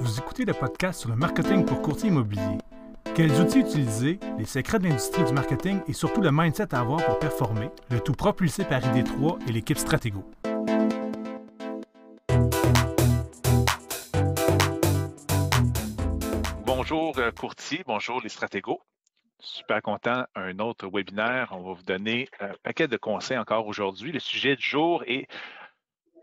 Vous 0.00 0.20
écoutez 0.20 0.44
le 0.44 0.54
podcast 0.54 1.00
sur 1.00 1.08
le 1.08 1.16
marketing 1.16 1.64
pour 1.64 1.82
courtier 1.82 2.08
immobilier. 2.08 2.58
Quels 3.16 3.32
outils 3.40 3.58
utiliser, 3.58 4.20
les 4.38 4.44
secrets 4.44 4.78
de 4.78 4.84
l'industrie 4.84 5.24
du 5.24 5.32
marketing 5.32 5.80
et 5.88 5.92
surtout 5.92 6.20
le 6.20 6.30
mindset 6.30 6.72
à 6.72 6.80
avoir 6.80 7.04
pour 7.04 7.18
performer, 7.18 7.68
le 7.90 7.98
tout 7.98 8.12
propulsé 8.12 8.64
par 8.64 8.80
ID3 8.80 9.48
et 9.48 9.52
l'équipe 9.52 9.76
Stratego. 9.76 10.24
Bonjour 16.64 17.18
euh, 17.18 17.32
courtier, 17.32 17.82
bonjour 17.84 18.20
les 18.20 18.28
stratégos. 18.28 18.80
Super 19.40 19.82
content, 19.82 20.24
un 20.36 20.60
autre 20.60 20.88
webinaire. 20.92 21.48
On 21.50 21.62
va 21.62 21.72
vous 21.72 21.82
donner 21.82 22.28
un 22.38 22.52
paquet 22.62 22.86
de 22.86 22.96
conseils 22.96 23.38
encore 23.38 23.66
aujourd'hui. 23.66 24.12
Le 24.12 24.20
sujet 24.20 24.54
du 24.54 24.62
jour 24.62 25.02
est 25.08 25.26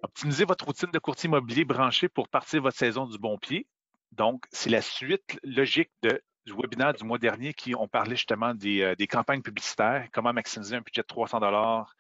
optimiser 0.06 0.46
votre 0.46 0.66
routine 0.66 0.92
de 0.92 1.00
courtier 1.00 1.28
immobilier 1.28 1.66
branché 1.66 2.08
pour 2.08 2.30
partir 2.30 2.62
votre 2.62 2.78
saison 2.78 3.06
du 3.06 3.18
bon 3.18 3.38
pied. 3.38 3.68
Donc, 4.12 4.46
c'est 4.52 4.70
la 4.70 4.82
suite 4.82 5.40
logique 5.44 5.92
du 6.02 6.54
webinaire 6.54 6.94
du 6.94 7.04
mois 7.04 7.18
dernier 7.18 7.54
qui 7.54 7.76
ont 7.76 7.88
parlé 7.88 8.16
justement 8.16 8.54
des, 8.54 8.82
euh, 8.82 8.96
campagnes 9.10 9.42
publicitaires, 9.42 10.08
comment 10.14 10.32
maximiser 10.32 10.76
un 10.76 10.82
budget 10.82 11.02
de 11.02 11.08
300 11.08 11.40
dollars, 11.40 11.96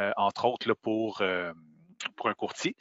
euh, 0.00 0.10
entre 0.16 0.46
autres 0.46 0.68
là, 0.68 0.74
pour, 0.74 1.20
euh, 1.20 1.52
pour 2.16 2.28
un 2.28 2.34
courtier. 2.34 2.76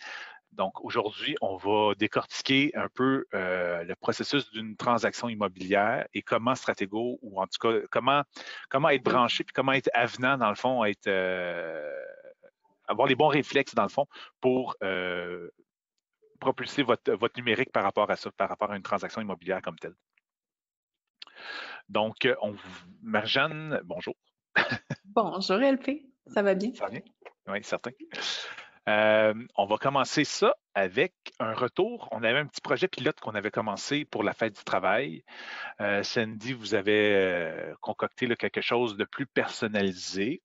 Donc, 0.53 0.84
aujourd'hui, 0.84 1.36
on 1.41 1.58
va 1.58 1.94
décortiquer 1.95 2.72
un 2.75 2.88
peu 2.88 3.25
euh, 3.34 3.84
le 3.84 3.95
processus 3.95 4.50
d'une 4.52 4.75
transaction 4.75 5.30
immobilière 5.30 6.08
et 6.14 6.22
comment 6.22 6.55
Stratego, 6.55 7.20
ou 7.22 7.39
en 7.39 7.45
tout 7.45 7.59
cas, 7.61 7.86
comment, 7.91 8.23
comment 8.70 8.89
être 8.89 9.03
branché, 9.03 9.44
puis 9.44 9.53
comment 9.53 9.73
être 9.73 9.89
avenant, 9.94 10.38
dans 10.38 10.50
le 10.50 10.55
fond, 10.55 10.84
être, 10.86 11.08
avoir 12.89 13.07
les 13.07 13.16
bons 13.16 13.27
réflexes, 13.27 13.75
dans 13.75 13.84
le 13.84 13.89
fond, 13.89 14.05
pour 14.41 14.75
euh, 14.84 15.49
propulser 16.39 16.84
votre, 16.84 17.13
votre 17.13 17.38
numérique 17.38 17.71
par 17.71 17.84
rapport 17.84 18.09
à 18.09 18.16
ça, 18.16 18.31
par 18.31 18.49
rapport 18.49 18.71
à 18.71 18.75
une 18.75 18.84
transaction 18.84 19.21
immobilière 19.21 19.61
comme 19.61 19.77
telle. 19.77 19.95
Donc, 21.88 22.27
on, 22.41 22.55
Marjane, 23.02 23.81
bonjour. 23.83 24.16
bonjour 25.05 25.58
LP, 25.58 26.05
ça 26.27 26.41
va 26.41 26.55
bien? 26.55 26.73
Ça 26.73 26.86
va 26.86 26.91
bien? 26.91 27.02
Oui, 27.47 27.64
certain. 27.64 27.91
Euh, 28.90 29.36
on 29.56 29.66
va 29.66 29.78
commencer 29.78 30.23
ça 30.23 30.56
avec 30.73 31.14
un 31.40 31.54
retour. 31.54 32.09
On 32.12 32.23
avait 32.23 32.40
un 32.40 32.48
petit 32.48 32.62
projet 32.62 32.88
pilote 32.88 33.20
qu'on 33.20 33.36
avait 33.36 33.52
commencé 33.52 34.04
pour 34.06 34.23
la 34.23 34.34
fête 34.34 34.56
du 34.56 34.64
travail. 34.64 35.23
Euh, 35.80 36.02
Sandy, 36.02 36.54
vous 36.54 36.73
avez 36.73 37.14
euh, 37.14 37.76
concocté 37.82 38.26
là, 38.26 38.36
quelque 38.36 38.62
chose 38.62 38.98
de 38.98 39.04
plus 39.04 39.28
personnalisé. 39.28 40.42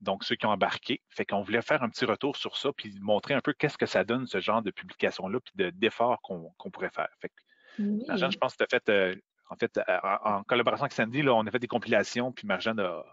Donc, 0.00 0.22
ceux 0.22 0.36
qui 0.36 0.46
ont 0.46 0.50
embarqué. 0.50 1.02
Fait 1.08 1.24
qu'on 1.24 1.42
voulait 1.42 1.62
faire 1.62 1.82
un 1.82 1.88
petit 1.88 2.04
retour 2.04 2.36
sur 2.36 2.56
ça, 2.56 2.70
puis 2.72 2.94
montrer 3.00 3.34
un 3.34 3.40
peu 3.40 3.52
qu'est-ce 3.52 3.78
que 3.78 3.86
ça 3.86 4.04
donne, 4.04 4.26
ce 4.26 4.40
genre 4.40 4.62
de 4.62 4.70
publication-là, 4.70 5.40
puis 5.40 5.72
d'efforts 5.72 6.20
qu'on 6.22 6.70
pourrait 6.70 6.90
faire. 6.90 7.08
Fait 7.20 7.30
que, 7.30 7.34
oui. 7.80 8.04
Marjane, 8.06 8.30
je 8.30 8.38
pense 8.38 8.54
que 8.54 8.64
tu 8.64 8.76
as 8.76 8.78
fait, 8.78 9.20
en 9.50 9.56
fait, 9.56 9.80
en, 10.24 10.44
collaboration 10.44 10.84
avec 10.84 10.92
Sandy, 10.92 11.22
là, 11.22 11.34
on 11.34 11.46
a 11.46 11.50
fait 11.50 11.58
des 11.58 11.68
compilations, 11.68 12.32
puis 12.32 12.46
Marjane 12.46 12.78
a, 12.80 13.04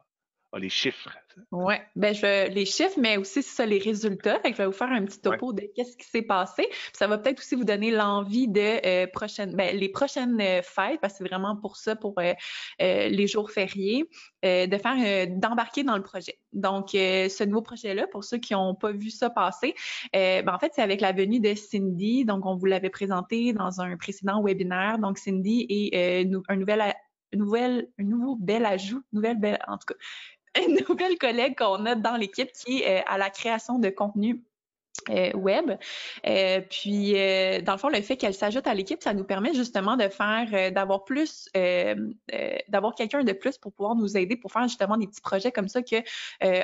les 0.57 0.69
chiffres. 0.69 1.09
Oui, 1.51 1.75
ben 1.95 2.13
je 2.13 2.49
les 2.49 2.65
chiffres, 2.65 2.97
mais 2.97 3.17
aussi 3.17 3.43
ça, 3.43 3.65
les 3.65 3.77
résultats. 3.77 4.39
Fait 4.39 4.51
que 4.51 4.57
je 4.57 4.61
vais 4.61 4.65
vous 4.67 4.71
faire 4.71 4.91
un 4.91 5.03
petit 5.03 5.19
topo 5.19 5.51
ouais. 5.51 5.63
de 5.63 5.71
qu'est-ce 5.75 5.97
qui 5.97 6.07
s'est 6.07 6.21
passé. 6.21 6.63
Puis 6.69 6.91
ça 6.93 7.07
va 7.07 7.17
peut-être 7.17 7.39
aussi 7.39 7.55
vous 7.55 7.65
donner 7.65 7.91
l'envie 7.91 8.47
de 8.47 8.85
euh, 8.85 9.07
prochaines, 9.07 9.53
ben, 9.55 9.75
les 9.75 9.89
prochaines 9.89 10.39
euh, 10.39 10.61
fêtes, 10.61 10.99
parce 11.01 11.13
que 11.13 11.17
c'est 11.19 11.27
vraiment 11.27 11.57
pour 11.57 11.75
ça, 11.75 11.95
pour 11.95 12.15
euh, 12.19 12.33
les 12.79 13.27
jours 13.27 13.51
fériés, 13.51 14.05
de 14.43 14.77
faire 14.77 15.27
d'embarquer 15.27 15.83
dans 15.83 15.97
le 15.97 16.03
projet. 16.03 16.37
Donc, 16.53 16.89
ce 16.91 17.43
nouveau 17.43 17.63
projet-là, 17.63 18.05
pour 18.07 18.23
ceux 18.23 18.37
qui 18.37 18.53
n'ont 18.53 18.75
pas 18.75 18.91
vu 18.91 19.09
ça 19.09 19.31
passer, 19.31 19.73
ben, 20.13 20.47
en 20.47 20.59
fait, 20.59 20.71
c'est 20.75 20.83
avec 20.83 21.01
la 21.01 21.11
venue 21.13 21.39
de 21.39 21.55
Cindy. 21.55 22.25
Donc, 22.25 22.45
on 22.45 22.55
vous 22.55 22.67
l'avait 22.67 22.91
présenté 22.91 23.53
dans 23.53 23.81
un 23.81 23.97
précédent 23.97 24.43
webinaire. 24.43 24.99
Donc, 24.99 25.17
Cindy 25.17 25.65
est 25.69 26.29
un 26.47 26.55
nouvel 26.55 26.93
nouvelle, 27.35 27.87
un 27.99 28.03
nouveau 28.03 28.35
bel 28.35 28.65
ajout, 28.65 29.03
nouvelle 29.11 29.39
belle, 29.39 29.59
en 29.67 29.77
tout 29.77 29.85
cas, 29.87 29.95
une 30.67 30.79
nouvelle 30.87 31.17
collègue 31.17 31.55
qu'on 31.57 31.85
a 31.85 31.95
dans 31.95 32.15
l'équipe 32.15 32.51
qui 32.51 32.81
est 32.81 32.99
euh, 32.99 33.03
à 33.07 33.17
la 33.17 33.29
création 33.29 33.79
de 33.79 33.89
contenu 33.89 34.41
euh, 35.09 35.31
web. 35.33 35.71
Euh, 36.25 36.61
puis, 36.69 37.13
euh, 37.15 37.61
dans 37.61 37.73
le 37.73 37.77
fond, 37.77 37.89
le 37.89 38.01
fait 38.01 38.17
qu'elle 38.17 38.33
s'ajoute 38.33 38.65
à 38.65 38.73
l'équipe, 38.73 39.03
ça 39.03 39.13
nous 39.13 39.23
permet 39.23 39.53
justement 39.53 39.97
de 39.97 40.07
faire, 40.07 40.47
euh, 40.53 40.71
d'avoir 40.71 41.03
plus, 41.03 41.49
d'avoir 42.67 42.95
quelqu'un 42.95 43.23
de 43.23 43.33
plus 43.33 43.57
pour 43.57 43.71
pouvoir 43.73 43.95
nous 43.95 44.17
aider 44.17 44.35
pour 44.35 44.51
faire 44.51 44.63
justement 44.63 44.97
des 44.97 45.07
petits 45.07 45.21
projets 45.21 45.51
comme 45.51 45.67
ça 45.67 45.81
que 45.81 45.97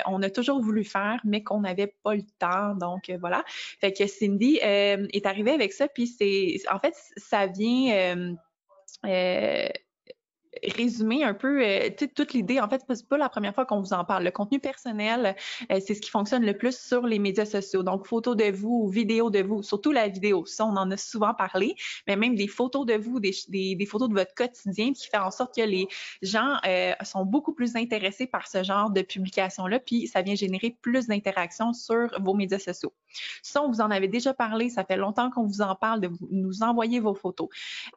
on 0.06 0.22
a 0.22 0.30
toujours 0.30 0.60
voulu 0.60 0.84
faire, 0.84 1.20
mais 1.24 1.42
qu'on 1.42 1.60
n'avait 1.60 1.94
pas 2.02 2.14
le 2.14 2.24
temps. 2.38 2.74
Donc 2.74 3.10
voilà. 3.20 3.44
Fait 3.80 3.92
que 3.92 4.06
Cindy 4.06 4.58
est 4.62 5.26
arrivée 5.26 5.52
avec 5.52 5.72
ça, 5.72 5.88
puis 5.88 6.06
c'est, 6.06 6.56
en 6.70 6.78
fait, 6.78 6.94
ça 7.16 7.46
vient 7.46 8.34
résumer 10.76 11.24
un 11.24 11.34
peu 11.34 11.64
euh, 11.64 11.88
toute 12.14 12.32
l'idée. 12.32 12.60
En 12.60 12.68
fait, 12.68 12.82
c'est 12.88 13.08
pas 13.08 13.18
la 13.18 13.28
première 13.28 13.54
fois 13.54 13.64
qu'on 13.64 13.80
vous 13.80 13.92
en 13.92 14.04
parle. 14.04 14.24
Le 14.24 14.30
contenu 14.30 14.60
personnel, 14.60 15.36
euh, 15.70 15.80
c'est 15.84 15.94
ce 15.94 16.00
qui 16.00 16.10
fonctionne 16.10 16.44
le 16.44 16.56
plus 16.56 16.78
sur 16.78 17.06
les 17.06 17.18
médias 17.18 17.46
sociaux. 17.46 17.82
Donc, 17.82 18.06
photos 18.06 18.36
de 18.36 18.50
vous 18.50 18.82
ou 18.84 18.88
vidéos 18.88 19.30
de 19.30 19.42
vous, 19.42 19.62
surtout 19.62 19.92
la 19.92 20.08
vidéo. 20.08 20.44
Ça, 20.46 20.64
on 20.66 20.76
en 20.76 20.90
a 20.90 20.96
souvent 20.96 21.34
parlé, 21.34 21.74
mais 22.06 22.16
même 22.16 22.34
des 22.34 22.48
photos 22.48 22.86
de 22.86 22.94
vous, 22.94 23.20
des, 23.20 23.34
des, 23.48 23.74
des 23.74 23.86
photos 23.86 24.08
de 24.08 24.14
votre 24.14 24.34
quotidien 24.34 24.92
qui 24.92 25.08
fait 25.08 25.18
en 25.18 25.30
sorte 25.30 25.54
que 25.54 25.62
les 25.62 25.88
gens 26.22 26.56
euh, 26.66 26.92
sont 27.02 27.24
beaucoup 27.24 27.52
plus 27.54 27.76
intéressés 27.76 28.26
par 28.26 28.48
ce 28.48 28.62
genre 28.62 28.90
de 28.90 29.02
publication-là, 29.02 29.80
puis 29.80 30.06
ça 30.06 30.22
vient 30.22 30.34
générer 30.34 30.76
plus 30.80 31.06
d'interactions 31.06 31.72
sur 31.72 32.08
vos 32.20 32.34
médias 32.34 32.58
sociaux. 32.58 32.92
Ça, 33.42 33.62
on 33.62 33.68
vous 33.68 33.80
en 33.80 33.90
avait 33.90 34.08
déjà 34.08 34.34
parlé. 34.34 34.68
Ça 34.70 34.84
fait 34.84 34.96
longtemps 34.96 35.30
qu'on 35.30 35.46
vous 35.46 35.62
en 35.62 35.74
parle 35.74 36.00
de 36.00 36.10
nous 36.30 36.62
envoyer 36.62 37.00
vos 37.00 37.14
photos. 37.14 37.48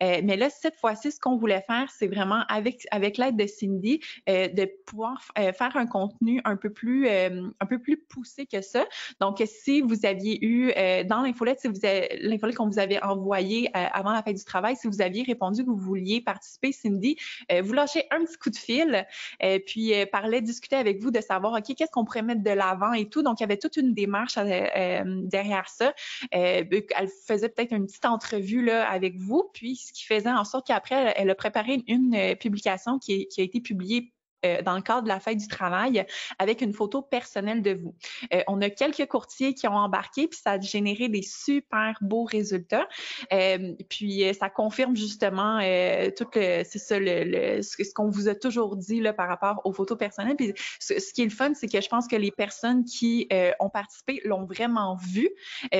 Euh, 0.03 0.21
mais 0.23 0.37
là, 0.37 0.49
cette 0.49 0.75
fois-ci, 0.75 1.11
ce 1.11 1.19
qu'on 1.19 1.37
voulait 1.37 1.61
faire, 1.61 1.89
c'est 1.89 2.07
vraiment 2.07 2.43
avec, 2.47 2.87
l'aide 3.17 3.37
de 3.37 3.47
Cindy, 3.47 3.99
euh, 4.29 4.47
de 4.47 4.69
pouvoir 4.85 5.21
euh, 5.37 5.53
faire 5.53 5.75
un 5.75 5.85
contenu 5.85 6.41
un 6.45 6.55
peu 6.55 6.69
plus 6.69 7.07
euh, 7.07 7.47
un 7.59 7.65
peu 7.65 7.79
plus 7.79 7.97
poussé 7.97 8.45
que 8.45 8.61
ça. 8.61 8.85
Donc, 9.19 9.41
si 9.45 9.81
vous 9.81 10.05
aviez 10.05 10.43
eu 10.45 10.71
euh, 10.75 11.03
dans 11.03 11.21
l'infolette, 11.21 11.59
si 11.59 11.67
l'infolette 12.21 12.55
qu'on 12.55 12.69
vous 12.69 12.79
avait 12.79 13.01
envoyée 13.03 13.69
avant 13.73 14.11
la 14.11 14.23
fête 14.23 14.37
du 14.37 14.43
travail, 14.43 14.75
si 14.75 14.87
vous 14.87 15.01
aviez 15.01 15.23
répondu 15.23 15.63
que 15.63 15.69
vous 15.69 15.77
vouliez 15.77 16.21
participer, 16.21 16.71
Cindy, 16.71 17.17
vous 17.61 17.73
lâchez 17.73 18.05
un 18.11 18.23
petit 18.23 18.37
coup 18.37 18.49
de 18.49 18.55
fil, 18.55 19.05
puis 19.65 19.93
parlait, 20.11 20.41
discuter 20.41 20.75
avec 20.75 21.01
vous 21.01 21.11
de 21.11 21.21
savoir, 21.21 21.53
OK, 21.53 21.75
qu'est-ce 21.75 21.91
qu'on 21.91 22.05
pourrait 22.05 22.21
mettre 22.21 22.43
de 22.43 22.51
l'avant 22.51 22.93
et 22.93 23.09
tout. 23.09 23.21
Donc, 23.21 23.39
il 23.39 23.43
y 23.43 23.45
avait 23.45 23.57
toute 23.57 23.77
une 23.77 23.93
démarche 23.93 24.37
derrière 25.05 25.69
ça. 25.69 25.93
elle 26.31 26.67
faisait 27.27 27.49
peut-être 27.49 27.71
une 27.71 27.85
petite 27.85 28.05
entrevue 28.05 28.63
là, 28.63 28.89
avec 28.89 29.17
vous, 29.17 29.49
puis 29.53 29.75
ce 29.75 29.93
qui 29.93 30.05
faisait 30.05 30.31
en 30.31 30.43
sorte 30.43 30.67
qu'après, 30.67 31.13
elle 31.17 31.29
a 31.29 31.35
préparé 31.35 31.83
une 31.87 32.35
publication 32.39 32.99
qui, 32.99 33.27
qui 33.27 33.41
a 33.41 33.43
été 33.43 33.61
publiée 33.61 34.14
euh, 34.45 34.61
dans 34.61 34.75
le 34.75 34.81
cadre 34.81 35.03
de 35.03 35.07
la 35.07 35.19
fête 35.19 35.37
du 35.37 35.47
travail 35.47 36.05
avec 36.39 36.61
une 36.61 36.73
photo 36.73 37.01
personnelle 37.01 37.61
de 37.61 37.73
vous. 37.73 37.95
Euh, 38.33 38.41
on 38.47 38.61
a 38.61 38.69
quelques 38.69 39.05
courtiers 39.07 39.53
qui 39.53 39.67
ont 39.67 39.75
embarqué, 39.75 40.27
puis 40.27 40.39
ça 40.41 40.51
a 40.51 40.59
généré 40.59 41.09
des 41.09 41.21
super 41.21 41.97
beaux 42.01 42.23
résultats. 42.23 42.87
Euh, 43.33 43.73
puis 43.89 44.23
ça 44.37 44.49
confirme 44.49 44.95
justement 44.95 45.59
tout 46.17 46.27
le, 46.35 46.63
c'est 46.63 46.79
ça, 46.79 46.99
le, 46.99 47.23
le 47.23 47.61
ce 47.61 47.93
qu'on 47.93 48.09
vous 48.09 48.27
a 48.27 48.35
toujours 48.35 48.75
dit 48.75 49.01
là, 49.01 49.13
par 49.13 49.27
rapport 49.27 49.61
aux 49.65 49.73
photos 49.73 49.97
personnelles. 49.97 50.35
Puis 50.35 50.53
ce, 50.79 50.99
ce 50.99 51.13
qui 51.13 51.21
est 51.21 51.25
le 51.25 51.31
fun, 51.31 51.53
c'est 51.53 51.67
que 51.67 51.81
je 51.81 51.89
pense 51.89 52.07
que 52.07 52.15
les 52.15 52.31
personnes 52.31 52.83
qui 52.85 53.27
ont 53.59 53.69
participé 53.69 54.21
l'ont 54.25 54.45
vraiment 54.45 54.95
vu. 54.95 55.29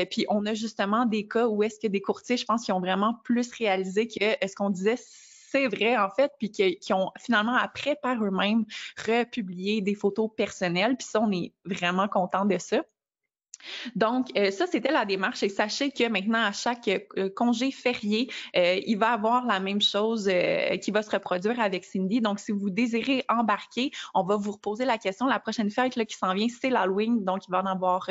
puis 0.09 0.25
on 0.29 0.45
a 0.45 0.53
justement 0.53 1.05
des 1.05 1.27
cas 1.27 1.47
où 1.47 1.63
est-ce 1.63 1.79
que 1.79 1.87
des 1.87 2.01
courtiers, 2.01 2.37
je 2.37 2.45
pense, 2.45 2.65
qui 2.65 2.71
ont 2.71 2.79
vraiment 2.79 3.15
plus 3.23 3.51
réalisé 3.51 4.07
que 4.07 4.47
ce 4.47 4.55
qu'on 4.55 4.69
disait 4.69 4.97
c'est 5.55 5.67
vrai 5.67 5.97
en 5.97 6.09
fait, 6.09 6.33
puis 6.37 6.51
qui, 6.51 6.77
qui, 6.79 6.93
ont 6.93 7.11
finalement 7.17 7.55
après 7.55 7.95
par 7.95 8.21
eux-mêmes 8.21 8.65
republié 8.97 9.81
des 9.81 9.95
photos 9.95 10.29
personnelles, 10.35 10.97
puis 10.97 11.07
ça 11.07 11.21
on 11.21 11.31
est 11.31 11.53
vraiment 11.63 12.09
content 12.09 12.45
de 12.45 12.57
ça. 12.57 12.83
Donc, 13.95 14.27
euh, 14.37 14.51
ça, 14.51 14.67
c'était 14.67 14.91
la 14.91 15.05
démarche. 15.05 15.43
Et 15.43 15.49
sachez 15.49 15.91
que 15.91 16.07
maintenant, 16.07 16.43
à 16.43 16.51
chaque 16.51 16.87
euh, 16.87 17.29
congé 17.35 17.71
férié, 17.71 18.29
euh, 18.55 18.79
il 18.85 18.97
va 18.97 19.11
avoir 19.11 19.45
la 19.45 19.59
même 19.59 19.81
chose 19.81 20.29
qui 20.81 20.91
va 20.91 21.01
se 21.01 21.11
reproduire 21.11 21.59
avec 21.59 21.85
Cindy. 21.85 22.21
Donc, 22.21 22.39
si 22.39 22.51
vous 22.51 22.69
désirez 22.69 23.23
embarquer, 23.29 23.91
on 24.13 24.23
va 24.23 24.35
vous 24.35 24.51
reposer 24.51 24.85
la 24.85 24.97
question. 24.97 25.27
La 25.27 25.39
prochaine 25.39 25.69
fête 25.69 25.95
là, 25.95 26.05
qui 26.05 26.15
s'en 26.15 26.33
vient, 26.33 26.47
c'est 26.49 26.69
l'Halloween. 26.69 27.23
Donc, 27.23 27.47
il 27.47 27.51
va 27.51 27.61
en 27.61 27.65
avoir 27.65 28.09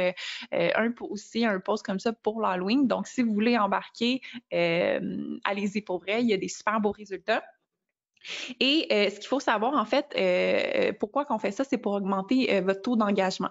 un 0.53 0.95
aussi, 1.01 1.45
un 1.45 1.61
post 1.61 1.85
comme 1.85 1.99
ça 1.99 2.13
pour 2.13 2.41
l'Halloween. 2.41 2.87
Donc, 2.87 3.07
si 3.07 3.23
vous 3.23 3.33
voulez 3.33 3.59
embarquer, 3.59 4.21
allez-y 4.51 5.81
pour 5.83 6.01
vrai. 6.01 6.23
Il 6.23 6.29
y 6.29 6.35
a 6.35 6.37
des 6.37 6.49
super 6.49 6.81
beaux 6.81 6.93
résultats. 6.93 7.43
Et 8.61 8.87
euh, 8.91 9.11
ce 9.11 9.17
qu'il 9.17 9.29
faut 9.29 9.41
savoir, 9.41 9.75
en 9.75 9.85
fait, 9.85 10.07
euh, 10.17 10.93
pourquoi 10.99 11.25
qu'on 11.25 11.39
fait 11.39 11.51
ça, 11.51 11.65
c'est 11.65 11.79
pour 11.79 11.93
augmenter 11.93 12.55
euh, 12.55 12.61
votre 12.61 12.83
taux 12.83 12.97
d'engagement 12.97 13.51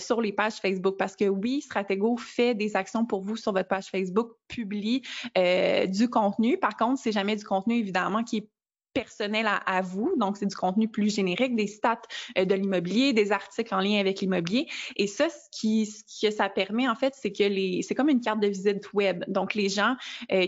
sur 0.00 0.20
les 0.20 0.32
pages 0.32 0.54
Facebook. 0.54 0.96
Parce 0.98 1.16
que 1.16 1.24
oui, 1.24 1.60
Stratego 1.60 2.16
fait 2.16 2.54
des 2.54 2.76
actions 2.76 3.04
pour 3.04 3.22
vous 3.22 3.36
sur 3.36 3.52
votre 3.52 3.68
page 3.68 3.86
Facebook, 3.86 4.32
publie 4.48 5.02
du 5.88 6.08
contenu. 6.08 6.58
Par 6.58 6.76
contre, 6.76 7.00
c'est 7.00 7.12
jamais 7.12 7.36
du 7.36 7.44
contenu, 7.44 7.76
évidemment, 7.76 8.22
qui 8.22 8.38
est 8.38 8.48
personnel 8.96 9.46
à, 9.46 9.82
vous. 9.82 10.14
Donc, 10.16 10.36
c'est 10.38 10.46
du 10.46 10.56
contenu 10.56 10.88
plus 10.88 11.14
générique, 11.14 11.54
des 11.54 11.66
stats 11.66 12.00
de 12.36 12.54
l'immobilier, 12.54 13.12
des 13.12 13.30
articles 13.30 13.74
en 13.74 13.80
lien 13.80 14.00
avec 14.00 14.20
l'immobilier. 14.20 14.66
Et 14.96 15.06
ça, 15.06 15.28
ce, 15.28 15.50
qui, 15.50 15.86
ce 15.86 16.26
que 16.26 16.32
ça 16.32 16.48
permet, 16.48 16.88
en 16.88 16.94
fait, 16.94 17.14
c'est 17.14 17.32
que 17.32 17.44
les, 17.44 17.82
c'est 17.82 17.94
comme 17.94 18.08
une 18.08 18.20
carte 18.20 18.40
de 18.40 18.48
visite 18.48 18.92
web. 18.94 19.24
Donc, 19.28 19.54
les 19.54 19.68
gens 19.68 19.96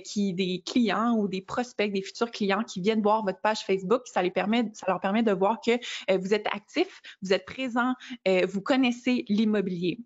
qui, 0.05 0.33
des 0.33 0.63
clients 0.65 1.15
ou 1.17 1.29
des 1.29 1.43
prospects, 1.43 1.93
des 1.93 2.03
futurs 2.03 2.31
clients 2.31 2.63
qui 2.63 2.81
viennent 2.81 3.03
voir 3.03 3.23
votre 3.25 3.41
page 3.41 3.61
Facebook, 3.61 4.03
ça, 4.07 4.23
les 4.23 4.31
permet, 4.31 4.71
ça 4.73 4.87
leur 4.89 5.01
permet 5.01 5.23
de 5.23 5.33
voir 5.33 5.61
que 5.61 5.73
vous 6.17 6.33
êtes 6.33 6.47
actif, 6.47 7.03
vous 7.23 7.33
êtes 7.33 7.45
présent, 7.45 7.93
vous 8.27 8.61
connaissez 8.61 9.25
l'immobilier 9.29 9.99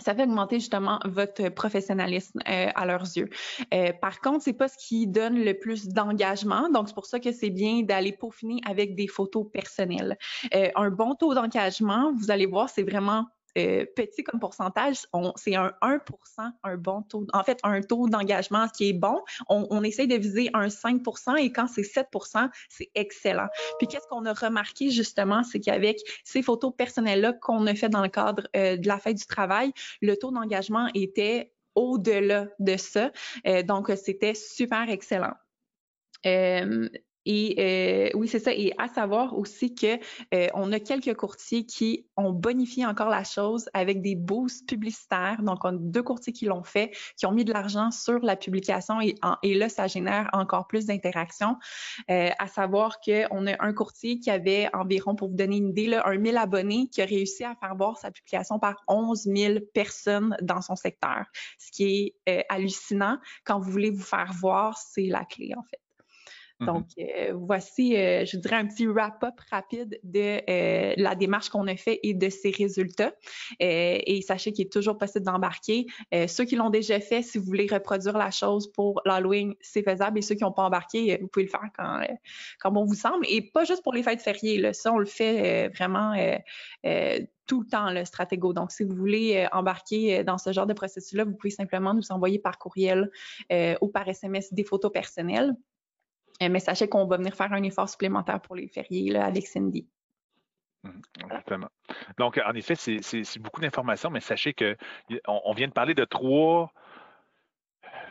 ça 0.00 0.14
fait 0.14 0.22
augmenter 0.22 0.58
justement 0.58 0.98
votre 1.04 1.48
professionnalisme 1.50 2.40
euh, 2.48 2.68
à 2.74 2.86
leurs 2.86 3.02
yeux. 3.02 3.28
Euh, 3.74 3.92
par 4.00 4.20
contre, 4.20 4.42
c'est 4.42 4.52
pas 4.52 4.68
ce 4.68 4.76
qui 4.78 5.06
donne 5.06 5.38
le 5.38 5.54
plus 5.54 5.88
d'engagement, 5.88 6.68
donc 6.70 6.88
c'est 6.88 6.94
pour 6.94 7.06
ça 7.06 7.20
que 7.20 7.32
c'est 7.32 7.50
bien 7.50 7.82
d'aller 7.82 8.12
peaufiner 8.12 8.60
avec 8.68 8.94
des 8.94 9.06
photos 9.06 9.46
personnelles. 9.52 10.16
Euh, 10.54 10.68
un 10.74 10.90
bon 10.90 11.14
taux 11.14 11.34
d'engagement, 11.34 12.12
vous 12.16 12.30
allez 12.30 12.46
voir, 12.46 12.68
c'est 12.68 12.82
vraiment 12.82 13.26
euh, 13.58 13.84
petit 13.96 14.22
comme 14.22 14.40
pourcentage, 14.40 15.06
c'est 15.36 15.54
un 15.54 15.72
1% 15.82 16.00
un 16.62 16.76
bon 16.76 17.02
taux. 17.02 17.26
En 17.32 17.44
fait, 17.44 17.58
un 17.62 17.80
taux 17.82 18.08
d'engagement 18.08 18.68
qui 18.68 18.88
est 18.90 18.92
bon. 18.92 19.20
On, 19.48 19.82
essaye 19.82 20.06
de 20.06 20.16
viser 20.16 20.50
un 20.54 20.68
5% 20.68 21.36
et 21.38 21.52
quand 21.52 21.66
c'est 21.66 21.82
7% 21.82 22.48
c'est 22.68 22.90
excellent. 22.94 23.48
Puis 23.78 23.88
qu'est-ce 23.88 24.06
qu'on 24.08 24.24
a 24.26 24.32
remarqué 24.32 24.90
justement, 24.90 25.42
c'est 25.42 25.60
qu'avec 25.60 25.98
ces 26.24 26.42
photos 26.42 26.72
personnelles-là 26.76 27.32
qu'on 27.34 27.66
a 27.66 27.74
fait 27.74 27.88
dans 27.88 28.02
le 28.02 28.08
cadre 28.08 28.48
euh, 28.56 28.76
de 28.76 28.86
la 28.86 28.98
fête 28.98 29.16
du 29.16 29.26
travail, 29.26 29.72
le 30.00 30.16
taux 30.16 30.30
d'engagement 30.30 30.88
était 30.94 31.52
au-delà 31.74 32.48
de 32.58 32.76
ça. 32.76 33.10
Euh, 33.46 33.62
donc, 33.62 33.90
c'était 33.96 34.34
super 34.34 34.88
excellent. 34.88 35.34
Et 37.24 37.54
euh, 38.14 38.18
oui, 38.18 38.28
c'est 38.28 38.38
ça. 38.38 38.52
Et 38.52 38.72
à 38.78 38.88
savoir 38.88 39.38
aussi 39.38 39.74
que 39.74 39.98
euh, 40.34 40.48
on 40.54 40.72
a 40.72 40.80
quelques 40.80 41.14
courtiers 41.14 41.64
qui 41.64 42.06
ont 42.16 42.32
bonifié 42.32 42.84
encore 42.86 43.08
la 43.08 43.24
chose 43.24 43.68
avec 43.74 44.02
des 44.02 44.16
boosts 44.16 44.68
publicitaires. 44.68 45.42
Donc, 45.42 45.64
on 45.64 45.68
a 45.68 45.78
deux 45.78 46.02
courtiers 46.02 46.32
qui 46.32 46.46
l'ont 46.46 46.64
fait, 46.64 46.92
qui 47.16 47.26
ont 47.26 47.32
mis 47.32 47.44
de 47.44 47.52
l'argent 47.52 47.90
sur 47.90 48.18
la 48.20 48.36
publication 48.36 49.00
et, 49.00 49.14
et 49.42 49.54
là, 49.54 49.68
ça 49.68 49.86
génère 49.86 50.28
encore 50.32 50.66
plus 50.66 50.86
d'interactions. 50.86 51.56
Euh, 52.10 52.30
à 52.38 52.46
savoir 52.46 52.98
qu'on 53.00 53.46
a 53.46 53.64
un 53.64 53.72
courtier 53.72 54.18
qui 54.18 54.30
avait 54.30 54.68
environ, 54.72 55.14
pour 55.14 55.28
vous 55.28 55.36
donner 55.36 55.58
une 55.58 55.70
idée, 55.70 55.86
là, 55.86 56.02
un 56.06 56.16
1000 56.16 56.36
abonnés 56.36 56.88
qui 56.88 57.02
a 57.02 57.04
réussi 57.04 57.44
à 57.44 57.54
faire 57.54 57.76
voir 57.76 57.98
sa 57.98 58.10
publication 58.10 58.58
par 58.58 58.76
11 58.88 59.22
000 59.22 59.58
personnes 59.74 60.36
dans 60.42 60.60
son 60.60 60.76
secteur. 60.76 61.26
Ce 61.58 61.70
qui 61.70 62.14
est 62.26 62.38
euh, 62.40 62.42
hallucinant. 62.48 63.18
Quand 63.44 63.60
vous 63.60 63.70
voulez 63.70 63.90
vous 63.90 64.02
faire 64.02 64.32
voir, 64.40 64.78
c'est 64.78 65.06
la 65.06 65.24
clé, 65.24 65.52
en 65.56 65.62
fait. 65.62 65.81
Mmh 66.62 66.66
Donc, 66.66 66.86
euh, 66.98 67.32
voici, 67.34 67.96
euh, 67.96 68.24
je 68.24 68.36
dirais, 68.36 68.56
un 68.56 68.66
petit 68.66 68.86
wrap-up 68.86 69.34
rapide 69.50 69.98
de 70.02 70.40
euh, 70.48 70.94
la 70.96 71.14
démarche 71.14 71.48
qu'on 71.48 71.66
a 71.66 71.76
fait 71.76 72.00
et 72.02 72.14
de 72.14 72.28
ses 72.28 72.50
résultats. 72.50 73.12
et 73.60 74.22
sachez 74.26 74.52
qu'il 74.52 74.66
est 74.66 74.72
toujours 74.72 74.98
possible 74.98 75.24
d'embarquer. 75.24 75.86
ceux 76.28 76.44
qui 76.44 76.56
l'ont 76.56 76.70
déjà 76.70 77.00
fait, 77.00 77.22
si 77.22 77.38
vous 77.38 77.44
voulez 77.44 77.66
reproduire 77.70 78.16
la 78.16 78.30
chose 78.30 78.70
pour 78.72 79.00
l'Halloween, 79.04 79.54
c'est 79.60 79.82
faisable. 79.82 80.18
Et 80.18 80.22
ceux 80.22 80.34
qui 80.34 80.44
n'ont 80.44 80.52
pas 80.52 80.64
embarqué, 80.64 81.18
vous 81.20 81.28
pouvez 81.28 81.44
le 81.44 81.50
faire 81.50 81.68
quand, 81.76 82.00
quand 82.60 82.70
bon 82.70 82.84
vous 82.84 82.94
semble. 82.94 83.26
Et 83.28 83.42
pas 83.42 83.64
juste 83.64 83.82
pour 83.82 83.92
les 83.92 84.02
fêtes 84.02 84.20
fériées. 84.20 84.58
Là. 84.58 84.72
Ça, 84.72 84.92
on 84.92 84.98
le 84.98 85.06
fait 85.06 85.68
vraiment 85.68 86.14
tout 87.46 87.60
le 87.60 87.66
temps, 87.66 87.90
le 87.90 88.04
Stratego. 88.04 88.52
Donc, 88.52 88.70
si 88.70 88.84
vous 88.84 88.94
voulez 88.94 89.46
embarquer 89.52 90.24
dans 90.24 90.38
ce 90.38 90.52
genre 90.52 90.66
de 90.66 90.74
processus-là, 90.74 91.24
vous 91.24 91.34
pouvez 91.34 91.50
simplement 91.50 91.94
nous 91.94 92.10
envoyer 92.12 92.38
par 92.38 92.58
courriel 92.58 93.10
ou 93.80 93.88
par 93.88 94.08
SMS 94.08 94.52
des 94.52 94.64
photos 94.64 94.92
personnelles. 94.92 95.54
Euh, 96.42 96.48
mais 96.50 96.60
sachez 96.60 96.88
qu'on 96.88 97.06
va 97.06 97.16
venir 97.16 97.34
faire 97.34 97.52
un 97.52 97.62
effort 97.62 97.88
supplémentaire 97.88 98.40
pour 98.40 98.56
les 98.56 98.68
fériés 98.68 99.10
là, 99.12 99.24
avec 99.26 99.46
Cindy. 99.46 99.88
Mmh, 100.82 100.90
exactement. 101.20 101.68
Donc, 102.18 102.40
en 102.44 102.52
effet, 102.54 102.74
c'est 102.74 103.38
beaucoup 103.38 103.60
d'informations, 103.60 104.10
mais 104.10 104.20
sachez 104.20 104.52
qu'on 104.54 105.52
vient 105.54 105.68
de 105.68 105.72
parler 105.72 105.94
de 105.94 106.04
trois, 106.04 106.72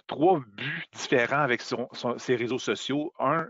trois 0.08 0.40
buts 0.40 0.86
différents 0.94 1.42
avec 1.42 1.62
ces 1.62 2.36
réseaux 2.36 2.60
sociaux. 2.60 3.14
Un, 3.20 3.48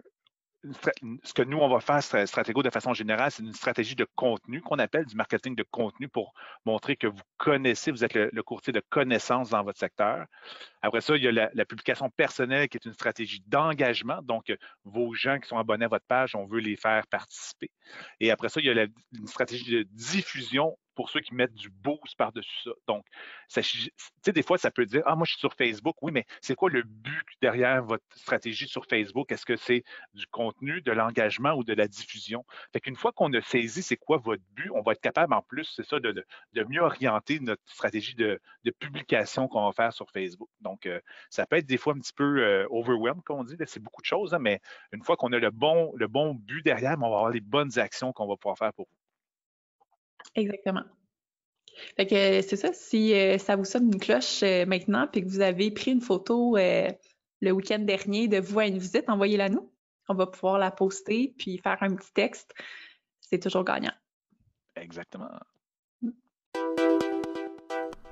ce 1.24 1.34
que 1.34 1.42
nous, 1.42 1.58
on 1.58 1.68
va 1.68 1.80
faire, 1.80 2.28
Stratégo, 2.28 2.62
de 2.62 2.70
façon 2.70 2.94
générale, 2.94 3.32
c'est 3.32 3.42
une 3.42 3.54
stratégie 3.54 3.96
de 3.96 4.06
contenu 4.16 4.62
qu'on 4.62 4.78
appelle 4.78 5.06
du 5.06 5.16
marketing 5.16 5.56
de 5.56 5.66
contenu 5.72 6.08
pour 6.08 6.34
montrer 6.66 6.96
que 6.96 7.08
vous 7.08 7.22
connaissez, 7.38 7.92
vous 7.92 8.04
êtes 8.04 8.14
le, 8.14 8.44
courtier 8.44 8.72
de 8.72 8.82
connaissances 8.90 9.50
dans 9.50 9.64
votre 9.64 9.80
secteur. 9.80 10.26
Après 10.82 11.02
ça, 11.02 11.16
il 11.16 11.24
y 11.24 11.28
a 11.28 11.50
la, 11.52 11.66
publication 11.66 12.10
personnelle 12.12 12.70
qui 12.70 12.78
est 12.78 12.86
une 12.86 12.94
stratégie 12.94 13.42
d'engagement. 13.48 14.22
Donc, 14.22 14.54
vos 14.84 15.14
gens 15.14 15.40
qui 15.40 15.48
sont 15.48 15.58
abonnés 15.58 15.86
à 15.86 15.90
votre 15.90 16.06
page, 16.06 16.36
on 16.36 16.46
veut 16.46 16.60
les 16.60 16.76
faire 16.76 17.08
participer. 17.08 17.72
Et 18.20 18.30
après 18.30 18.50
ça, 18.50 18.60
il 18.60 18.68
y 18.68 18.70
a 18.70 18.86
une 19.18 19.28
stratégie 19.28 19.72
de 19.72 19.84
diffusion 19.84 20.78
pour 20.96 21.10
ceux 21.10 21.20
qui 21.22 21.34
mettent 21.34 21.54
du 21.54 21.70
boost 21.70 22.16
par-dessus 22.18 22.62
ça. 22.64 22.72
Donc, 22.88 23.06
tu 23.54 23.62
sais, 23.64 24.32
des 24.32 24.44
fois, 24.44 24.58
ça 24.58 24.72
peut 24.72 24.86
dire, 24.86 25.04
ah, 25.06 25.16
moi, 25.16 25.26
je 25.26 25.32
suis 25.32 25.40
sur 25.40 25.54
Facebook. 25.54 25.96
Oui, 26.02 26.12
mais 26.12 26.26
c'est 26.42 26.56
quoi 26.56 26.70
le 26.70 26.84
but 26.84 27.26
derrière 27.42 27.84
votre 27.84 28.04
stratégie 28.16 28.68
sur 28.68 28.86
Facebook? 28.86 29.32
Est-ce 29.32 29.46
que 29.46 29.56
c'est 29.56 29.84
du 30.14 30.28
contenu, 30.28 30.82
de 30.82 30.92
l'engagement 30.92 31.54
ou 31.54 31.64
de 31.64 31.74
la 31.74 31.88
diffusion? 31.88 32.46
Fait 32.74 32.80
qu'une 32.80 32.96
fois 32.96 33.12
qu'on 33.12 33.32
a 33.34 33.42
saisi 33.42 33.82
c'est 33.84 33.98
quoi 33.98 34.18
votre 34.18 34.44
but, 34.52 34.70
on 34.74 34.82
va 34.82 34.94
être 34.94 35.02
capable, 35.02 35.34
en 35.34 35.42
plus, 35.42 35.72
c'est 35.76 35.86
ça, 35.86 36.00
de, 36.00 36.26
mieux 36.70 36.82
orienter 36.82 37.40
notre 37.40 37.62
stratégie 37.66 38.16
de, 38.16 38.40
publication 38.80 39.48
qu'on 39.48 39.66
va 39.66 39.72
faire 39.74 39.94
sur 39.94 40.10
Facebook. 40.12 40.50
Donc, 40.62 40.86
euh, 40.86 41.00
ça 41.30 41.46
peut 41.46 41.58
être 41.58 41.66
des 41.66 41.78
fois 41.78 41.94
un 41.94 42.00
petit 42.00 42.14
peu 42.14 42.44
euh, 42.44 42.68
overwhelmed, 42.70 43.22
comme 43.24 43.40
on 43.40 43.44
dit. 43.44 43.56
C'est 43.66 43.82
beaucoup 43.82 44.02
de 44.02 44.08
choses, 44.08 44.34
hein, 44.34 44.40
mais 44.40 44.60
une 44.92 45.04
fois 45.04 45.18
qu'on 45.18 45.32
a 45.34 45.40
le 45.40 45.52
bon, 45.52 45.92
le 45.96 46.08
bon 46.08 46.34
but 46.36 46.64
derrière, 46.64 46.96
on 46.98 47.02
va 47.02 47.08
avoir 47.08 47.30
les 47.30 47.42
bonnes 47.42 47.78
actions 47.80 48.14
qu'on 48.14 48.28
va 48.28 48.36
pouvoir 48.38 48.58
faire 48.58 48.74
pour 48.74 48.88
vous. 48.90 49.01
Exactement. 50.36 50.84
Fait 51.96 52.06
que 52.06 52.42
c'est 52.42 52.56
ça, 52.56 52.74
si 52.74 53.14
euh, 53.14 53.38
ça 53.38 53.56
vous 53.56 53.66
sonne 53.66 53.88
une 53.88 54.00
cloche 54.00 54.44
euh, 54.44 54.66
maintenant, 54.66 55.08
puis 55.12 55.24
que 55.24 55.28
vous 55.28 55.42
avez 55.42 55.72
pris 55.72 55.92
une 55.92 56.02
photo 56.02 56.58
euh, 56.58 56.88
le 57.42 57.52
week-end 57.52 57.80
dernier 57.80 58.28
de 58.28 58.40
vous 58.40 58.60
à 58.60 58.68
une 58.68 58.78
visite, 58.78 59.06
envoyez-la 59.10 59.50
nous. 59.50 59.72
On 60.10 60.14
va 60.14 60.28
pouvoir 60.28 60.58
la 60.58 60.72
poster 60.72 61.34
puis 61.38 61.58
faire 61.58 61.78
un 61.82 61.96
petit 61.96 62.14
texte. 62.14 62.54
C'est 63.22 63.40
toujours 63.40 63.64
gagnant. 63.64 63.94
Exactement. 64.76 65.30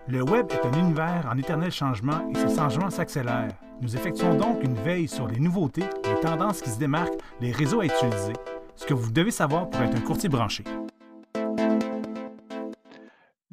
Le 0.07 0.24
web 0.24 0.48
est 0.51 0.65
un 0.65 0.80
univers 0.80 1.30
en 1.31 1.38
éternel 1.38 1.72
changement 1.72 2.27
et 2.31 2.36
ces 2.36 2.56
changements 2.56 2.89
s'accélèrent. 2.89 3.56
Nous 3.81 3.95
effectuons 3.95 4.36
donc 4.36 4.63
une 4.63 4.74
veille 4.74 5.07
sur 5.07 5.27
les 5.27 5.39
nouveautés, 5.39 5.83
les 6.06 6.19
tendances 6.22 6.62
qui 6.62 6.69
se 6.69 6.80
démarquent, 6.80 7.19
les 7.39 7.51
réseaux 7.51 7.81
à 7.81 7.86
utiliser, 7.86 8.33
ce 8.75 8.86
que 8.86 8.94
vous 8.94 9.12
devez 9.12 9.31
savoir 9.31 9.69
pour 9.69 9.81
être 9.81 9.95
un 9.95 10.01
courtier 10.01 10.30
branché 10.30 10.63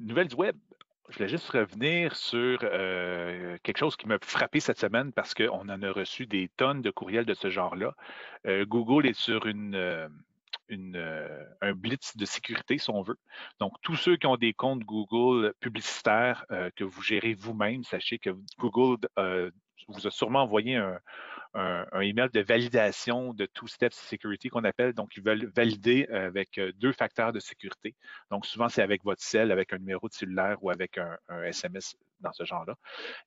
du 0.07 0.35
web, 0.37 0.57
je 1.09 1.17
voulais 1.17 1.29
juste 1.29 1.49
revenir 1.51 2.15
sur 2.15 2.59
euh, 2.63 3.57
quelque 3.63 3.79
chose 3.79 3.97
qui 3.97 4.07
m'a 4.07 4.19
frappé 4.23 4.61
cette 4.61 4.79
semaine 4.79 5.13
parce 5.13 5.35
qu'on 5.35 5.69
en 5.69 5.83
a 5.83 5.91
reçu 5.93 6.27
des 6.27 6.49
tonnes 6.57 6.83
de 6.83 6.91
courriels 6.91 7.25
de 7.25 7.35
ce 7.35 7.51
genre-là. 7.51 7.95
Euh, 8.47 8.65
Google 8.65 9.07
est 9.07 9.19
sur 9.19 9.47
euh, 9.47 10.09
un 11.61 11.73
blitz 11.73 12.17
de 12.17 12.25
sécurité, 12.25 12.79
si 12.79 12.91
on 12.91 13.03
veut. 13.03 13.19
Donc, 13.61 13.73
tous 13.83 13.97
ceux 13.97 14.17
qui 14.17 14.27
ont 14.27 14.37
des 14.37 14.53
comptes 14.53 14.85
Google 14.85 15.55
publicitaires 15.61 16.45
que 16.77 16.85
vous 16.85 17.03
gérez 17.03 17.35
vous-même, 17.35 17.85
sachez 17.85 18.19
que 18.19 18.31
Google 18.59 18.99
vous 19.89 20.07
a 20.07 20.11
sûrement 20.11 20.43
envoyé 20.43 20.77
un, 20.77 20.99
un, 21.57 22.01
email 22.01 22.29
de 22.33 22.41
validation 22.41 23.33
de 23.33 23.47
Two 23.47 23.67
Steps 23.67 23.97
Security 23.97 24.49
qu'on 24.49 24.65
appelle. 24.65 24.93
Donc, 24.93 25.17
ils 25.17 25.23
veulent 25.23 25.51
valider 25.55 26.07
avec 26.09 26.59
euh, 26.59 26.73
deux 26.77 26.93
facteurs 26.93 27.33
de 27.33 27.41
sécurité. 27.41 27.95
Donc, 28.31 28.47
souvent, 28.47 28.69
c'est 28.69 28.83
avec 28.83 29.03
votre 29.05 29.23
cell, 29.23 29.51
avec 29.51 29.73
un 29.73 29.79
numéro 29.79 30.09
de 30.09 30.13
cellulaire 30.13 30.63
ou 30.63 30.71
avec 30.71 30.99
un, 30.99 31.17
SMS 31.45 31.97
dans 32.21 32.33
ce 32.33 32.45
genre-là, 32.45 32.75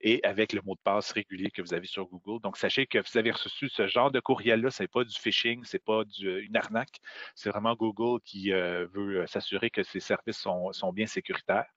et 0.02 0.24
avec 0.24 0.54
le 0.54 0.62
mot 0.64 0.76
de 0.76 0.80
passe 0.84 1.12
régulier 1.12 1.52
que 1.52 1.62
vous 1.62 1.74
avez 1.74 1.88
sur 1.88 2.06
Google. 2.06 2.42
Donc, 2.42 2.58
sachez 2.58 2.86
que 2.88 3.00
vous 3.00 3.18
avez 3.18 3.32
reçu 3.32 3.70
ce 3.70 3.88
genre 3.88 4.12
de 4.12 4.20
courriel-là, 4.20 4.72
ce 4.72 4.84
n'est 4.84 4.88
pas 4.88 5.04
du 5.04 5.18
phishing, 5.18 5.64
ce 5.64 5.78
n'est 5.78 5.82
pas 5.86 6.04
une 6.20 6.56
arnaque, 6.56 7.00
c'est 7.36 7.50
vraiment 7.50 7.76
Google 7.76 8.20
qui 8.24 8.52
euh, 8.52 8.88
veut 8.94 9.26
s'assurer 9.28 9.70
que 9.70 9.84
ses 9.84 10.00
services 10.00 10.38
sont 10.38 10.94
bien 10.94 11.06
sécuritaires. 11.06 11.68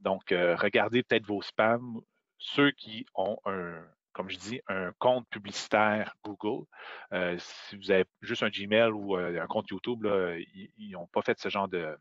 Donc, 0.00 0.30
regardez 0.30 1.02
peut-être 1.02 1.26
vos 1.26 1.42
spams, 1.42 2.00
ceux 2.38 2.70
qui 2.72 3.06
ont 3.14 3.38
un, 3.44 3.82
comme 4.12 4.30
je 4.30 4.38
dis, 4.38 4.60
un 4.68 4.92
compte 4.98 5.26
publicitaire 5.28 6.14
Google. 6.24 6.66
Euh, 7.12 7.36
si 7.38 7.76
vous 7.76 7.90
avez 7.90 8.04
juste 8.20 8.42
un 8.42 8.50
Gmail 8.50 8.90
ou 8.90 9.16
euh, 9.16 9.42
un 9.42 9.46
compte 9.46 9.68
YouTube, 9.70 10.06
ils 10.78 10.90
n'ont 10.92 11.06
pas 11.06 11.22
fait 11.22 11.38
ce 11.38 11.48
genre 11.48 11.68
de, 11.68 11.96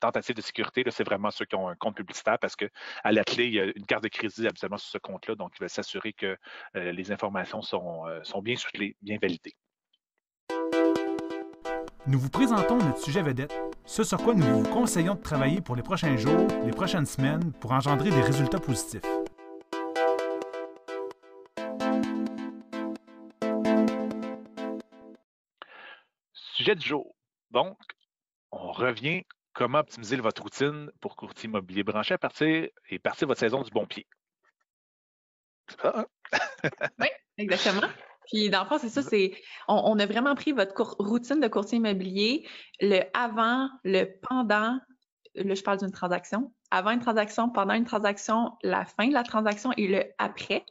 tentative 0.00 0.36
de 0.36 0.42
sécurité. 0.42 0.84
C'est 0.90 1.04
vraiment 1.04 1.30
ceux 1.30 1.44
qui 1.44 1.56
ont 1.56 1.68
un 1.68 1.76
compte 1.76 1.96
publicitaire 1.96 2.38
parce 2.38 2.56
qu'à 2.56 2.68
la 3.04 3.24
clé, 3.24 3.46
il 3.46 3.54
y 3.54 3.60
a 3.60 3.64
une 3.64 3.86
carte 3.86 4.04
de 4.04 4.08
crédit 4.08 4.46
absolument 4.46 4.78
sur 4.78 4.90
ce 4.90 4.98
compte-là. 4.98 5.34
Donc, 5.34 5.52
ils 5.56 5.60
veulent 5.60 5.70
s'assurer 5.70 6.12
que 6.12 6.36
euh, 6.76 6.92
les 6.92 7.12
informations 7.12 7.62
sont, 7.62 8.04
sont 8.22 8.42
bien 8.42 8.56
bien 9.02 9.18
validées. 9.20 9.54
Nous 12.08 12.20
vous 12.20 12.30
présentons 12.30 12.76
notre 12.76 12.98
sujet 12.98 13.20
vedette, 13.20 13.52
ce 13.84 14.04
sur 14.04 14.22
quoi 14.22 14.32
nous 14.32 14.44
vous 14.44 14.62
conseillons 14.62 15.16
de 15.16 15.20
travailler 15.20 15.60
pour 15.60 15.74
les 15.74 15.82
prochains 15.82 16.16
jours, 16.16 16.46
les 16.64 16.70
prochaines 16.70 17.06
semaines 17.06 17.52
pour 17.54 17.72
engendrer 17.72 18.10
des 18.10 18.20
résultats 18.20 18.60
positifs. 18.60 19.02
Sujet 26.66 26.76
du 26.76 26.86
jour. 26.86 27.14
Donc, 27.50 27.78
on 28.50 28.72
revient 28.72 29.22
comment 29.52 29.78
optimiser 29.78 30.16
votre 30.16 30.42
routine 30.42 30.90
pour 31.00 31.16
courtier 31.16 31.48
immobilier 31.48 31.84
branché 31.84 32.14
à 32.14 32.18
partir 32.18 32.68
et 32.90 32.98
partir 32.98 33.28
votre 33.28 33.40
saison 33.40 33.62
du 33.62 33.70
bon 33.70 33.86
pied. 33.86 34.06
C'est 35.68 35.80
ça, 35.80 35.94
hein? 35.96 36.06
oui, 36.98 37.08
exactement. 37.38 37.88
Puis 38.26 38.50
dans 38.50 38.64
le 38.64 38.68
fond, 38.68 38.78
c'est 38.78 38.88
ça, 38.88 39.02
c'est 39.02 39.32
on, 39.68 39.98
a 39.98 40.06
vraiment 40.06 40.34
pris 40.34 40.50
votre 40.50 40.96
routine 40.98 41.40
de 41.40 41.46
courtier 41.46 41.78
immobilier, 41.78 42.48
le 42.80 43.02
avant, 43.14 43.68
le 43.84 44.04
pendant, 44.20 44.80
là 45.36 45.54
je 45.54 45.62
parle 45.62 45.78
d'une 45.78 45.92
transaction, 45.92 46.52
avant 46.72 46.90
une 46.90 47.00
transaction, 47.00 47.50
pendant 47.50 47.74
une 47.74 47.84
transaction, 47.84 48.50
la 48.64 48.84
fin 48.84 49.06
de 49.06 49.12
la 49.12 49.22
transaction 49.22 49.70
et 49.76 49.86
le 49.86 50.04
après. 50.18 50.64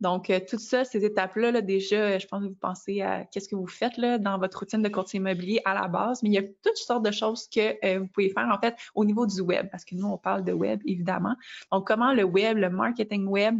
Donc, 0.00 0.28
euh, 0.28 0.40
tout 0.46 0.58
ça, 0.58 0.84
ces 0.84 1.04
étapes-là, 1.04 1.60
déjà, 1.60 2.18
je 2.18 2.26
pense 2.26 2.42
que 2.42 2.48
vous 2.48 2.58
pensez 2.60 3.00
à 3.00 3.24
qu'est-ce 3.24 3.48
que 3.48 3.54
vous 3.54 3.66
faites 3.66 3.96
là, 3.96 4.18
dans 4.18 4.38
votre 4.38 4.58
routine 4.58 4.82
de 4.82 4.88
courtier 4.88 5.18
immobilier 5.18 5.60
à 5.64 5.74
la 5.74 5.88
base, 5.88 6.22
mais 6.22 6.30
il 6.30 6.32
y 6.34 6.38
a 6.38 6.42
toutes 6.42 6.76
sortes 6.76 7.04
de 7.04 7.12
choses 7.12 7.48
que 7.48 7.78
euh, 7.84 8.00
vous 8.00 8.08
pouvez 8.08 8.30
faire 8.30 8.48
en 8.50 8.58
fait 8.58 8.76
au 8.94 9.04
niveau 9.04 9.26
du 9.26 9.40
web, 9.40 9.68
parce 9.70 9.84
que 9.84 9.94
nous, 9.94 10.06
on 10.06 10.18
parle 10.18 10.44
de 10.44 10.52
web, 10.52 10.80
évidemment. 10.84 11.36
Donc, 11.70 11.86
comment 11.86 12.12
le 12.12 12.24
web, 12.24 12.58
le 12.58 12.70
marketing 12.70 13.26
web 13.26 13.56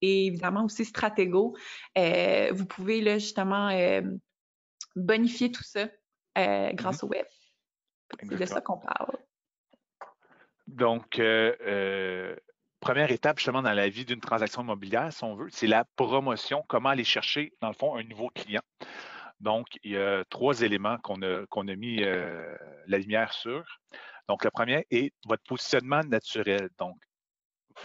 et 0.00 0.26
évidemment 0.26 0.64
aussi 0.64 0.84
Stratego, 0.84 1.56
euh, 1.96 2.50
vous 2.52 2.66
pouvez 2.66 3.00
là, 3.00 3.18
justement 3.18 3.70
bonifier 4.96 5.50
tout 5.50 5.62
ça 5.62 5.88
grâce 6.34 7.02
mm-hmm. 7.02 7.04
au 7.04 7.08
web. 7.08 7.26
C'est 8.20 8.38
de 8.38 8.44
ça 8.44 8.60
qu'on 8.60 8.78
parle. 8.78 9.16
Donc, 10.66 11.20
première 12.84 13.10
étape 13.10 13.38
justement 13.38 13.62
dans 13.62 13.72
la 13.72 13.88
vie 13.88 14.04
d'une 14.04 14.20
transaction 14.20 14.60
immobilière, 14.60 15.10
si 15.10 15.24
on 15.24 15.34
veut, 15.34 15.48
c'est 15.50 15.66
la 15.66 15.86
promotion, 15.96 16.62
comment 16.68 16.90
aller 16.90 17.02
chercher, 17.02 17.54
dans 17.62 17.68
le 17.68 17.74
fond, 17.74 17.96
un 17.96 18.04
nouveau 18.04 18.28
client. 18.28 18.60
Donc, 19.40 19.66
il 19.82 19.92
y 19.92 19.96
a 19.96 20.22
trois 20.28 20.60
éléments 20.60 20.98
qu'on 20.98 21.22
a, 21.22 21.44
a 21.50 21.76
mis 21.76 22.04
euh, 22.04 22.54
la 22.86 22.98
lumière 22.98 23.32
sur. 23.32 23.64
Donc, 24.28 24.44
le 24.44 24.50
premier 24.50 24.86
est 24.90 25.14
votre 25.26 25.42
positionnement 25.44 26.02
naturel. 26.02 26.68
Donc, 26.78 26.96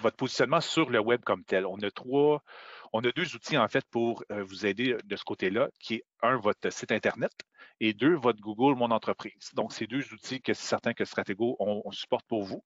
votre 0.02 0.18
positionnement 0.18 0.60
sur 0.60 0.90
le 0.90 1.00
web 1.00 1.22
comme 1.24 1.46
tel. 1.46 1.66
On 1.66 1.78
a 1.78 1.92
trois, 1.92 2.44
on 2.92 3.00
a 3.00 3.12
deux 3.14 3.36
outils 3.36 3.58
en 3.58 3.70
fait 3.70 3.86
pour 3.90 4.24
euh, 4.34 4.44
vous 4.44 4.66
aider 4.66 4.98
de 5.02 5.16
ce 5.16 5.24
côté-là, 5.24 5.70
qui 5.80 5.96
est 5.96 6.04
un, 6.22 6.38
votre 6.38 6.70
site 6.72 6.92
Internet, 6.92 7.32
et 7.82 7.94
deux, 7.94 8.16
votre 8.16 8.42
Google 8.42 8.78
Mon 8.78 8.92
Entreprise. 8.92 9.52
Donc, 9.54 9.74
c'est 9.74 9.88
deux 9.88 10.14
outils 10.14 10.42
que 10.42 10.54
c'est 10.54 10.68
certain 10.68 10.94
que 10.94 11.06
Stratego, 11.06 11.56
on, 11.60 11.92
supporte 11.92 12.26
pour 12.28 12.44
vous. 12.44 12.64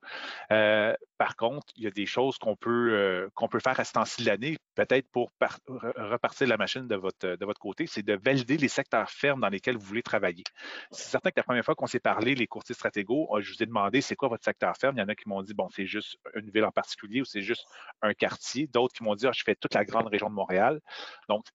Euh, 0.52 0.94
par 1.18 1.36
contre, 1.36 1.68
il 1.76 1.84
y 1.84 1.88
a 1.88 1.92
des 1.92 2.06
choses 2.06 2.38
qu'on 2.38 2.56
peut, 2.56 2.94
euh, 2.94 3.30
qu'on 3.36 3.48
peut 3.48 3.60
faire 3.60 3.80
à 3.80 3.84
ce 3.84 3.94
temps-ci 3.94 4.24
de 4.24 4.28
l'année, 4.28 4.58
peut-être 4.76 5.08
pour 5.12 5.32
repartir 5.40 6.48
la 6.48 6.58
machine 6.58 6.88
de 6.88 6.96
votre, 6.96 7.36
de 7.36 7.46
votre 7.46 7.60
côté, 7.60 7.88
c'est 7.88 8.04
de 8.04 8.14
valider 8.14 8.58
les 8.58 8.68
secteurs 8.68 9.10
fermes 9.10 9.42
dans 9.42 9.50
lesquels 9.50 9.78
vous 9.78 9.86
voulez 9.86 10.04
travailler. 10.04 10.44
C'est 10.92 11.10
certain 11.10 11.30
que 11.30 11.38
la 11.38 11.44
première 11.44 11.64
fois 11.64 11.76
qu'on 11.76 11.88
s'est 11.88 12.00
parlé, 12.00 12.36
les 12.36 12.48
courtiers 12.48 12.76
Stratego, 12.76 13.30
euh, 13.36 13.42
je 13.42 13.54
vous 13.54 13.64
ai 13.64 13.66
demandé 13.66 14.02
c'est 14.02 14.16
quoi 14.16 14.30
votre 14.30 14.44
secteur 14.44 14.76
ferme? 14.78 14.98
Il 14.98 15.02
y 15.02 15.04
en 15.04 15.10
a 15.10 15.16
qui 15.16 15.30
m'ont 15.30 15.42
dit, 15.42 15.54
bon, 15.54 15.70
c'est 15.70 15.86
juste 15.86 16.18
une 16.36 16.50
ville 16.50 16.66
en 16.66 16.72
particulier 16.72 17.22
ou 17.22 17.26
c'est 17.26 17.42
juste 17.42 17.66
un 18.02 18.14
quartier. 18.14 18.68
D'autres 18.68 18.94
qui 18.94 19.04
m'ont 19.04 19.16
dit, 19.16 19.28
ah, 19.28 19.32
je 19.32 19.44
fais 19.44 19.56
toute 19.56 19.74
la 19.74 19.86
grande 19.86 20.08
région 20.08 20.30
de 20.30 20.36
Montréal. 20.36 20.82
Donc, 21.30 21.46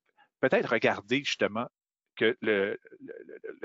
peut-être 0.40 0.70
regarder 0.70 1.18
justement 1.18 1.66
que 2.18 2.36
le, 2.42 2.78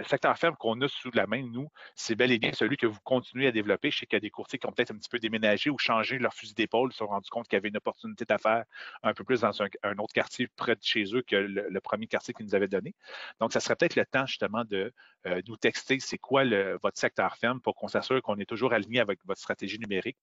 secteur 0.08 0.38
ferme 0.38 0.56
qu'on 0.56 0.80
a 0.82 0.88
sous 0.88 1.12
la 1.14 1.28
main, 1.28 1.44
nous, 1.44 1.68
c'est 1.96 2.16
bel 2.16 2.32
et 2.32 2.38
bien 2.38 2.54
celui 2.54 2.78
que 2.78 2.86
vous 2.86 3.00
continuez 3.04 3.48
à 3.48 3.52
développer. 3.52 3.92
Je 3.92 4.00
sais 4.00 4.06
qu'il 4.06 4.16
y 4.16 4.18
a 4.18 4.22
des 4.22 4.30
courtiers 4.30 4.60
qui 4.60 4.68
ont 4.68 4.72
peut-être 4.72 4.92
un 4.92 4.98
petit 4.98 5.10
peu 5.10 5.20
déménagé 5.20 5.70
ou 5.70 5.78
changé 5.78 6.20
leur 6.20 6.34
fusil 6.34 6.54
d'épaule, 6.54 6.92
se 6.92 7.00
sont 7.00 7.08
rendus 7.08 7.30
compte 7.30 7.48
qu'il 7.48 7.58
y 7.58 7.60
avait 7.60 7.70
une 7.70 7.78
opportunité 7.78 8.26
d'affaires 8.26 8.64
un 9.02 9.14
peu 9.14 9.24
plus 9.24 9.42
dans 9.42 9.62
un, 9.62 9.98
autre 9.98 10.14
quartier 10.14 10.48
près 10.56 10.76
de 10.76 10.84
chez 10.84 11.04
eux 11.16 11.24
que 11.24 11.36
le, 11.36 11.82
premier 11.82 12.08
quartier 12.08 12.34
qu'ils 12.34 12.46
nous 12.46 12.56
avaient 12.56 12.68
donné. 12.68 12.94
Donc, 13.40 13.52
ça 13.52 13.60
serait 13.60 13.76
peut-être 13.76 13.96
le 13.96 14.06
temps 14.06 14.26
justement 14.26 14.64
de 14.64 14.94
euh, 15.26 15.42
nous 15.48 15.58
texter 15.58 16.00
c'est 16.00 16.18
quoi 16.18 16.44
votre 16.82 16.98
secteur 16.98 17.36
ferme 17.38 17.60
pour 17.60 17.76
qu'on 17.76 17.88
s'assure 17.88 18.22
qu'on 18.22 18.38
est 18.38 18.46
toujours 18.46 18.74
aligné 18.74 19.00
avec 19.00 19.20
votre 19.26 19.42
stratégie 19.42 19.80
numérique. 19.80 20.18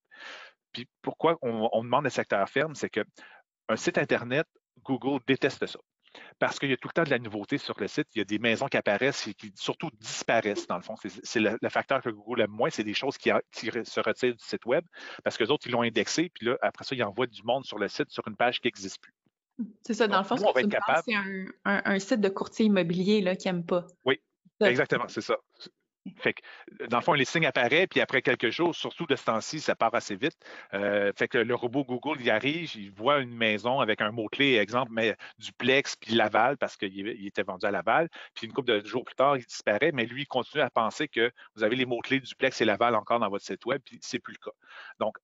Puis 0.73 0.89
pourquoi 1.03 1.37
on, 1.43 1.83
demande 1.83 2.05
le 2.05 2.11
secteur 2.11 2.49
ferme, 2.49 2.75
c'est 2.75 2.91
que 2.91 3.05
un 3.69 3.77
site 3.77 3.99
Internet, 3.99 4.47
Google 4.85 5.21
déteste 5.27 5.67
ça 5.67 5.81
parce 6.39 6.59
qu'il 6.59 6.71
y 6.71 6.73
a 6.73 6.77
tout 6.77 6.89
le 6.89 6.93
temps 6.93 7.03
de 7.03 7.11
la 7.11 7.19
nouveauté 7.19 7.59
sur 7.59 7.79
le 7.81 7.89
site. 7.89 8.07
Il 8.15 8.19
y 8.19 8.23
a 8.23 8.25
des 8.25 8.39
maisons 8.39 8.67
qui 8.67 8.77
apparaissent 8.77 9.27
et 9.27 9.35
qui 9.35 9.53
surtout 9.55 9.91
disparaissent, 10.01 10.67
dans 10.67 10.77
le 10.77 10.83
fond. 10.83 10.95
C'est 11.23 11.41
le, 11.41 11.57
facteur 11.69 12.03
que 12.03 12.11
Google 12.11 12.43
aime 12.43 12.51
moins, 12.51 12.71
c'est 12.71 12.85
des 12.85 12.95
choses 12.95 13.17
qui, 13.19 13.31
se 13.31 14.01
retirent 14.01 14.35
du 14.35 14.45
site 14.45 14.67
web 14.67 14.85
parce 15.25 15.37
que 15.37 15.45
les 15.45 15.51
autres, 15.51 15.67
ils 15.67 15.73
l'ont 15.73 15.83
indexé, 15.83 16.31
puis 16.35 16.47
là, 16.47 16.57
après 16.63 16.85
ça, 16.85 16.95
ils 16.95 17.03
envoient 17.03 17.27
du 17.27 17.43
monde 17.43 17.65
sur 17.65 17.79
le 17.79 17.89
site 17.89 18.11
sur 18.11 18.27
une 18.29 18.37
page 18.37 18.61
qui 18.61 18.67
n'existe 18.67 19.01
plus. 19.01 19.15
C'est 19.83 19.95
ça, 19.95 20.09
dans 20.09 20.19
le 20.19 20.25
fond, 20.25 20.37
c'est 20.37 21.15
un, 21.65 21.99
site 21.99 22.21
de 22.21 22.29
courtier 22.29 22.67
immobilier 22.67 23.21
là, 23.21 23.37
qui 23.37 23.49
n'aime 23.49 23.65
pas. 23.65 23.87
Oui, 24.05 24.19
exactement, 24.61 25.07
c'est 25.09 25.21
ça. 25.21 25.37
Fait 26.17 26.33
que, 26.33 26.87
dans 26.87 26.99
le 26.99 27.03
fond, 27.03 27.13
les 27.13 27.25
signes 27.25 27.47
apparaissent, 27.47 27.89
puis 27.89 28.01
après 28.01 28.23
quelques 28.23 28.51
jours, 28.51 28.75
surtout 28.75 29.07
de 29.07 29.17
ce 29.17 29.25
temps-ci, 29.25 29.61
ça 29.61 29.75
part 29.75 29.95
assez 29.95 30.17
vite. 30.17 30.37
Euh, 30.73 31.13
fait 31.17 31.29
que 31.29 31.39
le 31.39 31.55
robot 31.55 31.85
Google, 31.85 32.21
il 32.21 32.31
arrive, 32.31 32.75
il 32.75 32.91
voit 32.91 33.19
une 33.19 33.35
maison 33.35 33.81
avec 33.81 34.01
un 34.01 34.11
mot-clé, 34.11 34.57
exemple, 34.57 34.93
mais 34.93 35.17
duplex, 35.39 35.97
puis 35.97 36.15
Laval, 36.15 36.57
parce 36.57 36.77
qu'il 36.77 37.27
était 37.27 37.43
vendu 37.43 37.67
à 37.67 37.71
Laval. 37.71 38.09
Puis 38.35 38.47
une 38.47 38.53
couple 38.53 38.81
de 38.81 38.87
jours 38.87 39.05
plus 39.05 39.15
tard, 39.15 39.37
il 39.37 39.45
disparaît, 39.45 39.93
mais 39.93 40.07
lui, 40.07 40.23
il 40.23 40.27
continue 40.27 40.63
à 40.63 40.71
penser 40.71 41.07
que 41.07 41.31
vous 41.55 41.65
avez 41.65 41.77
les 41.77 41.87
mots-clés 41.87 42.21
duplex 42.21 42.61
et 42.61 42.65
Laval 42.65 42.95
encore 42.95 43.21
dans 43.21 43.29
votre 43.29 43.45
site 43.45 43.65
web, 43.67 43.83
puis 43.85 43.99
c'est 44.01 44.19
plus 44.19 44.35
le 44.35 44.39
cas. 44.39 44.57
Donc, 44.99 45.17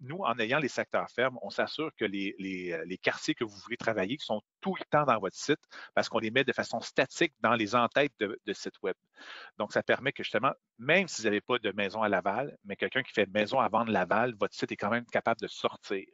nous, 0.00 0.18
en 0.18 0.38
ayant 0.38 0.58
les 0.58 0.68
secteurs 0.68 1.08
fermes, 1.10 1.38
on 1.42 1.50
s'assure 1.50 1.90
que 1.96 2.04
les, 2.04 2.34
les, 2.38 2.98
quartiers 2.98 3.34
que 3.34 3.44
vous 3.44 3.56
voulez 3.58 3.76
travailler 3.76 4.16
sont 4.18 4.40
tout 4.64 4.74
le 4.78 4.84
temps 4.86 5.04
dans 5.04 5.18
votre 5.18 5.36
site, 5.36 5.60
parce 5.94 6.08
qu'on 6.08 6.18
les 6.18 6.30
met 6.30 6.42
de 6.42 6.52
façon 6.54 6.80
statique 6.80 7.34
dans 7.40 7.52
les 7.52 7.74
entêtes 7.74 8.14
de, 8.18 8.40
de 8.46 8.52
site 8.54 8.82
web. 8.82 8.94
Donc, 9.58 9.74
ça 9.74 9.82
permet 9.82 10.10
que 10.10 10.22
justement, 10.22 10.52
même 10.78 11.06
si 11.06 11.20
vous 11.20 11.28
n'avez 11.28 11.42
pas 11.42 11.58
de 11.58 11.70
maison 11.72 12.02
à 12.02 12.08
Laval, 12.08 12.56
mais 12.64 12.74
quelqu'un 12.74 13.02
qui 13.02 13.12
fait 13.12 13.28
maison 13.28 13.60
à 13.60 13.68
vendre 13.68 13.92
Laval, 13.92 14.34
votre 14.40 14.54
site 14.54 14.72
est 14.72 14.76
quand 14.76 14.88
même 14.88 15.04
capable 15.04 15.38
de 15.42 15.48
sortir. 15.48 16.06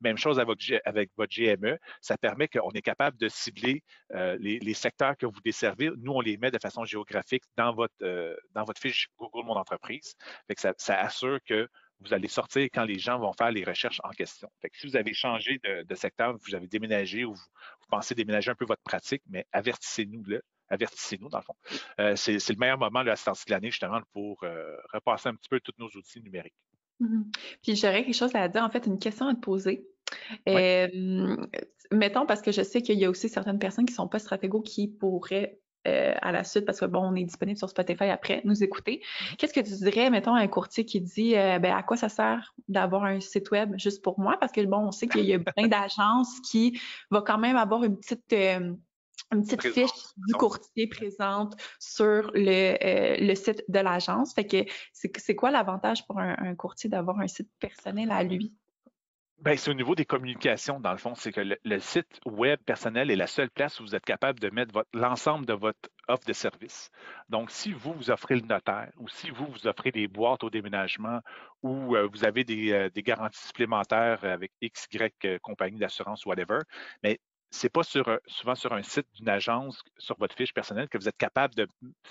Même 0.00 0.16
chose 0.16 0.38
avec, 0.38 1.10
votre 1.16 1.34
GME, 1.34 1.78
ça 2.00 2.16
permet 2.16 2.46
qu'on 2.46 2.70
est 2.70 2.82
capable 2.82 3.16
de 3.16 3.28
cibler 3.28 3.82
euh, 4.14 4.36
les, 4.38 4.74
secteurs 4.74 5.16
que 5.16 5.26
vous 5.26 5.40
desservez. 5.44 5.90
Nous, 5.98 6.12
on 6.12 6.20
les 6.20 6.36
met 6.36 6.52
de 6.52 6.58
façon 6.60 6.84
géographique 6.84 7.42
dans 7.56 7.74
votre, 7.74 7.94
euh, 8.02 8.36
dans 8.52 8.62
votre 8.62 8.80
fiche 8.80 9.08
Google 9.18 9.44
Mon 9.44 9.56
Entreprise. 9.56 10.14
ça, 10.56 11.00
assure 11.00 11.40
que 11.44 11.68
vous 12.00 12.12
allez 12.12 12.28
sortir 12.28 12.68
quand 12.72 12.84
les 12.84 12.98
gens 12.98 13.18
vont 13.18 13.32
faire 13.32 13.50
les 13.50 13.64
recherches 13.64 14.00
en 14.04 14.10
question. 14.10 14.48
si 14.72 14.86
vous 14.86 14.96
avez 14.96 15.14
changé 15.14 15.60
de, 15.64 15.94
secteur, 15.94 16.36
vous 16.46 16.54
avez 16.54 16.66
déménagé 16.66 17.24
ou 17.24 17.34
vous, 17.34 17.40
vous, 17.40 17.86
pensez 17.88 18.14
déménager 18.14 18.50
un 18.50 18.54
peu 18.54 18.66
votre 18.66 18.82
pratique, 18.82 19.22
mais 19.28 19.46
avertissez-nous 19.52 20.24
là 20.24 20.38
avertissez-nous, 20.68 21.28
dans 21.28 21.38
le 21.38 21.44
fond. 21.44 21.54
Euh, 22.00 22.16
c'est, 22.16 22.32
le 22.32 22.58
meilleur 22.58 22.78
moment 22.78 23.02
là, 23.02 23.12
à 23.12 23.16
cette 23.16 23.46
de 23.46 23.52
l'année, 23.52 23.70
justement, 23.70 24.00
pour 24.12 24.42
euh, 24.42 24.76
repasser 24.92 25.28
un 25.28 25.34
petit 25.34 25.48
peu 25.48 25.60
tous 25.60 25.72
nos 25.78 25.88
outils 25.88 26.20
numériques. 26.22 26.54
Mm-hmm. 27.00 27.24
Puis 27.62 27.76
j'aurais 27.76 28.04
quelque 28.04 28.16
chose 28.16 28.34
à 28.34 28.48
dire, 28.48 28.62
en 28.62 28.70
fait, 28.70 28.86
une 28.86 28.98
question 28.98 29.28
à 29.28 29.34
te 29.34 29.40
poser. 29.40 29.86
Euh, 30.48 31.36
mettons, 31.92 32.26
parce 32.26 32.42
que 32.42 32.52
je 32.52 32.62
sais 32.62 32.82
qu'il 32.82 32.98
y 32.98 33.04
a 33.04 33.10
aussi 33.10 33.28
certaines 33.28 33.58
personnes 33.58 33.86
qui 33.86 33.92
ne 33.92 33.96
sont 33.96 34.08
pas 34.08 34.18
stratégos 34.18 34.62
qui 34.62 34.88
pourraient 34.88 35.58
à 36.20 36.32
la 36.32 36.44
suite, 36.44 36.64
parce 36.64 36.80
que 36.80 36.86
bon, 36.86 37.00
on 37.00 37.14
est 37.14 37.24
disponible 37.24 37.58
sur 37.58 37.68
Spotify 37.68 38.04
après, 38.04 38.42
nous 38.44 38.62
écouter. 38.62 39.02
Mm-hmm. 39.02 39.36
Qu'est-ce 39.36 39.52
que 39.52 39.60
tu 39.60 39.74
dirais, 39.74 40.10
mettons, 40.10 40.34
à 40.34 40.40
un 40.40 40.48
courtier 40.48 40.84
qui 40.84 41.00
dit 41.00 41.32
ben, 41.32 41.66
à 41.66 41.82
quoi 41.82 41.96
ça 41.96 42.08
sert 42.08 42.54
d'avoir 42.68 43.04
un 43.04 43.20
site 43.20 43.50
web 43.50 43.74
juste 43.78 44.02
pour 44.02 44.18
moi? 44.18 44.36
Parce 44.40 44.52
que 44.52 44.64
bon, 44.64 44.78
on 44.78 44.92
sait 44.92 45.06
qu'il 45.06 45.24
y 45.24 45.34
a 45.34 45.38
plein 45.56 45.68
d'agences 45.68 46.40
qui 46.40 46.80
vont 47.10 47.22
quand 47.22 47.38
même 47.38 47.56
avoir 47.56 47.84
une 47.84 47.96
petite 47.98 48.34
une 49.32 49.42
petite 49.42 49.72
fiche 49.72 49.90
du 50.16 50.34
courtier 50.34 50.86
présente 50.86 51.56
sur 51.78 52.30
le, 52.34 52.76
euh, 52.84 53.16
le 53.18 53.34
site 53.34 53.64
de 53.68 53.78
l'agence. 53.80 54.34
Fait 54.34 54.46
que 54.46 54.64
c'est 54.92 55.34
quoi 55.34 55.50
l'avantage 55.50 56.06
pour 56.06 56.18
un, 56.18 56.54
courtier 56.54 56.88
d'avoir 56.88 57.18
un 57.20 57.26
site 57.26 57.50
personnel 57.58 58.10
à 58.10 58.22
lui? 58.22 58.52
Ben, 59.38 59.56
c'est 59.56 59.70
au 59.70 59.74
niveau 59.74 59.94
des 59.94 60.06
communications, 60.06 60.80
dans 60.80 60.92
le 60.92 60.98
fond. 60.98 61.14
C'est 61.14 61.30
que 61.30 61.42
le, 61.62 61.80
site 61.80 62.20
web 62.24 62.58
personnel 62.64 63.10
est 63.10 63.16
la 63.16 63.26
seule 63.26 63.50
place 63.50 63.78
où 63.78 63.84
vous 63.84 63.94
êtes 63.94 64.04
capable 64.04 64.40
de 64.40 64.48
mettre 64.48 64.86
l'ensemble 64.94 65.44
de 65.44 65.52
votre 65.52 65.90
offre 66.08 66.24
de 66.26 66.32
service. 66.32 66.90
Donc, 67.28 67.50
si 67.50 67.72
vous, 67.72 67.92
vous 67.92 68.10
offrez 68.10 68.36
le 68.36 68.46
notaire 68.46 68.90
ou 68.96 69.08
si 69.08 69.30
vous, 69.30 69.46
vous 69.46 69.66
offrez 69.66 69.92
des 69.92 70.08
boîtes 70.08 70.42
au 70.42 70.50
déménagement 70.50 71.20
ou 71.62 71.96
euh, 71.96 72.08
vous 72.10 72.24
avez 72.24 72.44
des, 72.44 72.72
euh, 72.72 72.88
des, 72.88 73.02
garanties 73.02 73.46
supplémentaires 73.46 74.24
avec 74.24 74.52
X, 74.62 74.86
Y 74.90 75.38
compagnie 75.42 75.78
d'assurance, 75.78 76.24
whatever, 76.24 76.60
mais 77.02 77.20
c'est 77.56 77.70
pas 77.70 77.82
sur, 77.82 78.20
souvent 78.26 78.54
sur 78.54 78.72
un 78.72 78.82
site 78.82 79.06
d'une 79.14 79.28
agence, 79.28 79.82
sur 79.98 80.16
votre 80.18 80.36
fiche 80.36 80.52
personnelle, 80.52 80.88
que 80.88 80.98
vous 80.98 81.08
êtes 81.08 81.16
capable 81.16 81.54
de 81.54 81.66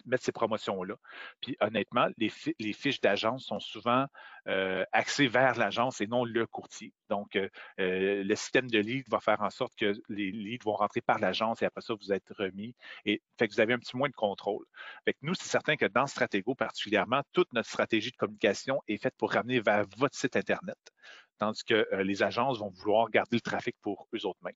mettre 0.06 0.24
ces 0.24 0.32
promotions-là. 0.32 0.96
Puis 1.42 1.56
honnêtement, 1.62 2.08
les, 2.18 2.30
fiches 2.74 3.00
d'agence 3.00 3.46
sont 3.46 3.60
souvent 3.60 4.08
euh, 4.48 4.84
axées 4.92 5.28
vers 5.28 5.58
l'agence 5.58 6.02
et 6.02 6.08
non 6.08 6.26
le 6.26 6.48
courtier. 6.48 6.94
Donc, 7.10 7.36
euh, 7.36 7.48
euh, 7.80 8.24
le 8.24 8.36
système 8.36 8.70
de 8.70 8.80
lead 8.80 9.06
va 9.10 9.20
faire 9.20 9.42
en 9.42 9.50
sorte 9.50 9.76
que 9.76 9.94
les 10.10 10.32
leads 10.32 10.66
vont 10.66 10.76
rentrer 10.76 11.02
par 11.02 11.20
l'agence 11.20 11.62
et 11.62 11.66
après 11.66 11.82
ça, 11.82 11.94
vous 11.94 12.12
êtes 12.12 12.30
remis. 12.38 12.76
Et 13.06 13.22
fait 13.38 13.48
que 13.48 13.54
vous 13.54 13.62
avez 13.62 13.74
un 13.74 13.80
petit 13.80 13.96
moins 13.96 14.10
de 14.10 14.16
contrôle. 14.16 14.66
Fait 15.06 15.14
que 15.14 15.20
nous, 15.22 15.36
c'est 15.36 15.48
certain 15.48 15.76
que 15.76 15.86
dans 15.86 16.08
Stratego 16.08 16.56
particulièrement, 16.56 17.22
toute 17.34 17.52
notre 17.54 17.70
stratégie 17.70 18.12
de 18.12 18.18
communication 18.18 18.82
est 18.88 18.98
faite 18.98 19.16
pour 19.18 19.32
ramener 19.32 19.60
vers 19.60 19.86
votre 19.98 20.18
site 20.18 20.36
Internet, 20.36 20.78
tandis 21.38 21.64
que 21.64 21.88
les 22.02 22.24
agences 22.24 22.60
vont 22.60 22.70
vouloir 22.70 23.10
garder 23.10 23.38
le 23.38 23.42
trafic 23.42 23.76
pour 23.82 24.08
eux 24.14 24.26
autres 24.26 24.40
mêmes. 24.44 24.56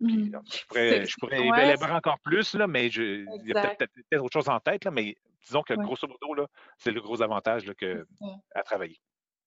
Mmh. 0.00 0.30
je 0.44 0.66
pourrais, 0.66 1.06
je 1.06 1.14
pourrais 1.18 1.92
encore 1.92 2.20
plus, 2.20 2.54
là, 2.54 2.66
mais 2.68 2.88
je, 2.88 3.24
il 3.42 3.48
y 3.48 3.52
a 3.52 3.74
peut-être 3.74 4.22
autre 4.22 4.32
chose 4.32 4.48
en 4.48 4.60
tête, 4.60 4.84
là, 4.84 4.90
mais 4.90 5.16
disons 5.44 5.62
que 5.62 5.74
grosso 5.74 6.06
modo, 6.06 6.46
c'est 6.76 6.92
le 6.92 7.00
gros 7.00 7.20
avantage 7.22 7.64
que, 7.74 8.06
à 8.54 8.62
travailler. 8.62 9.00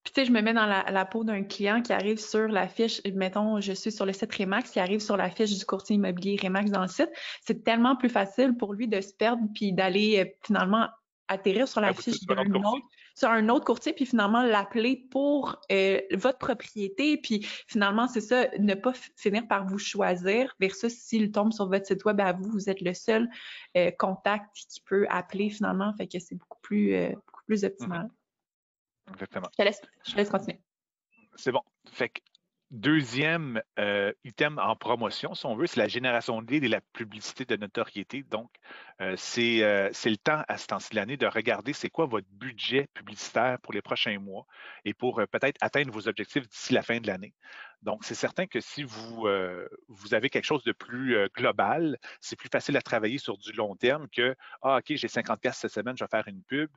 Puis, 0.04 0.14
tu 0.14 0.22
sais, 0.22 0.26
je 0.26 0.32
me 0.32 0.42
mets 0.42 0.54
dans 0.54 0.66
la, 0.66 1.06
peau 1.06 1.24
d'un 1.24 1.44
client 1.44 1.82
qui 1.84 1.94
arrive 1.94 2.18
sur 2.18 2.48
la 2.48 2.68
fiche, 2.68 3.02
mettons, 3.14 3.62
je 3.62 3.72
suis 3.72 3.92
sur 3.92 4.06
le 4.06 4.14
site 4.14 4.34
Remax, 4.34 4.72
qui 4.72 4.80
arrive 4.80 5.00
sur 5.00 5.16
la 5.16 5.30
fiche 5.30 5.56
du 5.56 5.64
courtier 5.64 5.96
immobilier 5.96 6.40
Remax 6.42 6.72
dans 6.72 6.82
le 6.82 6.88
site. 6.88 7.12
C'est 7.42 7.64
tellement 7.64 7.96
plus 7.96 8.10
facile 8.10 8.58
pour 8.58 8.74
lui 8.74 8.88
de 8.88 9.00
se 9.00 9.14
perdre 9.14 9.44
puis 9.54 9.74
d'aller 9.74 10.20
euh, 10.20 10.26
finalement 10.44 10.90
atterrir 11.28 11.68
sur 11.68 11.82
la 11.82 11.94
fiche 11.94 12.26
d'un 12.26 12.52
autre, 12.52 12.82
sur 13.16 13.30
un 13.30 13.50
autre 13.50 13.66
courtier, 13.66 13.94
puis 13.94 14.06
finalement 14.06 14.44
l'appeler 14.44 15.08
pour 15.12 15.60
euh, 15.72 16.02
votre 16.14 16.38
propriété. 16.38 17.18
Puis 17.18 17.46
finalement, 17.68 18.08
c'est 18.08 18.22
ça, 18.22 18.48
ne 18.58 18.74
pas 18.74 18.94
finir 19.16 19.48
par 19.48 19.66
vous 19.66 19.78
choisir 19.78 20.56
versus 20.60 20.94
s'il 20.94 21.32
tombe 21.32 21.52
sur 21.52 21.68
votre 21.68 21.86
site 21.86 22.06
web 22.06 22.20
à 22.22 22.34
vous, 22.34 22.50
vous 22.52 22.70
êtes 22.70 22.82
le 22.82 22.94
seul 22.94 23.30
euh, 23.78 23.92
contact 23.98 24.46
qui 24.70 24.82
peut 24.82 25.06
appeler 25.10 25.50
finalement. 25.50 25.94
Fait 25.98 26.08
que 26.08 26.20
c'est 26.20 26.36
beaucoup 26.36 26.60
plus, 26.62 27.10
beaucoup 27.26 27.44
plus 27.46 27.64
optimal. 27.64 28.08
Mm-hmm. 28.08 29.14
Exactement. 29.14 29.50
Je 29.58 29.64
laisse, 29.64 29.82
je 30.06 30.16
laisse 30.16 30.30
continuer. 30.30 30.62
C'est 31.36 31.52
bon. 31.52 31.62
Fait 31.92 32.10
que 32.10 32.22
Deuxième 32.72 33.62
euh, 33.80 34.14
item 34.24 34.58
en 34.58 34.78
promotion, 34.78 35.34
si 35.36 35.46
on 35.46 35.58
veut, 35.58 35.68
c'est 35.68 35.82
la 35.82 35.90
génération 35.90 36.42
de 36.42 36.50
leads 36.50 36.66
et 36.66 36.70
la 36.70 36.80
publicité 36.80 37.44
de 37.44 37.58
notoriété. 37.58 38.24
Donc, 38.24 38.50
euh, 39.02 39.18
euh, 39.40 39.90
c'est 39.92 40.10
le 40.10 40.16
temps 40.16 40.42
à 40.48 40.58
ce 40.58 40.68
temps-ci 40.68 40.92
de 40.92 40.96
l'année 40.96 41.18
de 41.18 41.28
regarder 41.28 41.74
c'est 41.74 41.90
quoi 41.90 42.06
votre 42.06 42.28
budget 42.32 42.88
publicitaire 42.94 43.60
pour 43.60 43.74
les 43.74 43.82
prochains 43.82 44.18
mois 44.20 44.46
et 44.86 44.94
pour 44.94 45.22
peut-être 45.30 45.58
atteindre 45.60 45.92
vos 45.92 46.08
objectifs 46.08 46.48
d'ici 46.48 46.74
la 46.74 46.82
fin 46.82 47.02
de 47.02 47.08
l'année. 47.08 47.34
Donc, 47.82 48.04
c'est 48.04 48.16
certain 48.16 48.46
que 48.48 48.60
si 48.60 48.84
vous, 48.84 49.28
vous 49.88 50.14
avez 50.14 50.30
quelque 50.30 50.46
chose 50.46 50.64
de 50.64 50.72
plus 50.72 51.18
global, 51.36 51.98
c'est 52.20 52.36
plus 52.36 52.50
facile 52.52 52.78
à 52.78 52.82
travailler 52.82 53.18
sur 53.18 53.38
du 53.38 53.52
long 53.54 53.76
terme 53.76 54.08
que 54.10 54.36
Ah, 54.62 54.78
OK, 54.78 54.96
j'ai 54.96 55.08
50 55.08 55.40
pièces 55.40 55.58
cette 55.58 55.72
semaine, 55.72 55.98
je 55.98 56.04
vais 56.04 56.10
faire 56.10 56.28
une 56.28 56.44
pub, 56.44 56.70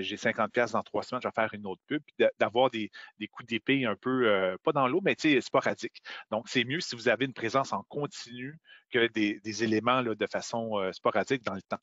j'ai 0.00 0.16
50 0.16 0.52
pièces 0.52 0.72
dans 0.72 0.82
trois 0.82 1.02
semaines, 1.02 1.22
je 1.22 1.28
vais 1.28 1.34
faire 1.34 1.52
une 1.54 1.66
autre 1.66 1.82
pub, 1.86 2.02
d'avoir 2.38 2.70
des, 2.70 2.90
des 3.18 3.28
coups 3.28 3.48
d'épée 3.48 3.84
un 3.84 3.96
peu, 3.96 4.56
pas 4.62 4.72
dans 4.72 4.86
l'eau, 4.88 5.00
mais 5.02 5.14
sporadique. 5.40 6.02
Donc, 6.30 6.48
c'est 6.48 6.64
mieux 6.64 6.80
si 6.80 6.96
vous 6.96 7.08
avez 7.08 7.24
une 7.24 7.34
présence 7.34 7.72
en 7.72 7.82
continu 7.84 8.58
que 8.90 9.06
des, 9.08 9.64
éléments 9.64 10.00
là, 10.00 10.14
de 10.14 10.26
façon 10.26 10.78
euh, 10.78 10.92
sporadique 10.92 11.44
dans 11.44 11.54
le 11.54 11.62
temps. 11.62 11.78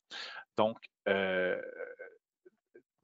Donc, 0.56 0.76
euh, 1.08 1.60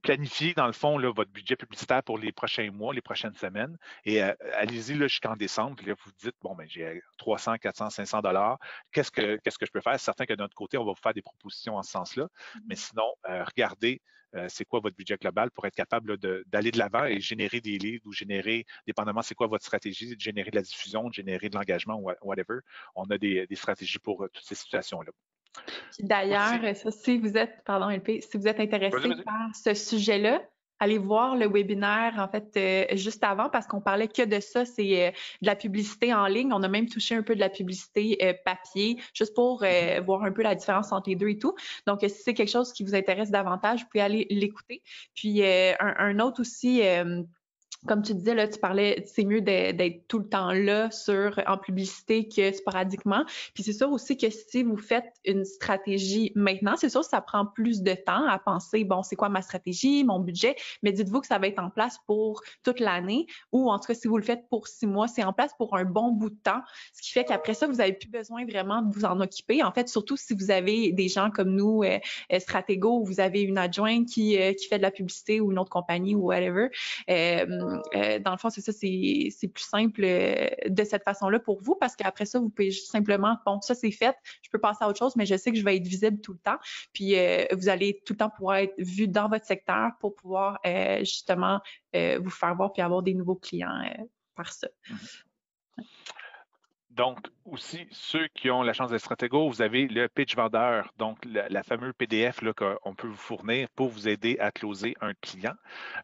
planifiez 0.05 0.55
dans 0.55 0.67
le 0.67 0.73
fond 0.73 0.99
là, 0.99 1.11
votre 1.13 1.31
budget 1.33 1.57
publicitaire 1.57 2.03
pour 2.03 2.19
les 2.19 2.31
prochains 2.31 2.71
mois, 2.71 2.95
les 2.95 3.03
prochaines 3.03 3.35
semaines. 3.35 3.77
Et 4.05 4.23
euh, 4.23 4.33
allez-y 4.55 4.97
jusqu'en 4.97 5.35
décembre. 5.35 5.77
Puis 5.77 5.87
là, 5.87 5.95
vous 6.05 6.13
dites, 6.23 6.37
bon, 6.43 6.55
ben, 6.55 6.67
j'ai 6.69 7.03
300, 7.19 7.57
400, 7.59 7.91
500 7.91 8.21
dollars. 8.23 8.59
Qu'est-ce 8.93 9.11
que, 9.11 9.37
qu'est-ce 9.43 9.59
que 9.59 9.67
je 9.67 9.73
peux 9.73 9.81
faire? 9.81 9.99
C'est 9.99 10.05
certain 10.05 10.27
que 10.27 10.35
de 10.35 10.39
notre 10.39 10.55
côté, 10.55 10.79
on 10.79 10.85
va 10.85 10.93
vous 10.93 11.03
faire 11.03 11.15
des 11.15 11.23
propositions 11.23 11.77
en 11.77 11.83
ce 11.83 11.91
sens-là. 11.91 12.29
Mais 12.69 12.77
sinon, 12.77 13.15
regardez 13.25 14.01
euh, 14.37 14.47
c'est 14.49 14.65
quoi 14.65 14.81
votre 14.81 14.97
budget 14.97 15.17
global 15.17 15.51
pour 15.51 15.67
être 15.67 15.75
capable 15.75 16.19
d'aller 16.19 16.71
de 16.71 16.79
l'avant 16.79 17.05
et 17.05 17.21
générer 17.21 17.61
des 17.61 17.79
leads 17.79 18.07
ou 18.07 18.13
générer, 18.13 18.67
dépendamment 18.87 19.23
c'est 19.23 19.35
quoi 19.35 19.47
votre 19.47 19.65
stratégie, 19.65 20.17
de 20.17 20.21
générer 20.21 20.51
de 20.51 20.57
la 20.57 20.63
diffusion, 20.63 21.09
de 21.09 21.15
générer 21.15 21.49
de 21.49 21.57
l'engagement, 21.57 22.01
whatever. 22.23 22.61
On 22.97 23.05
a 23.11 23.19
des, 23.19 23.47
stratégies 23.55 23.99
pour 23.99 24.25
euh, 24.25 24.29
toutes 24.33 24.45
ces 24.45 24.57
situations-là. 24.57 25.13
D'ailleurs, 26.01 26.61
si 26.91 27.19
vous 27.19 27.37
êtes, 27.37 27.63
pardon 27.65 27.89
LP, 27.89 28.21
si 28.21 28.37
vous 28.37 28.49
êtes 28.49 28.61
intéressé 28.61 29.09
par 29.25 29.55
ce 29.55 29.75
sujet-là, 29.75 30.41
allez 30.81 30.99
voir 30.99 31.37
le 31.37 31.49
webinaire 31.49 32.15
en 32.19 32.29
fait 32.29 32.57
euh, 32.57 32.97
juste 32.97 33.23
avant 33.25 33.49
parce 33.49 33.67
qu'on 33.67 33.81
parlait 33.81 34.09
que 34.09 34.23
de 34.23 34.41
ça, 34.41 34.65
c'est 34.65 35.07
euh, 35.07 35.11
de 35.11 35.47
la 35.47 35.57
publicité 35.57 36.13
en 36.13 36.27
ligne. 36.27 36.53
On 36.53 36.63
a 36.63 36.69
même 36.69 36.89
touché 36.89 37.15
un 37.15 37.23
peu 37.23 37.35
de 37.35 37.41
la 37.41 37.49
publicité 37.49 38.19
euh, 38.23 38.35
papier, 38.45 39.01
juste 39.15 39.35
pour 39.35 39.63
mm-hmm. 39.63 40.05
voir 40.05 40.25
un 40.25 40.33
peu 40.33 40.43
la 40.43 40.55
différence 40.55 40.93
entre 40.93 41.09
les 41.09 41.17
deux 41.17 41.29
et 41.29 41.39
tout. 41.39 41.55
Donc, 41.87 42.01
si 42.01 42.11
c'est 42.11 42.35
quelque 42.35 42.51
chose 42.51 42.73
qui 42.73 42.85
vous 42.85 42.95
intéresse 42.95 43.31
davantage, 43.31 43.81
vous 43.81 43.87
pouvez 43.91 44.03
aller 44.03 44.27
l'écouter. 44.31 44.83
Puis 45.15 45.43
un, 45.45 46.19
autre 46.19 46.41
aussi 46.41 46.83
comme 47.87 48.03
tu 48.03 48.15
disais, 48.15 48.35
là, 48.35 48.49
tu 48.49 48.59
parlais, 48.59 49.03
c'est 49.07 49.25
mieux 49.25 49.41
d'être 49.41 50.07
tout 50.09 50.19
le 50.19 50.29
temps 50.29 50.53
là 50.53 50.91
sur, 50.91 51.41
en 51.47 51.59
publicité 51.59 52.29
que 52.29 52.53
sporadiquement. 52.53 53.25
Puis 53.55 53.63
c'est 53.63 53.73
sûr 53.73 53.91
aussi 53.91 54.17
que 54.17 54.31
si 54.31 54.63
vous 54.63 54.77
faites 54.77 55.13
une 55.25 55.45
stratégie 55.45 56.33
maintenant, 56.35 56.75
c'est 56.77 56.89
sûr 56.89 57.01
que 57.01 57.07
ça 57.07 57.21
prend 57.21 57.47
plus 57.47 57.83
de 57.83 57.95
temps 57.95 58.27
à 58.27 58.39
penser, 58.39 58.85
bon, 58.85 59.03
c'est 59.03 59.17
quoi 59.17 59.29
ma 59.29 59.43
stratégie, 59.43 60.05
mon 60.05 60.21
budget, 60.21 60.57
mais 60.83 60.93
dites-vous 60.93 61.21
que 61.21 61.27
ça 61.27 61.39
va 61.39 61.47
être 61.47 61.59
en 61.59 61.71
place 61.71 61.99
pour 62.07 62.43
toute 62.63 62.81
l'année 62.81 63.27
ou 63.53 63.71
en 63.71 63.79
tout 63.79 63.87
cas, 63.87 63.95
si 63.95 64.09
vous 64.09 64.17
le 64.17 64.23
faites 64.23 64.49
pour 64.49 64.69
six 64.69 64.87
mois, 64.87 65.09
c'est 65.09 65.25
en 65.25 65.33
place 65.33 65.53
pour 65.57 65.77
un 65.77 65.85
bon 65.85 66.11
bout 66.11 66.31
de 66.31 66.39
temps, 66.43 66.61
ce 66.93 67.03
qui 67.03 67.13
fait 67.13 67.25
qu'après 67.25 67.55
ça, 67.55 67.67
vous 67.67 67.75
n'avez 67.75 67.93
plus 67.93 68.09
besoin 68.09 68.45
vraiment 68.45 68.83
de 68.83 68.93
vous 68.95 69.05
en 69.05 69.21
occuper. 69.21 69.63
En 69.63 69.73
fait, 69.73 69.89
surtout 69.89 70.17
si 70.17 70.35
vous 70.35 70.51
avez 70.51 70.93
des 70.93 71.09
gens 71.09 71.31
comme 71.31 71.55
nous, 71.55 71.83
euh, 71.83 71.99
euh 72.33 72.39
Stratego, 72.39 73.01
ou 73.01 73.05
vous 73.05 73.21
avez 73.21 73.43
une 73.43 73.59
adjointe 73.59 74.07
qui, 74.07 74.39
euh, 74.39 74.53
qui 74.53 74.67
fait 74.67 74.79
de 74.79 74.83
la 74.83 74.91
publicité 74.91 75.41
ou 75.41 75.53
une 75.53 75.59
autre 75.59 75.71
compagnie 75.71 76.15
ou 76.15 76.27
whatever. 76.27 76.69
Euh, 77.11 77.74
euh, 77.95 78.19
dans 78.19 78.33
le 78.33 78.39
fond, 78.39 78.51
c'est 78.51 78.61
ça, 78.61 78.73
c'est 78.73 79.49
plus 79.49 79.65
simple 79.65 80.03
euh, 80.05 80.49
de 80.67 80.85
cette 80.85 81.05
façon-là 81.05 81.39
pour 81.39 81.61
vous 81.61 81.75
parce 81.75 81.97
qu'après 81.97 82.27
ça, 82.27 82.39
vous 82.39 82.51
pouvez 82.51 82.71
simplement, 82.71 83.37
bon, 83.47 83.61
ça 83.61 83.75
c'est 83.75 83.91
fait, 83.91 84.17
je 84.43 84.51
peux 84.51 84.59
passer 84.59 84.85
à 84.85 84.89
autre 84.89 84.99
chose, 84.99 85.17
mais 85.17 85.27
je 85.27 85.37
sais 85.37 85.51
que 85.51 85.59
je 85.59 85.65
vais 85.65 85.77
être 85.77 85.87
visible 85.87 86.21
tout 86.21 86.33
le 86.33 86.39
temps. 86.39 86.59
Puis 86.93 87.19
euh, 87.19 87.45
vous 87.53 87.69
allez 87.69 88.03
tout 88.05 88.15
le 88.15 88.19
temps 88.19 88.31
pouvoir 88.31 88.57
être 88.57 88.75
vu 88.79 89.09
dans 89.09 89.29
votre 89.29 89.45
secteur 89.45 89.91
pour 90.01 90.15
pouvoir 90.15 90.59
justement 91.01 91.61
vous 91.95 92.31
faire 92.31 92.55
voir 92.55 92.73
puis 92.73 92.83
avoir 92.83 93.03
des 93.03 93.15
nouveaux 93.15 93.37
clients 93.37 93.83
par 94.35 94.53
ça. 94.53 94.69
Donc, 96.95 97.19
aussi, 97.45 97.89
ceux 97.91 98.29
qui 98.29 98.51
ont 98.51 98.63
la 98.63 98.73
chance 98.73 98.91
d'être 98.91 99.01
stratégo, 99.01 99.49
vous 99.49 99.63
avez 99.63 99.89
le 99.89 100.09
pitch 100.09 100.37
vendeur, 100.37 100.93
donc 100.97 101.19
la, 101.25 101.63
fameuse 101.65 101.93
PDF 101.99 102.41
qu'on 102.55 102.95
peut 102.95 103.09
vous 103.09 103.17
fournir 103.17 103.69
pour 103.71 103.89
vous 103.89 104.09
aider 104.09 104.39
à 104.39 104.53
closer 104.53 104.95
un 105.01 105.13
client. 105.15 105.55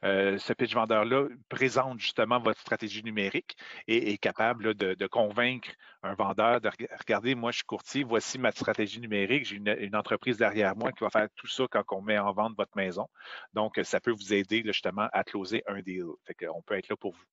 Euh, 0.03 0.37
ce 0.39 0.53
pitch 0.53 0.75
vendeur-là 0.75 1.29
présente 1.49 2.01
justement 2.01 2.41
votre 2.41 2.61
stratégie 2.61 3.05
numérique 3.05 3.57
et 3.87 4.13
est 4.13 4.19
capable 4.19 4.75
de, 4.75 5.07
convaincre 5.07 5.71
un 6.03 6.15
vendeur 6.15 6.61
de 6.61 6.71
regarder, 6.99 7.37
moi 7.37 7.53
je 7.53 7.59
suis 7.59 7.67
courtier, 7.67 8.03
voici 8.03 8.39
ma 8.39 8.51
stratégie 8.51 9.01
numérique, 9.01 9.45
j'ai 9.45 9.57
une, 9.57 9.95
entreprise 9.95 10.39
derrière 10.39 10.75
moi 10.75 10.91
qui 10.91 11.05
va 11.05 11.11
faire 11.11 11.29
tout 11.37 11.47
ça 11.47 11.67
quand 11.71 11.85
on 11.91 12.03
met 12.03 12.19
en 12.19 12.33
vente 12.33 12.57
votre 12.57 12.77
maison. 12.77 13.07
Donc, 13.55 13.79
ça 13.85 14.01
peut 14.01 14.11
vous 14.11 14.35
aider 14.35 14.63
justement 14.65 15.09
à 15.13 15.23
closer 15.23 15.63
un 15.69 15.83
deal. 15.83 16.07
Fait 16.25 16.35
qu'on 16.35 16.63
peut 16.63 16.75
être 16.75 16.89
là 16.89 16.97
pour 16.97 17.13
vous. 17.13 17.25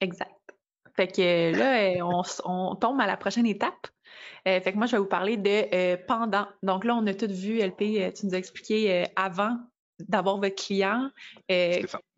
Exact. 0.00 0.57
Fait 0.98 1.06
que 1.06 1.56
là, 1.56 2.00
euh, 2.00 2.22
on, 2.44 2.74
tombe 2.74 3.00
à 3.00 3.06
la 3.06 3.16
prochaine 3.16 3.46
étape. 3.46 3.86
Euh, 4.48 4.60
fait 4.60 4.72
que 4.72 4.76
moi, 4.76 4.86
je 4.86 4.96
vais 4.96 4.98
vous 4.98 5.06
parler 5.06 5.36
de 5.36 5.72
euh, 5.72 5.96
pendant. 6.08 6.48
Donc 6.64 6.84
là, 6.84 6.96
on 6.96 7.06
a 7.06 7.14
tout 7.14 7.30
vu, 7.30 7.60
LP, 7.60 8.12
tu 8.16 8.26
nous 8.26 8.34
as 8.34 8.38
expliqué 8.38 9.04
avant 9.14 9.56
d'avoir 10.00 10.38
votre 10.38 10.56
client 10.56 11.08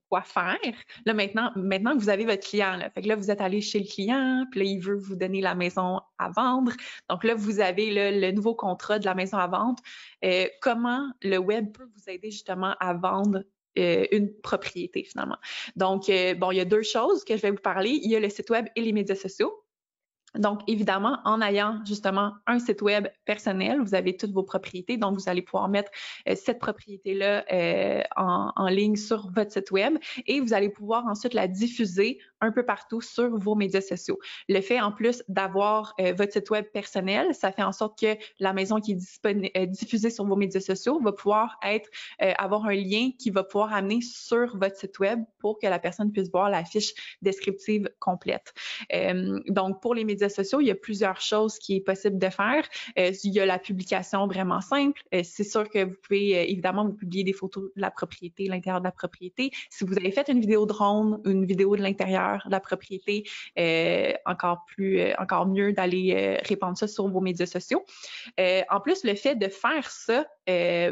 quoi 0.09 0.23
faire. 0.23 0.57
Là, 1.05 1.13
maintenant, 1.13 1.53
maintenant 1.57 1.93
que 1.93 1.99
vous 2.03 2.09
avez 2.09 2.25
votre 2.25 2.45
client, 2.45 2.77
là, 2.77 2.91
fait 2.91 3.03
que 3.03 3.07
là, 3.07 3.17
vous 3.17 3.31
êtes 3.31 3.41
allé 3.41 3.61
chez 3.61 3.79
le 3.79 3.85
client, 3.85 4.45
puis 4.51 4.61
là, 4.61 4.67
il 4.67 4.81
veut 4.81 4.97
vous 4.97 5.15
donner 5.15 5.41
la 5.41 5.55
maison 5.55 6.01
à 6.19 6.31
vendre. 6.31 6.73
Donc 7.09 7.23
là, 7.23 7.35
vous 7.35 7.61
avez 7.61 7.93
le 8.11 8.31
nouveau 8.33 8.55
contrat 8.55 8.99
de 8.99 9.05
la 9.05 9.15
maison 9.15 9.37
à 9.37 9.47
vendre. 9.47 9.83
comment 10.63 11.07
le 11.23 11.37
web 11.37 11.71
peut 11.71 11.89
vous 11.95 12.11
aider 12.11 12.31
justement 12.31 12.75
à 12.81 12.95
vendre 12.95 13.45
euh, 13.79 14.07
une 14.11 14.33
propriété 14.41 15.05
finalement. 15.05 15.39
Donc, 15.77 16.09
euh, 16.09 16.35
bon, 16.35 16.51
il 16.51 16.57
y 16.57 16.61
a 16.61 16.65
deux 16.65 16.83
choses 16.83 17.25
que 17.25 17.37
je 17.37 17.43
vais 17.43 17.51
vous 17.51 17.59
parler. 17.59 17.91
Il 17.91 18.11
y 18.11 18.17
a 18.17 18.21
le 18.21 18.29
site 18.29 18.51
web 18.51 18.67
et 18.75 18.83
les 18.83 18.93
médias 18.93 19.15
sociaux. 19.15 19.65
Donc, 20.39 20.61
évidemment, 20.69 21.19
en 21.25 21.41
ayant 21.43 21.81
justement 21.85 22.35
un 22.47 22.59
site 22.61 22.83
web 22.83 23.09
personnel, 23.25 23.81
vous 23.81 23.95
avez 23.95 24.17
toutes 24.17 24.33
vos 24.33 24.45
propriétés. 24.45 24.97
Donc, 24.97 25.19
vous 25.19 25.29
allez 25.29 25.43
pouvoir 25.43 25.69
mettre 25.69 25.91
euh, 26.29 26.35
cette 26.37 26.61
propriété-là 26.61 27.45
euh, 27.53 28.03
en, 28.17 28.69
ligne 28.69 28.95
sur 28.95 29.31
votre 29.33 29.51
site 29.51 29.73
web 29.73 29.99
et 30.27 30.41
vous 30.41 30.55
allez 30.55 30.69
pouvoir 30.69 31.07
ensuite 31.07 31.35
la 31.35 31.49
diffuser 31.49 32.21
un 32.41 32.53
peu 32.53 32.65
partout 32.65 33.01
sur 33.01 33.37
vos 33.37 33.57
médias 33.57 33.81
sociaux. 33.81 34.21
Le 34.49 34.61
fait, 34.61 34.81
en 34.81 34.93
plus, 34.93 35.25
d'avoir 35.29 35.95
euh, 36.01 36.13
votre 36.13 36.33
site 36.33 36.51
web 36.51 36.67
personnel, 36.73 37.35
ça 37.35 37.51
fait 37.51 37.65
en 37.65 37.73
sorte 37.73 37.99
que 37.99 38.17
la 38.39 38.53
maison 38.53 38.81
qui 38.81 38.93
est 39.25 39.67
diffusée 39.67 40.11
sur 40.11 40.25
vos 40.25 40.37
médias 40.37 40.61
sociaux 40.61 41.01
va 41.01 41.13
pouvoir 41.13 41.59
être, 41.65 41.89
avoir 42.39 42.67
un 42.67 42.75
lien 42.75 43.11
qui 43.19 43.31
va 43.31 43.43
pouvoir 43.43 43.73
amener 43.73 44.01
sur 44.01 44.57
votre 44.57 44.77
site 44.77 44.99
web 45.01 45.21
pour 45.39 45.59
que 45.59 45.67
la 45.67 45.79
personne 45.79 46.13
puisse 46.13 46.31
voir 46.31 46.49
la 46.49 46.65
fiche 46.65 46.93
descriptive 47.23 47.91
complète. 47.99 48.55
donc, 49.49 49.81
pour 49.83 49.95
les 49.95 50.05
médias 50.05 50.20
sociaux, 50.29 50.61
il 50.61 50.67
y 50.67 50.71
a 50.71 50.75
plusieurs 50.75 51.21
choses 51.21 51.59
qui 51.59 51.77
est 51.77 51.81
possible 51.81 52.19
de 52.19 52.29
faire. 52.29 52.65
Euh, 52.99 53.13
il 53.25 53.33
y 53.33 53.41
a 53.41 53.47
la 53.47 53.59
publication 53.59 54.27
vraiment 54.27 54.61
simple. 54.61 55.01
Euh, 55.15 55.23
c'est 55.25 55.45
sûr 55.45 55.69
que 55.69 55.85
vous 55.85 55.95
pouvez 56.03 56.37
euh, 56.37 56.43
évidemment 56.43 56.85
vous 56.85 56.95
publier 56.95 57.25
des 57.25 57.33
photos 57.33 57.65
de 57.77 57.81
la 57.81 57.91
propriété, 57.91 58.47
l'intérieur 58.47 58.81
de 58.81 58.85
la 58.85 58.93
propriété. 58.93 59.51
Si 59.71 59.85
vous 59.85 59.97
avez 59.97 60.11
fait 60.11 60.29
une 60.29 60.41
vidéo 60.41 60.67
drone, 60.67 61.21
une 61.25 61.45
vidéo 61.45 61.77
de 61.77 61.83
l'intérieur 61.83 62.43
de 62.47 62.51
la 62.51 62.61
propriété, 62.61 63.25
encore 64.27 64.65
plus, 64.67 65.01
encore 65.19 65.47
mieux 65.47 65.73
d'aller 65.73 66.39
répandre 66.45 66.77
ça 66.77 66.89
sur 66.89 67.09
vos 67.09 67.21
médias 67.21 67.47
sociaux. 67.47 67.85
en 68.39 68.81
plus, 68.81 69.05
le 69.05 69.15
fait 69.15 69.35
de 69.35 69.49
faire 69.49 69.91
ça, 69.91 70.27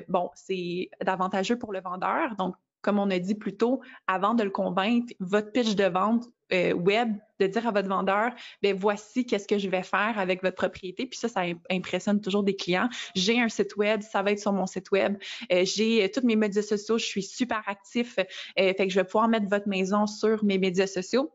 bon, 0.09 0.31
c'est 0.35 0.91
avantageux 1.07 1.59
pour 1.59 1.73
le 1.73 1.81
vendeur. 1.81 2.37
Donc, 2.37 2.55
comme 2.83 2.99
on 2.99 3.11
a 3.11 3.19
dit 3.19 3.35
plus 3.35 3.57
tôt, 3.57 3.81
avant 4.07 4.35
de 4.35 4.43
le 4.43 4.51
convaincre, 4.51 5.13
votre 5.21 5.53
pitch 5.53 5.75
de 5.75 5.85
vente 5.85 6.25
euh, 6.53 6.73
web, 6.73 7.13
de 7.41 7.47
dire 7.47 7.67
à 7.67 7.71
votre 7.71 7.89
vendeur, 7.89 8.33
ben 8.63 8.77
voici 8.77 9.25
qu'est-ce 9.25 9.47
que 9.47 9.59
je 9.59 9.69
vais 9.69 9.83
faire 9.83 10.19
avec 10.19 10.43
votre 10.43 10.57
propriété. 10.57 11.07
Puis 11.07 11.19
ça, 11.19 11.29
ça 11.29 11.43
impressionne 11.71 12.21
toujours 12.21 12.43
des 12.43 12.57
clients. 12.57 12.89
J'ai 13.15 13.41
un 13.41 13.49
site 13.49 13.77
web, 13.77 14.03
ça 14.03 14.23
va 14.23 14.33
être 14.33 14.41
sur 14.41 14.53
mon 14.53 14.67
site 14.67 14.91
web. 14.91 15.17
Euh, 15.53 15.65
j'ai 15.65 16.05
euh, 16.05 16.09
tous 16.13 16.27
mes 16.27 16.37
médias 16.37 16.63
sociaux, 16.63 16.99
je 16.99 17.05
suis 17.05 17.23
super 17.23 17.63
actif. 17.67 18.15
fait 18.15 18.75
que 18.77 18.89
je 18.89 18.95
vais 18.95 19.05
pouvoir 19.05 19.29
mettre 19.29 19.47
votre 19.49 19.69
maison 19.69 20.07
sur 20.07 20.45
mes 20.45 20.59
médias 20.59 20.87
sociaux. 20.87 21.33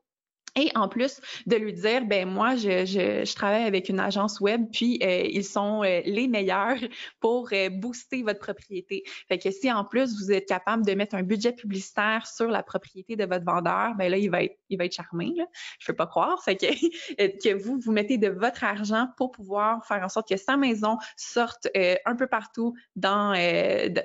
Et 0.55 0.69
en 0.75 0.87
plus 0.87 1.19
de 1.47 1.55
lui 1.55 1.73
dire, 1.73 2.05
ben 2.05 2.29
moi, 2.29 2.55
je, 2.55 2.85
je, 2.85 3.25
je 3.25 3.35
travaille 3.35 3.63
avec 3.63 3.89
une 3.89 3.99
agence 3.99 4.39
web, 4.39 4.67
puis 4.71 4.99
euh, 5.01 5.23
ils 5.23 5.43
sont 5.43 5.83
euh, 5.83 6.01
les 6.05 6.27
meilleurs 6.27 6.77
pour 7.19 7.49
euh, 7.53 7.69
booster 7.69 8.21
votre 8.21 8.39
propriété. 8.39 9.03
Fait 9.27 9.39
que 9.39 9.49
si 9.49 9.71
en 9.71 9.83
plus 9.83 10.15
vous 10.15 10.31
êtes 10.31 10.47
capable 10.47 10.85
de 10.85 10.93
mettre 10.93 11.15
un 11.15 11.23
budget 11.23 11.53
publicitaire 11.53 12.27
sur 12.27 12.49
la 12.49 12.61
propriété 12.61 13.15
de 13.15 13.25
votre 13.25 13.45
vendeur, 13.45 13.95
ben 13.95 14.11
là 14.11 14.17
il 14.17 14.29
va 14.29 14.43
être, 14.43 14.55
il 14.69 14.77
va 14.77 14.85
être 14.85 14.93
charmé. 14.93 15.33
Là. 15.35 15.45
Je 15.79 15.87
peux 15.87 15.95
pas 15.95 16.05
croire. 16.05 16.43
Fait 16.43 16.55
que, 16.55 16.67
que 17.15 17.55
vous 17.55 17.79
vous 17.79 17.91
mettez 17.91 18.19
de 18.19 18.29
votre 18.29 18.63
argent 18.63 19.07
pour 19.17 19.31
pouvoir 19.31 19.83
faire 19.87 20.03
en 20.03 20.09
sorte 20.09 20.29
que 20.29 20.37
sa 20.37 20.55
maison 20.55 20.97
sorte 21.17 21.67
un 22.05 22.15
peu 22.15 22.27
partout 22.27 22.75
dans 22.95 23.33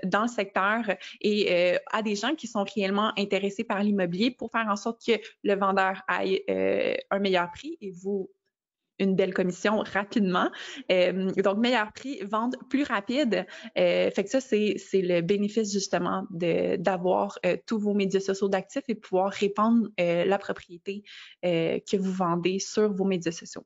dans 0.04 0.22
le 0.22 0.28
secteur 0.28 0.82
et 1.20 1.76
à 1.92 2.02
des 2.02 2.16
gens 2.16 2.34
qui 2.34 2.46
sont 2.46 2.64
réellement 2.74 3.12
intéressés 3.18 3.64
par 3.64 3.82
l'immobilier 3.82 4.30
pour 4.30 4.50
faire 4.50 4.66
en 4.68 4.76
sorte 4.76 5.04
que 5.04 5.12
le 5.42 5.54
vendeur 5.54 6.02
aille 6.08 6.38
euh, 6.48 6.94
un 7.11 7.18
meilleur 7.18 7.51
prix 7.51 7.77
et 7.81 7.90
vous 7.90 8.31
une 9.01 9.14
belle 9.14 9.33
commission 9.33 9.79
rapidement. 9.79 10.51
Euh, 10.90 11.31
donc, 11.31 11.59
meilleur 11.59 11.92
prix, 11.92 12.20
vente 12.24 12.57
plus 12.68 12.83
rapide. 12.83 13.46
Euh, 13.79 14.11
fait 14.11 14.24
que 14.24 14.29
ça, 14.29 14.40
c'est 14.40 14.77
le 14.92 15.20
bénéfice 15.20 15.72
justement 15.72 16.27
d'avoir 16.31 17.38
tous 17.64 17.79
vos 17.79 17.94
médias 17.94 18.18
sociaux 18.18 18.48
d'actifs 18.48 18.83
et 18.88 18.96
pouvoir 18.96 19.31
répandre 19.31 19.87
la 19.96 20.38
propriété 20.38 21.05
que 21.44 21.96
vous 21.96 22.12
vendez 22.12 22.59
sur 22.59 22.92
vos 22.92 23.05
médias 23.05 23.31
sociaux. 23.31 23.64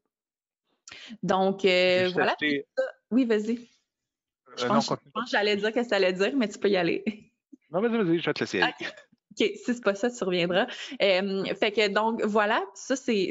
Donc, 1.23 1.63
voilà. 1.63 2.37
Oui, 3.11 3.25
vas-y. 3.25 3.71
Je 4.59 4.67
pense, 4.67 4.87
que 4.89 4.97
j'allais 5.31 5.57
dire 5.57 5.73
que 5.73 5.83
ça 5.83 5.97
allait 5.97 6.13
dire, 6.13 6.37
mais 6.37 6.49
tu 6.49 6.59
peux 6.59 6.69
y 6.69 6.77
aller. 6.77 7.33
Non, 7.71 7.81
vas-y, 7.81 7.97
vas-y, 7.97 8.19
je 8.19 8.27
vais 8.27 8.35
te 8.35 8.41
laisser 8.41 8.61
aller. 8.61 8.75
OK, 9.33 9.51
si 9.57 9.61
c'est 9.65 9.83
pas 9.83 9.95
ça, 9.95 10.11
tu 10.11 10.25
reviendras. 10.25 10.67
fait 10.99 11.73
que 11.73 11.89
donc 11.89 12.23
voilà, 12.23 12.63
ça 12.75 12.97
c'est 12.97 13.31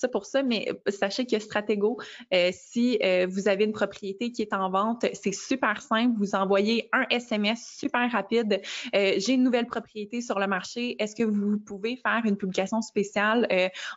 ça 0.00 0.08
pour 0.08 0.24
ça, 0.24 0.42
mais 0.42 0.68
sachez 0.88 1.26
que 1.26 1.38
Stratego, 1.38 1.98
euh, 2.32 2.50
si 2.52 2.98
euh, 3.02 3.26
vous 3.28 3.48
avez 3.48 3.64
une 3.64 3.72
propriété 3.72 4.32
qui 4.32 4.42
est 4.42 4.54
en 4.54 4.70
vente, 4.70 5.04
c'est 5.12 5.32
super 5.32 5.82
simple. 5.82 6.16
Vous 6.18 6.34
envoyez 6.34 6.88
un 6.92 7.04
SMS 7.10 7.76
super 7.78 8.10
rapide. 8.10 8.62
Euh, 8.94 9.14
j'ai 9.18 9.34
une 9.34 9.42
nouvelle 9.42 9.66
propriété 9.66 10.20
sur 10.20 10.38
le 10.38 10.46
marché. 10.46 10.96
Est-ce 11.02 11.14
que 11.14 11.24
vous 11.24 11.58
pouvez 11.58 11.96
faire 11.96 12.22
une 12.24 12.36
publication 12.36 12.80
spéciale, 12.80 13.46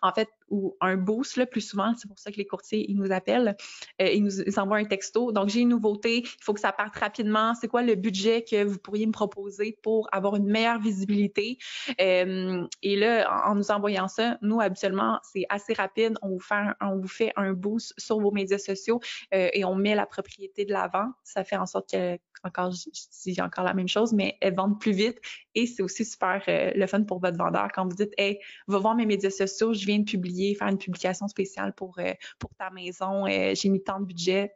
en 0.01 0.11
fait, 0.11 0.27
ou 0.53 0.77
un 0.81 0.97
boost, 0.97 1.37
là, 1.37 1.45
plus 1.45 1.61
souvent, 1.61 1.93
c'est 1.97 2.07
pour 2.07 2.19
ça 2.19 2.31
que 2.31 2.37
les 2.37 2.45
courtiers, 2.45 2.85
ils 2.89 2.95
nous 2.95 3.11
appellent, 3.11 3.55
ils 3.99 4.23
nous 4.23 4.59
envoient 4.59 4.77
un 4.77 4.85
texto. 4.85 5.31
Donc, 5.31 5.49
j'ai 5.49 5.61
une 5.61 5.69
nouveauté, 5.69 6.19
il 6.19 6.43
faut 6.43 6.53
que 6.53 6.59
ça 6.59 6.71
parte 6.71 6.95
rapidement. 6.95 7.53
C'est 7.55 7.67
quoi 7.67 7.81
le 7.81 7.95
budget 7.95 8.43
que 8.43 8.63
vous 8.63 8.77
pourriez 8.77 9.05
me 9.05 9.11
proposer 9.11 9.77
pour 9.81 10.07
avoir 10.11 10.35
une 10.35 10.45
meilleure 10.45 10.79
visibilité? 10.79 11.57
et 11.97 12.95
là, 12.95 13.43
en 13.47 13.55
nous 13.55 13.71
envoyant 13.71 14.07
ça, 14.07 14.37
nous, 14.41 14.61
habituellement, 14.61 15.19
c'est 15.23 15.45
assez 15.49 15.73
rapide 15.73 16.13
on 16.21 16.29
vous 16.29 16.39
fait 16.39 16.55
un, 16.55 16.75
on 16.81 16.97
vous 16.97 17.07
fait 17.07 17.31
un 17.35 17.53
boost 17.53 17.93
sur 17.97 18.19
vos 18.19 18.31
médias 18.31 18.57
sociaux 18.57 18.99
euh, 19.33 19.49
et 19.53 19.65
on 19.65 19.75
met 19.75 19.95
la 19.95 20.05
propriété 20.05 20.65
de 20.65 20.71
l'avant. 20.71 21.11
Ça 21.23 21.43
fait 21.43 21.57
en 21.57 21.65
sorte 21.65 21.91
que, 21.91 22.17
encore, 22.43 22.71
je 22.71 22.89
dis 23.23 23.41
encore 23.41 23.63
la 23.63 23.73
même 23.73 23.87
chose, 23.87 24.13
mais 24.13 24.37
elles 24.41 24.55
vendent 24.55 24.79
plus 24.79 24.91
vite 24.91 25.19
et 25.55 25.65
c'est 25.67 25.83
aussi 25.83 26.05
super 26.05 26.41
euh, 26.47 26.71
le 26.75 26.87
fun 26.87 27.03
pour 27.03 27.19
votre 27.19 27.37
vendeur 27.37 27.69
quand 27.73 27.87
vous 27.87 27.95
dites, 27.95 28.13
hey, 28.17 28.39
va 28.67 28.79
voir 28.79 28.95
mes 28.95 29.05
médias 29.05 29.29
sociaux, 29.29 29.73
je 29.73 29.85
viens 29.85 29.99
de 29.99 30.05
publier, 30.05 30.55
faire 30.55 30.67
une 30.67 30.77
publication 30.77 31.27
spéciale 31.27 31.73
pour, 31.73 31.97
euh, 31.99 32.13
pour 32.39 32.53
ta 32.55 32.69
maison, 32.69 33.25
j'ai 33.27 33.69
mis 33.69 33.83
tant 33.83 33.99
de 33.99 34.05
budget, 34.05 34.53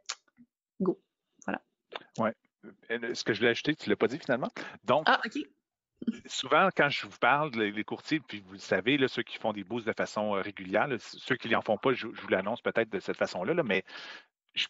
go. 0.80 1.00
Voilà. 1.44 1.62
Ouais. 2.18 2.34
Ce 3.14 3.24
que 3.24 3.32
je 3.32 3.38
voulais 3.38 3.50
ajouter, 3.50 3.74
tu 3.74 3.88
ne 3.88 3.92
l'as 3.92 3.96
pas 3.96 4.08
dit 4.08 4.18
finalement. 4.18 4.50
Donc, 4.84 5.04
ah, 5.06 5.20
OK 5.24 5.38
souvent, 6.26 6.68
quand 6.76 6.88
je 6.88 7.06
vous 7.06 7.18
parle, 7.18 7.50
les, 7.54 7.84
courtiers, 7.84 8.20
puis 8.20 8.42
vous 8.46 8.52
le 8.52 8.58
savez, 8.58 8.98
là, 8.98 9.08
ceux 9.08 9.22
qui 9.22 9.38
font 9.38 9.52
des 9.52 9.64
boosts 9.64 9.86
de 9.86 9.92
façon 9.92 10.34
euh, 10.34 10.40
régulière, 10.40 10.88
ceux 10.98 11.36
qui 11.36 11.48
n'en 11.48 11.62
font 11.62 11.78
pas, 11.78 11.92
je, 11.92 12.06
vous 12.06 12.28
l'annonce 12.28 12.60
peut-être 12.62 12.90
de 12.90 13.00
cette 13.00 13.16
façon-là, 13.16 13.54
là, 13.54 13.62
mais 13.62 13.84
je, 14.58 14.68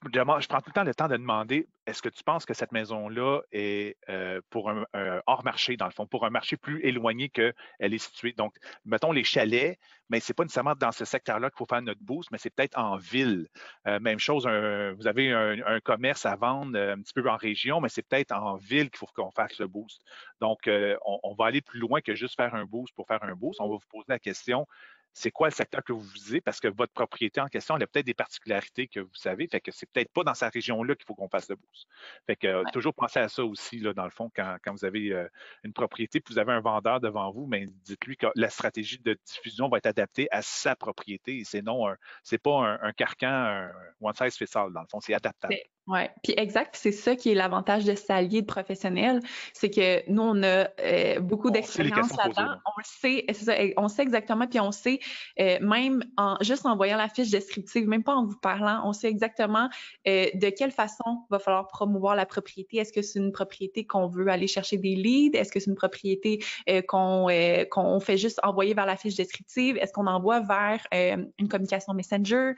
prends 0.49 0.61
tout 0.61 0.69
le 0.69 0.73
temps 0.73 0.85
le 0.85 0.95
temps 0.95 1.09
de 1.09 1.17
demander 1.17 1.69
est-ce 1.87 2.03
que 2.03 2.09
tu 2.09 2.23
penses 2.23 2.45
que 2.45 2.55
cette 2.55 2.73
maison-là 2.73 3.41
est 3.51 3.97
euh, 4.09 4.41
pour 4.51 4.71
un, 4.71 4.85
hors 5.27 5.45
marché, 5.45 5.77
dans 5.77 5.87
le 5.87 5.93
fond, 5.93 6.07
pour 6.07 6.27
un 6.27 6.31
marché 6.31 6.57
plus 6.57 6.85
éloigné 6.85 7.29
qu'elle 7.31 7.55
est 7.81 7.99
située? 7.99 8.33
Donc, 8.33 8.55
mettons 8.85 9.11
les 9.11 9.25
chalets, 9.25 9.79
mais 10.11 10.21
ce 10.21 10.31
n'est 10.31 10.35
pas 10.35 10.45
nécessairement 10.45 10.75
dans 10.75 10.93
ce 10.93 11.05
secteur-là 11.05 11.51
qu'il 11.51 11.57
faut 11.57 11.67
faire 11.67 11.83
notre 11.83 12.03
boost, 12.03 12.31
mais 12.31 12.39
c'est 12.39 12.51
peut-être 12.51 12.79
en 12.79 12.97
ville. 12.97 13.49
Euh, 13.87 13.99
même 14.01 14.19
chose, 14.19 14.47
vous 14.47 15.07
avez 15.07 15.33
un, 15.33 15.81
commerce 15.81 16.27
à 16.27 16.37
vendre 16.37 16.77
euh, 16.77 16.95
un 16.95 17.01
petit 17.01 17.15
peu 17.15 17.29
en 17.29 17.37
région, 17.37 17.81
mais 17.81 17.89
c'est 17.89 18.07
peut-être 18.07 18.33
en 18.33 18.57
ville 18.57 18.91
qu'il 18.91 18.99
faut 18.99 19.07
qu'on 19.15 19.31
fasse 19.31 19.59
le 19.59 19.67
boost. 19.67 20.03
Donc, 20.41 20.69
on, 20.69 21.21
on 21.23 21.35
va 21.35 21.47
aller 21.47 21.63
plus 21.63 21.81
loin 21.81 22.01
que 22.01 22.15
juste 22.15 22.37
faire 22.37 22.55
un 22.55 22.65
boost 22.65 22.95
pour 22.95 23.07
faire 23.07 23.23
un 23.23 23.35
boost. 23.35 23.61
On 23.61 23.69
va 23.69 23.77
vous 23.77 23.89
poser 23.91 24.07
la 24.09 24.19
question 24.19 24.67
c'est 25.13 25.31
quoi 25.31 25.49
le 25.49 25.55
secteur 25.55 25.83
que 25.83 25.93
vous 25.93 26.01
visez? 26.01 26.41
Parce 26.41 26.61
que 26.61 26.69
votre 26.69 26.93
propriété 26.93 27.41
en 27.41 27.49
question, 27.49 27.77
elle 27.77 27.83
a 27.83 27.87
peut-être 27.87 28.07
des 28.07 28.15
particularités 28.15 28.89
que 28.89 29.01
vous 29.01 29.15
savez, 29.15 29.49
fait 29.49 29.61
que 29.61 29.71
c'est 29.73 29.91
peut-être 29.91 30.13
pas 30.13 30.23
dans 30.25 30.35
sa 30.35 30.49
région-là 30.49 30.95
qu'il 30.95 31.05
faut 31.07 31.15
qu'on 31.15 31.29
fasse 31.29 31.49
le 31.49 31.57
boost. 31.57 31.87
Fait 32.27 32.37
que 32.37 32.47
euh, 32.47 32.65
toujours 32.73 32.95
penser 32.95 33.19
à 33.19 33.29
ça 33.29 33.45
aussi, 33.45 33.79
là, 33.79 33.93
dans 33.93 34.05
le 34.05 34.11
fond, 34.11 34.31
quand, 34.35 34.59
vous 34.67 34.85
avez 34.85 35.13
euh, 35.13 35.29
une 35.65 35.73
propriété, 35.73 36.21
puis 36.21 36.35
vous 36.35 36.39
avez 36.39 36.53
un 36.53 36.61
vendeur 36.61 37.01
devant 37.01 37.31
vous, 37.31 37.47
mais 37.47 37.67
dites-lui 37.85 38.17
que 38.17 38.27
la 38.35 38.51
stratégie 38.51 38.99
de 38.99 39.19
diffusion 39.27 39.69
va 39.69 39.79
être 39.79 39.87
adaptée 39.87 40.29
à 40.31 40.43
sa 40.43 40.77
propriété 40.77 41.39
et 41.39 41.45
c'est 41.45 41.63
non 41.63 41.87
c'est 42.23 42.39
pas 42.39 42.53
un, 42.53 42.79
un, 42.83 42.93
carcan, 42.93 43.29
un 43.29 43.73
one 44.01 44.15
size 44.15 44.37
fits 44.37 44.57
all, 44.57 44.73
dans 44.73 44.83
le 44.83 44.87
fond, 44.89 45.01
c'est 45.01 45.15
adaptable. 45.15 45.57
Oui, 45.89 46.01
puis 46.23 46.35
exact, 46.37 46.77
c'est 46.77 46.93
ça 46.93 47.17
qui 47.17 47.31
est 47.31 47.35
l'avantage 47.35 47.87
de 47.87 47.95
s'allier 47.95 48.43
de 48.43 48.47
professionnels, 48.47 49.21
c'est 49.55 49.71
que 49.71 50.03
nous, 50.11 50.21
on 50.21 50.43
a 50.43 50.69
euh, 50.81 51.19
beaucoup 51.21 51.51
d'expérience 51.51 52.15
là-dedans. 52.15 52.57
On 52.67 52.83
sait, 52.85 53.25
ça, 53.33 53.55
on 53.79 53.89
sait 53.89 54.03
exactement, 54.03 54.47
puis 54.47 54.61
on 54.61 54.71
sait, 54.71 55.01
euh, 55.41 55.57
même 55.63 56.05
en 56.19 56.37
juste 56.43 56.67
en 56.67 56.77
voyant 56.77 56.99
la 56.99 57.09
fiche 57.09 57.31
descriptive, 57.31 57.89
même 57.89 58.03
pas 58.03 58.15
en 58.15 58.27
vous 58.27 58.37
parlant, 58.37 58.83
on 58.85 58.93
sait 58.93 59.09
exactement 59.09 59.71
euh, 60.07 60.27
de 60.35 60.51
quelle 60.51 60.73
façon 60.73 61.25
va 61.31 61.39
falloir 61.39 61.67
promouvoir 61.69 62.15
la 62.17 62.27
propriété. 62.27 62.77
Est-ce 62.77 62.93
que 62.93 63.01
c'est 63.01 63.19
une 63.19 63.33
propriété 63.33 63.87
qu'on 63.87 64.09
veut 64.09 64.29
aller 64.29 64.47
chercher 64.47 64.77
des 64.77 64.95
leads? 64.95 65.39
Est-ce 65.39 65.51
que 65.51 65.59
c'est 65.59 65.71
une 65.71 65.77
propriété 65.77 66.45
qu'on 66.87 67.29
qu'on 67.71 68.01
fait 68.01 68.19
juste 68.19 68.41
envoyer 68.43 68.75
vers 68.75 68.85
la 68.85 68.97
fiche 68.97 69.15
descriptive? 69.15 69.79
Est-ce 69.79 69.95
qu'on 69.95 70.07
envoie 70.07 70.41
vers 70.41 70.87
une 70.93 71.49
communication 71.49 71.95
messenger? 71.95 72.53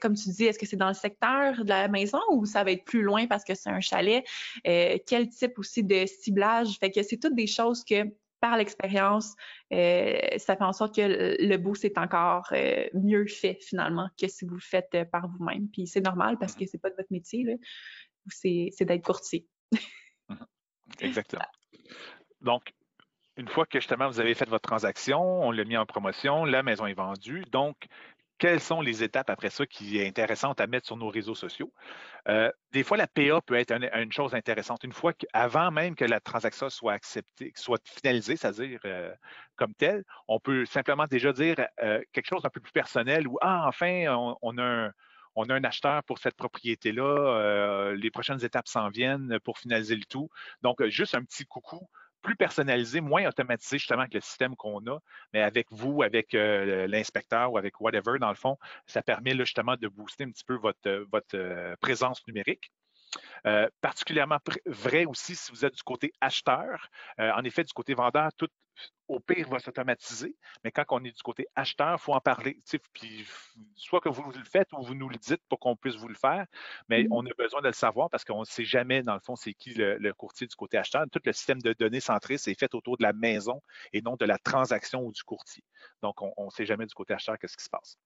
comme 0.00 0.14
tu 0.14 0.30
dis, 0.30 0.44
est-ce 0.44 0.60
que 0.60 0.66
c'est 0.66 0.76
dans 0.76 0.88
le 0.88 0.94
secteur 0.94 1.64
de 1.64 1.68
la 1.68 1.88
maison 1.88 2.20
ou 2.36 2.46
ça 2.46 2.64
va 2.64 2.72
être 2.72 2.84
plus 2.84 3.02
loin 3.02 3.26
parce 3.26 3.44
que 3.44 3.54
c'est 3.54 3.70
un 3.70 3.80
chalet? 3.80 4.24
Euh, 4.66 4.98
quel 5.06 5.28
type 5.28 5.58
aussi 5.58 5.82
de 5.82 6.06
ciblage? 6.06 6.78
Fait 6.78 6.90
que 6.90 7.02
c'est 7.02 7.18
toutes 7.18 7.34
des 7.34 7.46
choses 7.46 7.84
que 7.84 8.04
par 8.40 8.56
l'expérience, 8.56 9.34
euh, 9.72 10.18
ça 10.36 10.56
fait 10.56 10.64
en 10.64 10.72
sorte 10.72 10.94
que 10.94 11.36
le 11.40 11.56
boost 11.56 11.84
est 11.84 11.98
encore 11.98 12.48
euh, 12.52 12.86
mieux 12.92 13.26
fait 13.26 13.58
finalement 13.60 14.08
que 14.20 14.28
si 14.28 14.44
vous 14.44 14.54
le 14.54 14.60
faites 14.60 14.96
par 15.10 15.26
vous-même. 15.28 15.68
Puis 15.68 15.86
c'est 15.86 16.02
normal 16.02 16.36
parce 16.38 16.54
que 16.54 16.66
c'est 16.66 16.78
pas 16.78 16.90
de 16.90 16.96
votre 16.96 17.10
métier, 17.10 17.58
c'est 18.28 18.84
d'être 18.84 19.04
courtier. 19.04 19.46
Exactement. 21.00 21.46
Donc, 22.42 22.72
une 23.36 23.48
fois 23.48 23.66
que 23.66 23.80
justement 23.80 24.08
vous 24.08 24.20
avez 24.20 24.34
fait 24.34 24.48
votre 24.48 24.68
transaction, 24.68 25.20
on 25.42 25.50
l'a 25.50 25.64
mis 25.64 25.76
en 25.76 25.86
promotion, 25.86 26.44
la 26.44 26.62
maison 26.62 26.86
est 26.86 26.94
vendue. 26.94 27.44
Donc, 27.52 27.76
quelles 28.38 28.60
sont 28.60 28.80
les 28.80 29.02
étapes 29.02 29.30
après 29.30 29.50
ça 29.50 29.66
qui 29.66 29.98
est 29.98 30.06
intéressante 30.06 30.60
à 30.60 30.66
mettre 30.66 30.86
sur 30.86 30.96
nos 30.96 31.08
réseaux 31.08 31.34
sociaux? 31.34 31.72
Euh, 32.28 32.50
des 32.72 32.82
fois, 32.82 32.96
la 32.96 33.06
PA 33.06 33.40
peut 33.40 33.54
être 33.54 33.72
une, 33.72 34.12
chose 34.12 34.34
intéressante. 34.34 34.84
Une 34.84 34.92
fois 34.92 35.12
qu'avant 35.12 35.70
même 35.70 35.94
que 35.94 36.04
la 36.04 36.20
transaction 36.20 36.68
soit 36.70 36.92
acceptée, 36.92 37.52
soit 37.56 37.80
finalisée, 37.86 38.36
c'est-à-dire 38.36 38.80
euh, 38.84 39.14
comme 39.56 39.74
telle, 39.74 40.04
on 40.28 40.40
peut 40.40 40.64
simplement 40.66 41.06
déjà 41.06 41.32
dire 41.32 41.56
euh, 41.82 42.02
quelque 42.12 42.28
chose 42.28 42.42
d'un 42.42 42.50
peu 42.50 42.60
plus 42.60 42.72
personnel 42.72 43.26
ou 43.26 43.38
Ah, 43.40 43.64
enfin, 43.68 44.04
on 44.42 44.58
a 44.58 44.92
un 45.36 45.64
acheteur 45.64 46.02
pour 46.04 46.18
cette 46.18 46.36
propriété-là, 46.36 47.92
les 47.94 48.10
prochaines 48.10 48.44
étapes 48.44 48.68
s'en 48.68 48.88
viennent 48.88 49.38
pour 49.44 49.58
finaliser 49.58 49.96
le 49.96 50.04
tout. 50.04 50.28
Donc, 50.62 50.84
juste 50.86 51.14
un 51.14 51.22
petit 51.22 51.44
coucou 51.44 51.88
plus 52.26 52.34
personnalisé, 52.34 53.00
moins 53.00 53.24
automatisé 53.28 53.78
justement 53.78 54.00
avec 54.00 54.14
le 54.14 54.20
système 54.20 54.56
qu'on 54.56 54.84
a, 54.88 54.98
mais 55.32 55.42
avec 55.42 55.68
vous, 55.70 56.02
avec 56.02 56.34
euh, 56.34 56.88
l'inspecteur 56.88 57.52
ou 57.52 57.56
avec 57.56 57.80
whatever, 57.80 58.18
dans 58.18 58.30
le 58.30 58.34
fond, 58.34 58.58
ça 58.86 59.00
permet 59.00 59.36
justement 59.36 59.76
de 59.76 59.86
booster 59.86 60.24
un 60.24 60.30
petit 60.32 60.44
peu 60.44 60.56
votre, 60.56 61.06
votre 61.12 61.36
euh, 61.36 61.76
présence 61.80 62.26
numérique. 62.26 62.72
Particulièrement 63.80 64.38
vrai 64.66 65.04
aussi 65.04 65.36
si 65.36 65.52
vous 65.52 65.64
êtes 65.64 65.74
du 65.74 65.82
côté 65.82 66.12
acheteur. 66.20 66.88
en 67.18 67.44
effet, 67.44 67.64
du 67.64 67.72
côté 67.72 67.94
vendeur, 67.94 68.30
tout 68.36 68.48
au 69.08 69.20
pire, 69.20 69.48
va 69.48 69.58
s'automatiser. 69.58 70.36
Mais 70.64 70.70
quand 70.70 70.84
on 70.90 71.04
est 71.04 71.16
du 71.16 71.22
côté 71.22 71.46
acheteur, 71.54 71.96
il 71.98 72.02
faut 72.02 72.12
en 72.12 72.20
parler. 72.20 72.58
Puis, 72.92 73.26
soit 73.74 74.00
que 74.00 74.08
vous 74.08 74.30
le 74.32 74.44
faites 74.44 74.72
ou 74.72 74.82
vous 74.82 74.94
nous 74.94 75.08
le 75.08 75.16
dites 75.16 75.42
pour 75.48 75.60
qu'on 75.60 75.76
puisse 75.76 75.96
vous 75.96 76.08
le 76.08 76.14
faire, 76.14 76.46
mais 76.88 77.04
mmh 77.04 77.08
on 77.12 77.26
a 77.26 77.30
besoin 77.38 77.60
de 77.60 77.68
le 77.68 77.72
savoir 77.72 78.10
parce 78.10 78.24
qu'on 78.24 78.40
ne 78.40 78.44
sait 78.44 78.64
jamais, 78.64 79.02
dans 79.02 79.14
le 79.14 79.20
fond, 79.20 79.36
c'est 79.36 79.54
qui 79.54 79.74
le, 79.74 80.12
courtier 80.12 80.46
du 80.46 80.56
côté 80.56 80.76
acheteur. 80.76 81.04
Tout 81.10 81.20
le 81.24 81.32
système 81.32 81.60
de 81.62 81.72
données 81.72 82.00
centré, 82.00 82.38
c'est 82.38 82.54
fait 82.54 82.74
autour 82.74 82.96
de 82.96 83.02
la 83.02 83.12
maison 83.12 83.62
et 83.92 84.02
non 84.02 84.16
de 84.16 84.24
la 84.24 84.38
transaction 84.38 85.02
ou 85.04 85.12
du 85.12 85.22
courtier. 85.22 85.62
Donc, 86.02 86.20
on 86.20 86.44
ne 86.44 86.50
sait 86.50 86.66
jamais 86.66 86.86
du 86.86 86.94
côté 86.94 87.14
acheteur 87.14 87.38
qu'est-ce 87.38 87.56
qui 87.56 87.64
se 87.64 87.70
passe. 87.70 87.98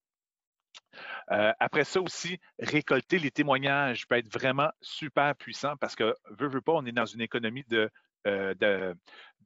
Euh, 1.31 1.53
après 1.61 1.85
ça 1.85 2.01
aussi, 2.01 2.39
récolter 2.59 3.19
les 3.19 3.31
témoignages 3.31 4.07
peut 4.07 4.17
être 4.17 4.33
vraiment 4.33 4.71
super 4.81 5.35
puissant 5.37 5.77
parce 5.81 5.95
que, 5.95 6.15
veut, 6.39 6.49
veut 6.49 6.61
pas, 6.61 6.73
on 6.73 6.85
est 6.85 6.93
dans 6.93 7.07
une 7.07 7.21
économie 7.21 7.65
de 7.69 7.91
euh, 8.27 8.55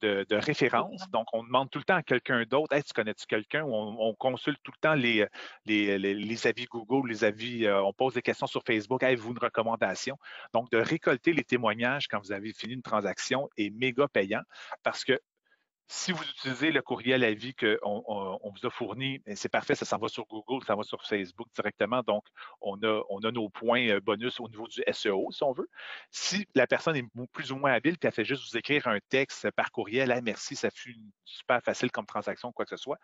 de, 0.01 0.27
de, 0.29 0.37
référence. 0.37 1.09
Donc, 1.11 1.29
on 1.33 1.45
demande 1.45 1.71
tout 1.71 1.79
le 1.79 1.85
temps 1.85 1.95
à 1.95 2.03
quelqu'un 2.03 2.43
d'autre, 2.43 2.75
hey, 2.75 2.83
tu 2.83 2.93
connais-tu 2.93 3.25
quelqu'un? 3.27 3.65
On, 3.65 4.13
consulte 4.15 4.59
tout 4.65 4.73
le 4.75 4.81
temps 4.81 4.95
les, 4.95 5.27
les, 5.65 6.47
avis 6.47 6.65
Google, 6.65 7.09
les 7.09 7.25
avis, 7.25 7.65
euh, 7.65 7.81
on 7.83 7.93
pose 7.93 8.15
des 8.15 8.21
questions 8.21 8.49
sur 8.49 8.63
Facebook, 8.67 9.03
avez-vous 9.03 9.31
une 9.31 9.39
recommandation? 9.39 10.19
Donc, 10.53 10.71
de 10.73 10.79
récolter 10.79 11.33
les 11.33 11.45
témoignages 11.45 12.09
quand 12.09 12.19
vous 12.19 12.33
avez 12.33 12.53
fini 12.53 12.75
une 12.75 12.83
transaction 12.83 13.49
est 13.57 13.71
méga 13.71 14.09
payant 14.09 14.43
parce 14.83 15.05
que 15.05 15.19
si 15.87 16.13
vous 16.13 16.23
utilisez 16.23 16.73
le 16.73 16.81
courriel 16.83 17.25
à 17.25 17.33
vie 17.35 17.55
qu'on 17.55 17.77
on, 18.07 18.51
vous 18.51 18.67
a 18.67 18.71
fourni, 18.71 19.19
ben, 19.21 19.37
c'est 19.37 19.51
parfait, 19.51 19.75
ça 19.75 19.85
s'en 19.85 19.99
va 19.99 20.09
sur 20.09 20.27
Google, 20.27 20.65
ça 20.67 20.75
va 20.75 20.83
sur 20.83 21.05
Facebook 21.05 21.49
directement. 21.55 22.03
Donc, 22.03 22.25
on 22.61 22.83
a, 22.83 23.03
on 23.11 23.21
a 23.21 23.31
nos 23.31 23.51
points 23.51 23.89
euh, 23.89 24.01
bonus 24.01 24.41
au 24.41 24.49
niveau 24.49 24.67
du 24.67 24.83
SEO, 24.93 25.31
si 25.31 25.43
on 25.43 25.53
veut. 25.53 25.69
Si 26.11 26.47
la 26.55 26.67
personne 26.67 26.97
est 26.97 27.05
plus 27.33 27.53
ou 27.53 27.57
moins 27.57 27.73
habile, 27.73 27.99
puis 27.99 28.07
elle 28.07 28.15
fait 28.15 28.25
juste 28.25 28.51
vous 28.51 28.57
écrire 28.57 28.87
un 28.89 28.99
texte 29.09 29.51
par 29.53 29.71
courriel, 29.71 30.11
ah, 30.11 30.21
merci, 30.23 30.57
ça 30.57 30.71
fut 30.71 30.97
super 31.25 31.63
facile 31.63 31.91
comme 31.91 32.07
transaction, 32.07 32.53
quoi 32.53 32.65
que 32.65 32.77
ce 32.77 32.83
soit, 32.83 32.99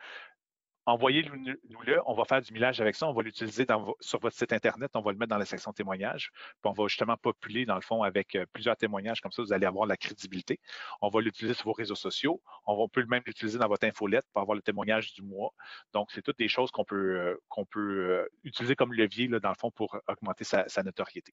envoyez-nous-le, 0.91 2.01
on 2.07 2.15
va 2.15 2.25
faire 2.25 2.43
du 2.43 2.53
millage 2.53 2.81
avec 2.81 2.95
ça, 2.95 3.07
on 3.07 3.13
va 3.13 3.23
l'utiliser 3.23 3.67
sur 4.01 4.21
votre 4.21 4.37
site 4.37 4.53
Internet, 4.53 4.91
on 4.95 5.01
va 5.01 5.13
le 5.13 5.19
mettre 5.19 5.31
dans 5.31 5.39
la 5.39 5.45
section 5.45 5.73
témoignages, 5.73 6.31
puis 6.63 6.71
on 6.71 6.73
va 6.73 6.87
justement 6.89 7.17
populer, 7.17 7.65
dans 7.65 7.77
le 7.77 7.81
fond, 7.81 8.03
avec 8.03 8.35
euh, 8.35 8.45
plusieurs 8.53 8.77
témoignages, 8.77 9.21
comme 9.21 9.33
ça, 9.33 9.43
vous 9.43 9.53
allez 9.53 9.67
avoir 9.67 9.87
la 9.87 9.97
crédibilité. 9.97 10.59
On 11.01 11.09
va 11.09 11.21
l'utiliser 11.21 11.55
sur 11.55 11.67
vos 11.67 11.73
réseaux 11.73 11.95
sociaux, 11.95 12.43
on, 12.67 12.89
peut 12.89 13.05
même 13.07 13.23
l'utiliser 13.27 13.59
dans 13.59 13.69
votre 13.69 13.87
infolette 13.87 14.25
pour 14.33 14.43
avoir 14.43 14.57
le 14.57 14.63
témoignage 14.63 15.13
du 15.15 15.23
mois. 15.23 15.53
Donc, 15.93 16.09
c'est 16.13 16.23
toutes 16.23 16.39
des 16.39 16.49
choses 16.49 16.71
qu'on 16.71 16.85
peut, 16.85 17.37
euh, 17.57 17.65
peut 17.71 18.11
euh, 18.11 18.29
utiliser 18.45 18.75
comme 18.75 18.93
levier, 18.93 19.29
là, 19.29 19.39
dans 19.39 19.51
le 19.51 19.55
fond, 19.55 19.71
pour 19.71 19.97
augmenter 20.09 20.45
sa, 20.45 20.83
notoriété. 20.83 21.33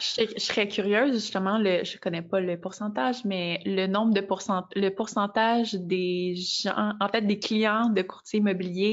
Je, 0.00 0.38
serais 0.38 0.66
curieuse, 0.66 1.12
justement, 1.12 1.58
je 1.58 1.94
ne 1.94 1.98
connais 1.98 2.22
pas 2.22 2.40
le 2.40 2.58
pourcentage, 2.58 3.24
mais 3.24 3.60
le 3.64 3.86
nombre 3.86 4.12
de 4.12 4.20
pourcent, 4.20 4.66
le 4.74 4.88
pourcentage 4.88 5.74
des 5.74 6.34
gens, 6.34 6.94
en 6.98 7.08
fait, 7.08 7.22
des 7.22 7.38
clients 7.38 7.90
de 7.90 8.02
courtiers 8.02 8.40
immobiliers 8.40 8.87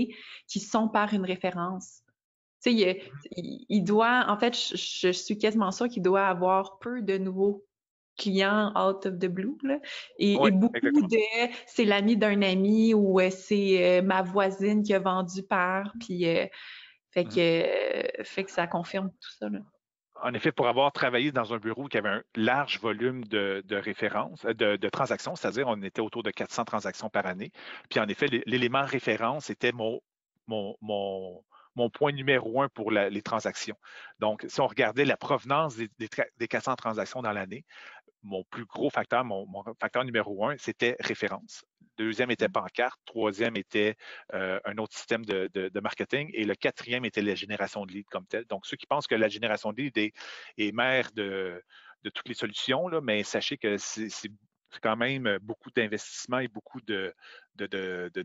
qui 0.48 0.60
sont 0.60 0.88
par 0.88 1.14
une 1.14 1.26
référence. 1.26 2.02
Tu 2.64 2.78
sais, 2.78 3.02
il, 3.36 3.84
doit, 3.84 4.26
en 4.28 4.38
fait, 4.38 4.56
je, 4.56 5.12
suis 5.12 5.38
quasiment 5.38 5.72
sûre 5.72 5.88
qu'il 5.88 6.02
doit 6.02 6.26
avoir 6.26 6.80
peu 6.80 7.02
de 7.02 7.18
nouveaux 7.18 7.64
clients 8.18 8.72
out 8.76 9.06
of 9.06 9.20
the 9.20 9.28
blue. 9.28 9.58
Et, 10.18 10.38
beaucoup 10.52 10.80
de 10.80 11.18
c'est 11.68 11.86
l'ami 11.86 12.18
d'un 12.18 12.42
ami 12.42 12.94
ou 12.94 13.20
euh, 13.20 13.30
c'est 13.30 14.00
euh, 14.00 14.02
ma 14.02 14.22
voisine 14.22 14.84
qui 14.84 14.94
a 14.94 15.00
vendu 15.00 15.44
par, 15.44 15.94
puis 16.00 16.28
euh, 16.28 16.46
fait, 17.12 17.26
mmh 17.26 17.30
que, 17.30 18.24
fait 18.24 18.44
que 18.46 18.52
ça 18.52 18.68
confirme 18.68 19.10
tout 19.10 19.32
ça. 19.38 19.48
En 20.22 20.34
effet, 20.34 20.52
pour 20.52 20.68
avoir 20.68 20.92
travaillé 20.92 21.32
dans 21.32 21.54
un 21.54 21.58
bureau 21.58 21.88
qui 21.88 21.98
avait 21.98 22.10
un 22.10 22.24
large 22.36 22.80
volume 22.80 23.24
de, 23.26 23.64
références, 23.72 24.46
de, 24.46 24.90
transactions, 24.90 25.36
c'est-à-dire 25.36 25.68
on 25.68 25.82
était 25.82 26.02
autour 26.02 26.24
de 26.24 26.32
400 26.32 26.66
transactions 26.66 27.10
par 27.10 27.26
année. 27.26 27.52
Puis 27.90 28.00
en 28.00 28.08
effet, 28.08 28.28
l'élément 28.46 28.86
référence 28.86 29.50
était 29.50 29.74
mon, 29.74 30.02
point 31.94 32.14
numéro 32.14 32.62
un 32.62 32.70
pour 32.70 32.92
les 32.92 33.22
transactions. 33.22 33.78
Donc, 34.20 34.46
si 34.48 34.62
on 34.62 34.68
regardait 34.68 35.06
la 35.06 35.18
provenance 35.18 35.76
des, 35.76 35.90
des 36.38 36.48
400 36.48 36.76
transactions 36.76 37.22
dans 37.22 37.34
l'année, 37.34 37.66
mon 38.26 38.44
plus 38.46 38.66
gros 38.66 38.90
facteur, 38.90 39.24
mon, 39.24 39.48
facteur 39.80 40.04
numéro 40.04 40.46
un, 40.46 40.58
c'était 40.58 40.98
référence. 41.00 41.64
Deuxième 41.98 42.32
était 42.32 42.50
pancarte. 42.50 43.00
Troisième 43.06 43.56
était 43.56 43.96
euh, 44.34 44.60
un 44.66 44.78
autre 44.78 44.96
système 44.96 45.26
de, 45.26 45.80
marketing. 45.82 46.30
Et 46.34 46.46
le 46.46 46.56
quatrième 46.56 47.06
était 47.06 47.22
la 47.22 47.36
génération 47.36 47.86
de 47.86 47.94
leads 47.94 48.10
comme 48.10 48.26
telle. 48.26 48.46
Donc, 48.46 48.66
ceux 48.66 48.78
qui 48.78 48.86
pensent 48.86 49.08
que 49.08 49.16
la 49.16 49.30
génération 49.30 49.72
de 49.72 49.82
leads 49.82 50.12
est, 50.58 50.72
mère 50.74 51.12
de, 51.16 51.64
toutes 52.14 52.28
les 52.28 52.36
solutions, 52.36 52.88
là, 52.88 53.02
mais 53.02 53.24
sachez 53.24 53.58
que 53.58 53.78
c'est 53.78 54.32
quand 54.82 54.98
même 54.98 55.38
beaucoup 55.42 55.72
d'investissement 55.72 56.40
et 56.40 56.48
beaucoup 56.48 56.82
de, 56.82 57.14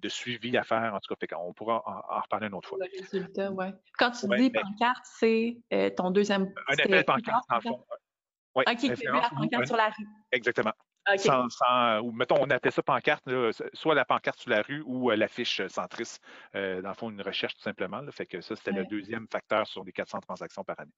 suivi 0.08 0.56
à 0.56 0.64
faire. 0.64 0.94
En 0.94 1.00
tout 1.00 1.14
cas, 1.14 1.36
on 1.38 1.52
pourra 1.52 1.82
en, 1.86 2.20
reparler 2.20 2.48
une 2.48 2.54
autre 2.54 2.68
fois. 2.68 2.78
Le 2.80 3.00
résultat, 3.00 3.50
oui. 3.52 3.66
Quand 3.98 4.10
tu 4.10 4.26
dis 4.36 4.50
pancarte, 4.50 5.04
c'est 5.04 5.58
euh, 5.72 5.90
ton 5.90 6.10
deuxième. 6.10 6.52
Un 6.68 6.74
appel 6.74 7.04
pancarte, 7.04 7.44
en 7.48 7.60
fond. 7.60 7.84
Oui, 8.56 8.64
OK, 8.66 8.78
tu 8.78 9.04
la 9.04 9.30
pancarte 9.30 9.66
sur 9.66 9.76
la 9.76 9.86
rue. 9.86 10.06
Exactement. 10.32 10.72
Ou 12.02 12.12
mettons, 12.12 12.36
on 12.40 12.50
appelle 12.50 12.72
ça 12.72 12.82
pancarte, 12.82 13.28
soit 13.72 13.94
la 13.94 14.04
pancarte 14.04 14.38
sur 14.38 14.50
la 14.50 14.62
rue 14.62 14.82
ou 14.86 15.10
euh, 15.10 15.16
l'affiche 15.16 15.66
centriste. 15.68 16.22
Euh, 16.54 16.80
dans 16.82 16.90
le 16.90 16.94
fond, 16.94 17.10
une 17.10 17.22
recherche 17.22 17.54
tout 17.54 17.62
simplement. 17.62 18.02
fait 18.10 18.26
que 18.26 18.40
ça, 18.40 18.56
c'était 18.56 18.72
le 18.72 18.84
deuxième 18.86 19.26
facteur 19.28 19.66
sur 19.66 19.84
les 19.84 19.92
400 19.92 20.20
transactions 20.20 20.64
par 20.64 20.80
année. 20.80 20.92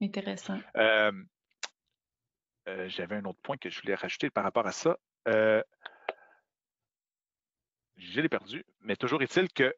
Intéressant. 0.00 0.58
Euh, 0.76 1.12
j'avais 2.88 3.16
un 3.16 3.24
autre 3.24 3.40
point 3.42 3.56
que 3.56 3.70
je 3.70 3.80
voulais 3.80 3.94
rajouter 3.94 4.28
par 4.30 4.44
rapport 4.44 4.66
à 4.66 4.72
ça. 4.72 4.98
je 5.26 5.62
l'ai 8.20 8.28
perdu, 8.28 8.64
mais 8.80 8.96
toujours 8.96 9.22
est-il 9.22 9.48
que 9.52 9.74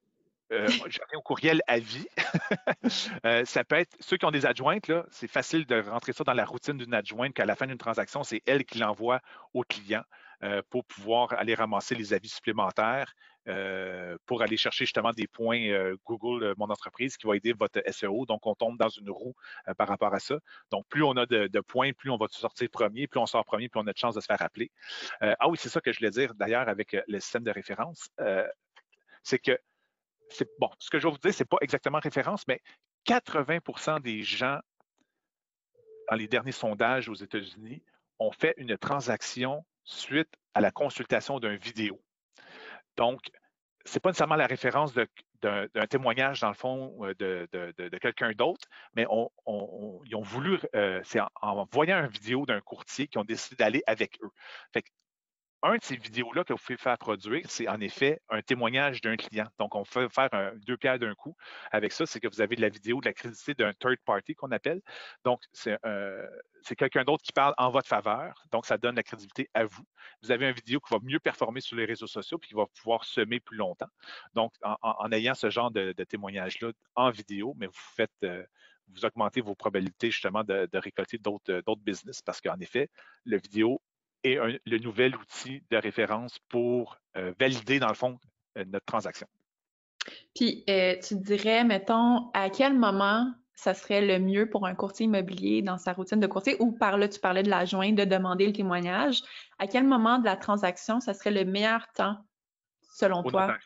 euh, 0.52 0.68
je 0.88 0.98
au 1.14 1.22
courriel 1.22 1.62
à 1.66 1.78
vie. 1.78 2.06
Euh, 3.26 3.44
ça 3.44 3.64
peut 3.64 3.76
être 3.76 3.94
ceux 4.00 4.16
qui 4.16 4.24
ont 4.24 4.30
des 4.30 4.46
adjointes, 4.46 4.90
c'est 5.10 5.28
facile 5.28 5.66
de 5.66 5.80
rentrer 5.80 6.12
ça 6.12 6.24
dans 6.24 6.32
la 6.32 6.44
routine 6.44 6.78
d'une 6.78 6.94
adjointe 6.94 7.34
qu'à 7.34 7.44
la 7.44 7.54
fin 7.54 7.66
d'une 7.66 7.78
transaction, 7.78 8.22
c'est 8.22 8.42
elle 8.46 8.64
qui 8.64 8.78
l'envoie 8.78 9.20
au 9.52 9.62
client 9.62 10.02
euh, 10.42 10.62
pour 10.70 10.84
pouvoir 10.84 11.32
aller 11.34 11.54
ramasser 11.54 11.94
les 11.94 12.14
avis 12.14 12.28
supplémentaires, 12.28 13.14
pour 14.26 14.42
aller 14.42 14.56
chercher 14.56 14.84
justement 14.84 15.12
des 15.12 15.26
points 15.26 15.94
Google, 16.06 16.54
mon 16.56 16.70
entreprise, 16.70 17.16
qui 17.16 17.26
va 17.26 17.36
aider 17.36 17.52
votre 17.52 17.80
SEO. 17.90 18.26
Donc, 18.26 18.46
on 18.46 18.54
tombe 18.54 18.78
dans 18.78 18.88
une 18.88 19.10
roue 19.10 19.34
par 19.76 19.88
rapport 19.88 20.14
à 20.14 20.20
ça. 20.20 20.36
Donc, 20.70 20.86
plus 20.88 21.02
on 21.02 21.12
a 21.12 21.26
de, 21.26 21.48
de, 21.48 21.60
points, 21.60 21.92
plus 21.92 22.10
on 22.10 22.16
va 22.16 22.26
sortir 22.30 22.68
premier, 22.70 23.06
plus 23.06 23.20
on 23.20 23.26
sort 23.26 23.44
premier, 23.44 23.68
plus 23.68 23.80
on 23.80 23.86
a 23.86 23.92
de 23.92 23.98
chances 23.98 24.14
de 24.14 24.20
se 24.20 24.26
faire 24.26 24.42
appeler. 24.42 24.70
ah 25.20 25.48
oui, 25.48 25.58
c'est 25.60 25.68
ça 25.68 25.80
que 25.80 25.92
je 25.92 25.98
voulais 25.98 26.10
dire 26.10 26.34
d'ailleurs 26.34 26.68
avec 26.68 26.96
le 27.06 27.20
système 27.20 27.44
de 27.44 27.50
référence. 27.50 28.08
c'est 29.22 29.38
que 29.38 29.58
bon, 30.58 30.70
ce 30.78 30.90
que 30.90 30.98
je 30.98 31.06
vais 31.06 31.12
vous 31.12 31.18
dire, 31.18 31.34
ce 31.34 31.42
n'est 31.42 31.46
pas 31.46 31.58
exactement 31.60 31.98
référence, 31.98 32.46
mais 32.48 32.60
80% 33.06 34.00
des 34.00 34.22
gens 34.22 34.58
dans 36.10 36.16
les 36.16 36.28
derniers 36.28 36.52
sondages 36.52 37.08
aux 37.08 37.14
États-Unis 37.14 37.82
ont 38.18 38.32
fait 38.32 38.54
une 38.56 38.76
transaction 38.76 39.64
suite 39.84 40.32
à 40.54 40.60
la 40.60 40.70
consultation 40.70 41.40
d'un 41.40 41.56
vidéo. 41.56 42.00
Donc, 42.96 43.20
ce 43.84 43.94
n'est 43.94 44.00
pas 44.00 44.10
nécessairement 44.10 44.36
la 44.36 44.46
référence 44.46 44.92
d'un 45.42 45.86
témoignage, 45.88 46.40
dans 46.40 46.48
le 46.48 46.54
fond, 46.54 46.98
euh, 47.02 47.14
de, 47.14 47.98
quelqu'un 47.98 48.32
d'autre, 48.32 48.68
mais 48.94 49.06
ils 49.06 50.16
ont 50.16 50.22
voulu, 50.22 50.58
euh, 50.74 51.00
c'est 51.04 51.20
en, 51.40 51.66
voyant 51.72 51.98
une 52.00 52.10
vidéo 52.10 52.44
d'un 52.44 52.60
courtier 52.60 53.08
qu'ils 53.08 53.20
ont 53.20 53.24
décidé 53.24 53.56
d'aller 53.56 53.82
avec 53.86 54.18
eux. 54.22 54.30
Un 55.62 55.76
de 55.76 55.82
ces 55.82 55.96
vidéos-là 55.96 56.44
que 56.44 56.52
vous 56.52 56.58
pouvez 56.58 56.78
faire 56.78 56.96
produire, 56.96 57.50
c'est 57.50 57.68
en 57.68 57.80
effet 57.80 58.20
un 58.30 58.40
témoignage 58.40 59.00
d'un 59.00 59.16
client. 59.16 59.46
Donc, 59.58 59.74
on 59.74 59.84
fait 59.84 60.08
faire 60.08 60.30
deux 60.66 60.76
pierres 60.76 60.98
d'un 60.98 61.14
coup 61.14 61.36
avec 61.70 61.92
ça. 61.92 62.06
C'est 62.06 62.20
que 62.20 62.28
vous 62.28 62.40
avez 62.40 62.56
de 62.56 62.62
la 62.62 62.68
vidéo 62.68 63.00
de 63.00 63.06
la 63.06 63.12
crédité 63.12 63.54
d'un 63.54 63.72
third 63.74 63.98
party 64.04 64.34
qu'on 64.34 64.50
appelle. 64.52 64.80
Donc, 65.24 65.42
c'est 65.52 65.76
quelqu'un 66.76 67.04
d'autre 67.04 67.22
qui 67.22 67.32
parle 67.32 67.54
en 67.58 67.70
votre 67.70 67.88
faveur. 67.88 68.44
Donc, 68.52 68.66
ça 68.66 68.78
donne 68.78 68.96
la 68.96 69.02
crédibilité 69.02 69.50
à 69.54 69.64
vous. 69.64 69.84
Vous 70.22 70.30
avez 70.30 70.48
une 70.48 70.54
vidéo 70.54 70.80
qui 70.80 70.94
va 70.94 71.00
mieux 71.02 71.20
performer 71.20 71.60
sur 71.60 71.76
les 71.76 71.84
réseaux 71.84 72.06
sociaux 72.06 72.38
puis 72.38 72.48
qui 72.48 72.54
va 72.54 72.66
pouvoir 72.66 73.04
semer 73.04 73.40
plus 73.40 73.56
longtemps. 73.56 73.90
Donc, 74.34 74.52
en, 74.62 75.12
ayant 75.12 75.34
ce 75.34 75.50
genre 75.50 75.70
de, 75.70 75.92
témoignage-là 75.92 76.72
en 76.94 77.10
vidéo, 77.10 77.54
mais 77.58 77.66
vous 77.66 77.72
faites. 77.74 78.10
Euh, 78.24 78.44
vous 78.92 79.04
augmentez 79.04 79.40
vos 79.40 79.54
probabilités 79.54 80.10
justement 80.10 80.42
de, 80.42 80.68
de 80.72 80.78
récolter 80.78 81.16
d'autres 81.16 81.76
business 81.76 82.22
parce 82.22 82.40
qu'en 82.40 82.58
effet, 82.58 82.90
le 83.24 83.38
vidéo 83.38 83.80
et 84.24 84.38
le 84.64 84.78
nouvel 84.78 85.16
outil 85.16 85.62
de 85.70 85.76
référence 85.76 86.38
pour 86.48 86.98
euh, 87.16 87.32
valider, 87.38 87.78
dans 87.78 87.88
le 87.88 87.94
fond, 87.94 88.18
euh, 88.58 88.64
notre 88.66 88.86
transaction. 88.86 89.26
Puis, 90.34 90.64
euh, 90.68 90.96
tu 91.06 91.16
dirais, 91.16 91.64
mettons, 91.64 92.30
à 92.32 92.50
quel 92.50 92.74
moment 92.78 93.32
ça 93.54 93.74
serait 93.74 94.00
le 94.00 94.18
mieux 94.18 94.48
pour 94.48 94.66
un 94.66 94.74
courtier 94.74 95.04
immobilier 95.04 95.60
dans 95.60 95.76
sa 95.76 95.92
routine 95.92 96.20
de 96.20 96.26
courtier, 96.26 96.56
ou 96.60 96.72
par 96.72 96.96
là, 96.96 97.08
tu 97.08 97.20
parlais 97.20 97.42
de 97.42 97.50
l'adjoint, 97.50 97.92
de 97.92 98.04
demander 98.04 98.46
le 98.46 98.52
témoignage. 98.52 99.22
À 99.58 99.66
quel 99.66 99.84
moment 99.84 100.18
de 100.18 100.24
la 100.24 100.36
transaction, 100.36 101.00
ça 101.00 101.12
serait 101.12 101.30
le 101.30 101.44
meilleur 101.44 101.86
temps, 101.92 102.16
selon 102.94 103.22
toi? 103.22 103.56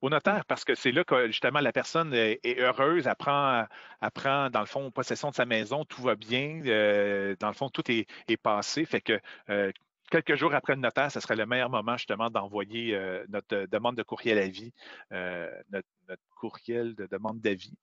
Au 0.00 0.10
notaire, 0.10 0.44
parce 0.46 0.64
que 0.64 0.74
c'est 0.74 0.92
là 0.92 1.04
que 1.04 1.28
justement 1.28 1.60
la 1.60 1.72
personne 1.72 2.12
est, 2.12 2.40
heureuse, 2.58 3.06
apprend, 3.06 3.66
apprend, 4.00 4.50
dans 4.50 4.60
le 4.60 4.66
fond, 4.66 4.90
possession 4.90 5.30
de 5.30 5.34
sa 5.34 5.46
maison, 5.46 5.84
tout 5.84 6.02
va 6.02 6.16
bien, 6.16 6.60
euh, 6.66 7.36
dans 7.38 7.48
le 7.48 7.54
fond, 7.54 7.68
tout 7.68 7.84
est, 7.90 8.06
passé. 8.42 8.84
Fait 8.84 9.00
que 9.00 9.20
euh, 9.50 9.70
quelques 10.10 10.34
jours 10.34 10.54
après 10.54 10.74
le 10.74 10.80
notaire, 10.80 11.10
ce 11.10 11.20
serait 11.20 11.36
le 11.36 11.46
meilleur 11.46 11.70
moment 11.70 11.96
justement 11.96 12.30
d'envoyer 12.30 12.94
euh, 12.94 13.24
notre 13.28 13.66
demande 13.66 13.96
de 13.96 14.02
courriel 14.02 14.38
à 14.38 14.48
vie, 14.48 14.72
notre, 15.10 15.88
courriel 16.34 16.94
de 16.94 17.06
demande 17.06 17.40
d'avis. 17.40 17.74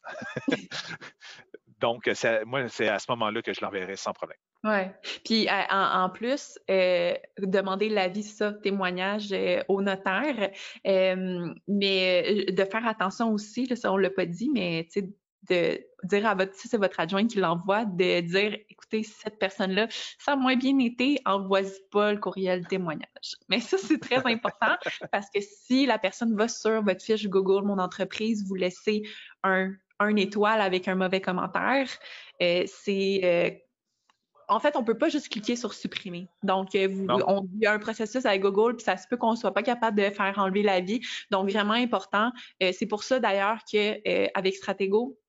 Donc, 1.80 2.10
moi, 2.46 2.68
c'est 2.68 2.88
à 2.88 3.00
ce 3.00 3.06
moment-là 3.10 3.42
que 3.42 3.54
je 3.54 3.62
l'enverrai 3.62 3.96
sans 3.96 4.14
problème. 4.14 4.38
Oui. 4.64 4.82
Puis 5.24 5.48
en, 5.50 6.10
plus, 6.10 6.60
demander 6.68 7.90
l'avis, 7.90 8.24
ça, 8.24 8.54
témoignage 8.54 9.34
au 9.68 9.82
notaire, 9.82 10.52
mais 10.86 12.46
de 12.52 12.66
faire 12.66 12.88
attention 12.88 13.32
aussi, 13.32 13.66
là, 13.68 13.76
ça 13.76 13.92
on 13.94 13.98
l'a 13.98 14.10
pas 14.10 14.26
dit, 14.26 14.50
mais 14.54 14.88
de 15.50 15.80
dire 16.04 16.26
à 16.26 16.36
votre, 16.36 16.54
si 16.56 16.68
c'est 16.68 16.78
votre 16.78 17.00
adjoint 17.00 17.28
qui 17.28 17.38
l'envoie, 17.38 17.86
de 17.86 18.22
dire, 18.22 18.58
écoutez, 18.70 19.04
cette 19.04 19.40
personne-là, 19.40 19.88
ça 20.18 20.34
a 20.34 20.36
moins 20.36 20.56
bien 20.56 20.78
été, 20.80 21.20
envoie-y 21.26 21.80
pas 21.92 22.14
le 22.14 22.20
courriel 22.20 22.68
témoignage. 22.68 23.36
Mais 23.48 23.60
ça, 23.60 23.78
c'est 23.78 24.00
très 24.00 24.18
important 24.26 24.76
parce 25.12 25.30
que 25.30 25.40
si 25.42 25.86
la 25.86 25.98
personne 25.98 26.36
va 26.36 26.48
sur 26.48 26.82
votre 26.84 27.04
fiche 27.04 27.28
Google 27.28 27.66
Mon 27.66 27.80
entreprise, 27.80 28.46
vous 28.48 28.56
laissez 28.56 29.04
un, 29.44 29.74
un 30.00 30.16
étoile 30.16 30.62
avec 30.62 30.88
un 30.88 30.96
mauvais 30.96 31.22
commentaire, 31.22 31.88
euh, 32.42 32.64
c'est 32.66 33.22
euh, 33.24 33.50
en 34.48 34.60
fait, 34.60 34.76
on 34.76 34.84
peut 34.84 34.98
pas 34.98 35.10
juste 35.10 35.30
cliquer 35.30 35.56
sur 35.56 35.74
supprimer. 35.74 36.28
Donc, 36.42 36.74
euh, 36.74 36.88
vous, 36.88 37.06
on, 37.28 37.48
il 37.54 37.64
y 37.64 37.66
a 37.68 37.74
un 37.74 37.80
processus 37.80 38.26
avec 38.26 38.42
Google, 38.42 38.78
puis 38.78 38.84
ça 38.84 38.98
se 38.98 39.08
peut 39.08 39.18
qu'on 39.18 39.36
soit 39.36 39.54
pas 39.54 39.62
capable 39.62 39.98
de 39.98 40.10
faire 40.10 40.34
enlever 40.38 40.64
l'avis. 40.64 41.02
Donc, 41.30 41.52
vraiment 41.52 41.74
important. 41.74 42.32
c'est 42.60 42.88
pour 42.88 43.04
ça 43.04 43.20
d'ailleurs 43.20 43.60
qu'avec 43.72 44.32
avec 44.34 44.56
Stratego, 44.56 45.20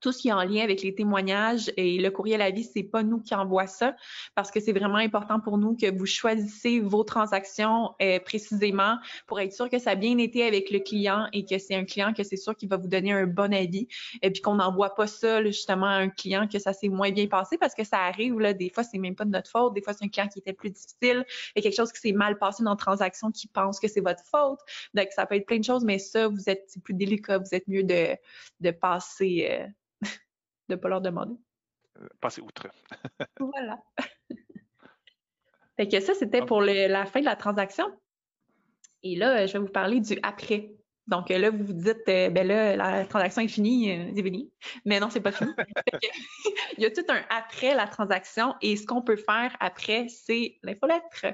tout 0.00 0.12
ce 0.12 0.18
qui 0.18 0.28
est 0.28 0.32
en 0.32 0.42
lien 0.42 0.62
avec 0.62 0.82
les 0.82 0.94
témoignages 0.94 1.72
et 1.76 1.98
le 1.98 2.10
courriel 2.10 2.42
à 2.42 2.50
vie, 2.50 2.64
c'est 2.64 2.82
pas 2.82 3.02
nous 3.02 3.20
qui 3.20 3.34
envoie 3.34 3.66
ça 3.66 3.94
parce 4.34 4.50
que 4.50 4.60
c'est 4.60 4.72
vraiment 4.72 4.96
important 4.96 5.40
pour 5.40 5.58
nous 5.58 5.76
que 5.76 5.90
vous 5.96 6.06
choisissez 6.06 6.80
vos 6.80 7.04
transactions 7.04 7.94
euh, 8.02 8.18
précisément 8.20 8.98
pour 9.26 9.40
être 9.40 9.52
sûr 9.52 9.68
que 9.68 9.78
ça 9.78 9.90
a 9.90 9.94
bien 9.94 10.18
été 10.18 10.44
avec 10.44 10.70
le 10.70 10.80
client 10.80 11.26
et 11.32 11.44
que 11.44 11.58
c'est 11.58 11.74
un 11.74 11.84
client 11.84 12.12
que 12.12 12.22
c'est 12.22 12.36
sûr 12.36 12.56
qu'il 12.56 12.68
va 12.68 12.76
vous 12.76 12.88
donner 12.88 13.12
un 13.12 13.26
bon 13.26 13.52
avis 13.52 13.88
et 14.22 14.30
puis 14.30 14.42
qu'on 14.42 14.56
n'envoie 14.56 14.94
pas 14.94 15.06
ça 15.06 15.42
justement 15.44 15.86
à 15.86 15.96
un 15.96 16.08
client 16.08 16.46
que 16.48 16.58
ça 16.58 16.72
s'est 16.72 16.88
moins 16.88 17.10
bien 17.10 17.26
passé 17.26 17.58
parce 17.58 17.74
que 17.74 17.84
ça 17.84 17.98
arrive 17.98 18.38
là 18.40 18.52
des 18.52 18.70
fois 18.70 18.84
c'est 18.84 18.98
même 18.98 19.14
pas 19.14 19.24
de 19.24 19.30
notre 19.30 19.50
faute, 19.50 19.74
des 19.74 19.82
fois 19.82 19.92
c'est 19.92 20.04
un 20.04 20.08
client 20.08 20.28
qui 20.28 20.38
était 20.38 20.52
plus 20.52 20.70
difficile 20.70 21.24
et 21.54 21.62
quelque 21.62 21.76
chose 21.76 21.92
qui 21.92 22.00
s'est 22.00 22.12
mal 22.12 22.38
passé 22.38 22.62
dans 22.62 22.70
la 22.70 22.76
transaction 22.76 23.30
qui 23.30 23.48
pense 23.48 23.80
que 23.80 23.88
c'est 23.88 24.00
votre 24.00 24.22
faute. 24.24 24.60
Donc 24.94 25.08
ça 25.10 25.26
peut 25.26 25.36
être 25.36 25.46
plein 25.46 25.58
de 25.58 25.64
choses 25.64 25.84
mais 25.84 25.98
ça 25.98 26.28
vous 26.28 26.48
êtes 26.48 26.70
plus 26.84 26.94
délicat, 26.94 27.38
vous 27.38 27.54
êtes 27.54 27.68
mieux 27.68 27.82
de 27.82 28.16
de 28.60 28.70
passer 28.70 29.48
euh, 29.50 29.66
de 30.68 30.74
ne 30.74 30.80
pas 30.80 30.88
leur 30.88 31.00
demander. 31.00 31.34
Euh, 32.00 32.08
passer 32.20 32.40
outre. 32.40 32.68
voilà. 33.40 33.82
fait 35.76 35.88
que 35.88 36.00
ça, 36.00 36.14
c'était 36.14 36.44
pour 36.44 36.60
la 36.60 37.06
fin 37.06 37.20
de 37.20 37.24
la 37.24 37.36
transaction. 37.36 37.86
Et 39.02 39.16
là, 39.16 39.46
je 39.46 39.52
vais 39.54 39.58
vous 39.60 39.72
parler 39.72 40.00
du 40.00 40.18
après. 40.22 40.76
Donc 41.06 41.28
là, 41.28 41.50
vous 41.50 41.64
vous 41.64 41.72
dites, 41.72 42.08
euh, 42.08 42.30
ben 42.30 42.46
là, 42.46 42.74
la 42.74 43.06
transaction 43.06 43.42
est 43.42 43.48
finie, 43.48 43.92
euh, 43.92 44.40
Mais 44.84 44.98
non, 44.98 45.08
c'est 45.08 45.20
pas 45.20 45.30
fini. 45.30 45.52
Il 46.78 46.82
y 46.82 46.86
a 46.86 46.90
tout 46.90 47.04
un 47.08 47.22
après 47.30 47.74
la 47.74 47.86
transaction 47.86 48.54
et 48.60 48.76
ce 48.76 48.86
qu'on 48.86 49.02
peut 49.02 49.16
faire 49.16 49.56
après, 49.60 50.08
c'est 50.08 50.58
l'infolettre. 50.62 51.26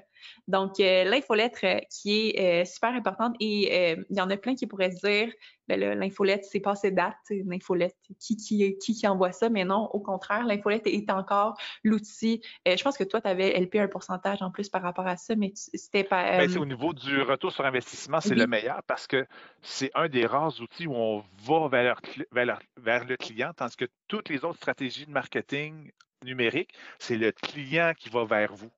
Donc, 0.49 0.81
euh, 0.81 1.05
l'infolettre 1.05 1.65
qui 1.91 2.31
est 2.31 2.65
super 2.65 2.91
importante 2.91 3.35
et 3.41 3.97
il 4.11 4.17
y 4.17 4.21
en 4.21 4.31
a 4.31 4.37
plein 4.37 4.55
qui 4.55 4.67
pourraient 4.67 4.93
se 4.93 5.07
dire, 5.07 5.33
ben 5.69 5.99
l'infolette, 5.99 6.45
c'est 6.45 6.61
passé 6.61 6.91
date, 6.91 7.17
l'infolette, 7.31 7.97
qui, 8.19 8.37
qui, 8.37 8.77
qui, 8.79 9.07
envoie 9.07 9.33
ça? 9.33 9.49
Mais 9.49 9.65
non, 9.65 9.89
au 9.93 10.01
contraire, 10.01 10.45
l'infolette 10.45 10.87
est 10.87 11.11
encore 11.11 11.57
l'outil. 11.85 12.43
Euh, 12.67 12.77
je 12.77 12.83
pense 12.83 12.97
que 12.97 13.05
toi, 13.05 13.21
tu 13.21 13.29
avais 13.29 13.59
LP 13.59 13.77
un 13.77 13.89
pourcentage 13.89 14.43
en 14.43 14.51
plus 14.51 14.69
par 14.69 14.83
rapport 14.83 15.07
à 15.07 15.17
ça, 15.17 15.37
mais 15.37 15.53
c'était 15.55 16.05
pas. 16.05 16.39
Ben, 16.39 16.59
au 16.59 16.67
niveau 16.67 16.93
du 16.93 17.21
retour 17.23 17.53
sur 17.53 17.65
investissement, 17.65 18.21
c'est 18.21 18.35
le 18.35 18.47
meilleur 18.47 18.83
parce 18.87 19.07
que 19.07 19.27
c'est 19.63 19.91
un 19.95 20.09
des 20.09 20.27
rares 20.27 20.61
outils 20.61 20.87
où 20.87 20.95
on 20.95 21.25
va 21.45 21.69
vers, 21.69 22.01
vers, 22.33 23.05
le 23.05 23.17
client, 23.17 23.53
tandis 23.57 23.77
que 23.77 23.87
toutes 24.09 24.29
les 24.29 24.45
autres 24.45 24.57
stratégies 24.57 25.07
de 25.07 25.13
marketing 25.13 25.91
numérique, 26.25 26.75
c'est 26.99 27.17
le 27.17 27.33
client 27.33 27.93
qui 27.97 28.09
va 28.09 28.25
vers 28.25 28.53
vous. 28.53 28.71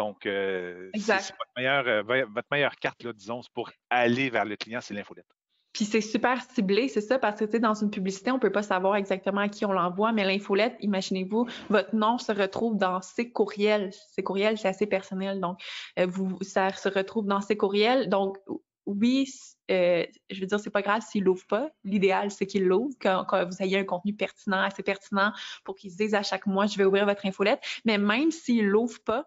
Donc, 0.00 0.24
euh, 0.24 0.88
c'est 0.94 1.12
votre 1.12 1.52
meilleure, 1.58 1.86
euh, 1.86 2.02
votre 2.02 2.48
meilleure 2.50 2.74
carte, 2.76 3.02
là, 3.02 3.12
disons, 3.12 3.42
pour 3.52 3.70
aller 3.90 4.30
vers 4.30 4.46
le 4.46 4.56
client, 4.56 4.80
c'est 4.80 4.94
l'infolette. 4.94 5.26
Puis 5.74 5.84
c'est 5.84 6.00
super 6.00 6.42
ciblé, 6.42 6.88
c'est 6.88 7.02
ça, 7.02 7.18
parce 7.18 7.38
que 7.38 7.44
tu 7.44 7.50
sais, 7.52 7.60
dans 7.60 7.74
une 7.74 7.90
publicité, 7.90 8.30
on 8.30 8.38
peut 8.38 8.50
pas 8.50 8.62
savoir 8.62 8.96
exactement 8.96 9.42
à 9.42 9.50
qui 9.50 9.66
on 9.66 9.72
l'envoie, 9.72 10.12
mais 10.12 10.24
l'infolette, 10.24 10.74
imaginez-vous, 10.80 11.46
votre 11.68 11.94
nom 11.94 12.16
se 12.16 12.32
retrouve 12.32 12.78
dans 12.78 13.02
ses 13.02 13.30
courriels. 13.30 13.90
Ces 14.10 14.22
courriels, 14.22 14.56
c'est 14.56 14.68
assez 14.68 14.86
personnel, 14.86 15.38
donc 15.38 15.60
euh, 15.98 16.06
vous, 16.06 16.38
ça 16.40 16.72
se 16.72 16.88
retrouve 16.88 17.26
dans 17.26 17.42
ses 17.42 17.58
courriels. 17.58 18.08
Donc 18.08 18.38
oui, 18.86 19.30
euh, 19.70 20.06
je 20.30 20.40
veux 20.40 20.46
dire, 20.46 20.58
c'est 20.58 20.70
pas 20.70 20.82
grave 20.82 21.02
s'il 21.06 21.24
l'ouvre 21.24 21.46
pas. 21.46 21.68
L'idéal, 21.84 22.30
c'est 22.30 22.46
qu'il 22.46 22.64
l'ouvre, 22.64 22.94
quand, 22.98 23.26
vous 23.46 23.62
ayez 23.62 23.78
un 23.78 23.84
contenu 23.84 24.14
pertinent, 24.14 24.62
assez 24.62 24.82
pertinent, 24.82 25.32
pour 25.64 25.74
qu'il 25.74 25.90
se 25.90 25.96
dise 25.98 26.14
à 26.14 26.22
chaque 26.22 26.46
mois, 26.46 26.64
je 26.66 26.78
vais 26.78 26.84
ouvrir 26.84 27.04
votre 27.04 27.26
infolette. 27.26 27.60
Mais 27.84 27.98
même 27.98 28.30
s'il 28.30 28.66
l'ouvre 28.66 28.98
pas, 29.04 29.26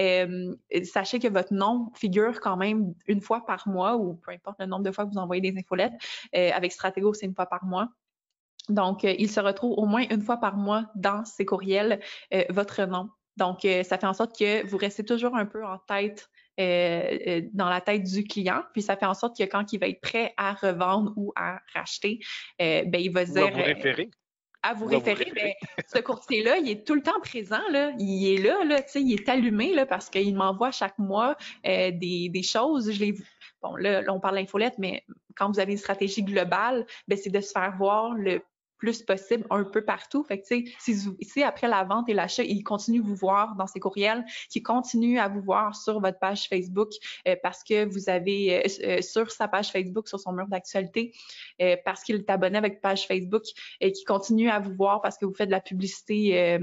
euh, 0.00 0.54
sachez 0.84 1.18
que 1.18 1.28
votre 1.28 1.52
nom 1.52 1.90
figure 1.94 2.40
quand 2.40 2.56
même 2.56 2.94
une 3.06 3.20
fois 3.20 3.44
par 3.46 3.68
mois 3.68 3.96
ou 3.96 4.14
peu 4.14 4.32
importe 4.32 4.58
le 4.60 4.66
nombre 4.66 4.84
de 4.84 4.92
fois 4.92 5.04
que 5.04 5.10
vous 5.10 5.18
envoyez 5.18 5.40
des 5.42 5.58
infolettes. 5.58 5.94
Euh, 6.34 6.50
avec 6.52 6.72
Stratego, 6.72 7.12
c'est 7.14 7.26
une 7.26 7.34
fois 7.34 7.46
par 7.46 7.64
mois. 7.64 7.88
Donc, 8.68 9.04
euh, 9.04 9.14
il 9.18 9.30
se 9.30 9.40
retrouve 9.40 9.72
au 9.76 9.86
moins 9.86 10.04
une 10.10 10.22
fois 10.22 10.36
par 10.36 10.56
mois 10.56 10.86
dans 10.94 11.24
ces 11.24 11.44
courriels 11.44 12.00
votre 12.50 12.84
nom. 12.84 13.08
Donc, 13.36 13.60
ça 13.62 13.98
fait 13.98 14.06
en 14.06 14.12
sorte 14.12 14.38
que 14.38 14.66
vous 14.66 14.76
restez 14.76 15.04
toujours 15.04 15.36
un 15.36 15.46
peu 15.46 15.64
en 15.64 15.78
tête 15.78 16.28
dans 16.58 17.68
la 17.68 17.80
tête 17.80 18.02
du 18.02 18.24
client. 18.24 18.62
Puis 18.72 18.82
ça 18.82 18.96
fait 18.96 19.06
en 19.06 19.14
sorte 19.14 19.36
que 19.36 19.44
quand 19.44 19.72
il 19.72 19.80
va 19.80 19.88
être 19.88 20.00
prêt 20.00 20.34
à 20.36 20.52
revendre 20.52 21.12
ou 21.16 21.32
à 21.34 21.60
racheter, 21.72 22.20
ben, 22.58 22.94
il 22.94 23.10
va 23.10 23.26
se 23.26 23.32
dire. 23.32 23.54
référer 23.54 24.10
à 24.62 24.74
vous 24.74 24.86
référer, 24.86 25.32
mais 25.34 25.56
ce 25.92 25.98
courtier-là, 25.98 26.58
il 26.58 26.70
est 26.70 26.86
tout 26.86 26.94
le 26.94 27.02
temps 27.02 27.20
présent, 27.20 27.60
là. 27.70 27.92
Il 27.98 28.32
est 28.32 28.42
là, 28.42 28.64
là, 28.64 28.82
tu 28.82 28.90
sais, 28.90 29.02
il 29.02 29.12
est 29.12 29.28
allumé, 29.28 29.74
là, 29.74 29.86
parce 29.86 30.08
qu'il 30.08 30.34
m'envoie 30.36 30.70
chaque 30.70 30.98
mois 30.98 31.36
euh, 31.66 31.90
des, 31.90 32.28
des, 32.28 32.42
choses. 32.42 32.92
Je 32.92 33.00
les, 33.00 33.14
bon, 33.60 33.74
là, 33.76 34.02
là 34.02 34.12
on 34.14 34.20
parle 34.20 34.36
d'infolette, 34.36 34.74
mais 34.78 35.04
quand 35.34 35.50
vous 35.50 35.58
avez 35.58 35.72
une 35.72 35.78
stratégie 35.78 36.22
globale, 36.22 36.86
ben, 37.08 37.18
c'est 37.18 37.30
de 37.30 37.40
se 37.40 37.50
faire 37.50 37.74
voir 37.76 38.14
le 38.14 38.42
plus 38.82 39.04
possible 39.04 39.46
un 39.50 39.62
peu 39.62 39.84
partout. 39.84 40.24
Fait 40.24 40.40
que, 40.40 40.46
si, 40.48 40.96
si 41.20 41.42
après 41.44 41.68
la 41.68 41.84
vente 41.84 42.08
et 42.08 42.14
l'achat, 42.14 42.42
il 42.42 42.64
continue 42.64 42.98
à 42.98 43.02
vous 43.04 43.14
voir 43.14 43.54
dans 43.54 43.68
ses 43.68 43.78
courriels, 43.78 44.24
qui 44.50 44.60
continue 44.60 45.20
à 45.20 45.28
vous 45.28 45.40
voir 45.40 45.76
sur 45.76 46.00
votre 46.00 46.18
page 46.18 46.48
Facebook 46.48 46.90
euh, 47.28 47.36
parce 47.44 47.62
que 47.62 47.84
vous 47.84 48.10
avez 48.10 48.56
euh, 48.56 48.68
euh, 48.82 49.00
sur 49.00 49.30
sa 49.30 49.46
page 49.46 49.70
Facebook, 49.70 50.08
sur 50.08 50.18
son 50.18 50.32
mur 50.32 50.48
d'actualité, 50.48 51.14
parce 51.84 52.02
qu'il 52.02 52.16
est 52.16 52.28
abonné 52.28 52.58
avec 52.58 52.80
page 52.80 53.06
Facebook 53.06 53.44
et 53.80 53.92
qui 53.92 54.02
continue 54.02 54.50
à 54.50 54.58
vous 54.58 54.74
voir 54.74 55.00
parce 55.00 55.16
que 55.16 55.26
vous 55.26 55.34
faites 55.34 55.46
de 55.46 55.52
la 55.52 55.60
publicité 55.60 56.58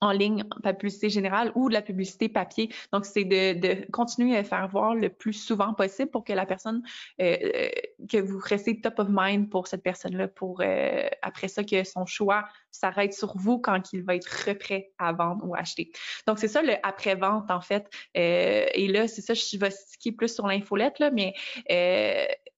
en 0.00 0.12
ligne, 0.12 0.44
la 0.62 0.74
publicité 0.74 1.08
générale 1.08 1.52
ou 1.54 1.68
de 1.68 1.74
la 1.74 1.82
publicité 1.82 2.28
papier. 2.28 2.70
Donc, 2.92 3.06
c'est 3.06 3.24
de, 3.24 3.90
continuer 3.90 4.36
à 4.36 4.44
faire 4.44 4.68
voir 4.68 4.94
le 4.94 5.08
plus 5.08 5.32
souvent 5.32 5.72
possible 5.74 6.10
pour 6.10 6.24
que 6.24 6.32
la 6.32 6.46
personne, 6.46 6.82
euh, 7.20 7.36
euh, 7.42 7.68
que 8.10 8.18
vous 8.18 8.38
restez 8.38 8.80
top 8.80 8.98
of 8.98 9.08
mind 9.10 9.48
pour 9.48 9.66
cette 9.66 9.82
personne-là, 9.82 10.28
pour 10.28 10.60
euh, 10.60 11.08
après 11.22 11.48
ça, 11.48 11.64
que 11.64 11.82
son 11.84 12.04
choix 12.04 12.44
s'arrête 12.70 13.14
sur 13.14 13.36
vous 13.36 13.58
quand 13.58 13.92
il 13.92 14.02
va 14.02 14.16
être 14.16 14.58
prêt 14.58 14.92
à 14.98 15.12
vendre 15.12 15.46
ou 15.46 15.54
acheter. 15.54 15.90
Donc, 16.26 16.38
c'est 16.38 16.48
ça 16.48 16.62
le 16.62 16.74
après-vente, 16.82 17.50
en 17.50 17.60
fait. 17.60 17.88
et 18.14 18.88
là, 18.88 19.08
c'est 19.08 19.22
ça, 19.22 19.32
je 19.32 19.58
vais 19.58 19.70
sticker 19.70 20.12
plus 20.12 20.34
sur 20.34 20.46
l'infolette, 20.46 20.98
là, 20.98 21.10
mais 21.10 21.34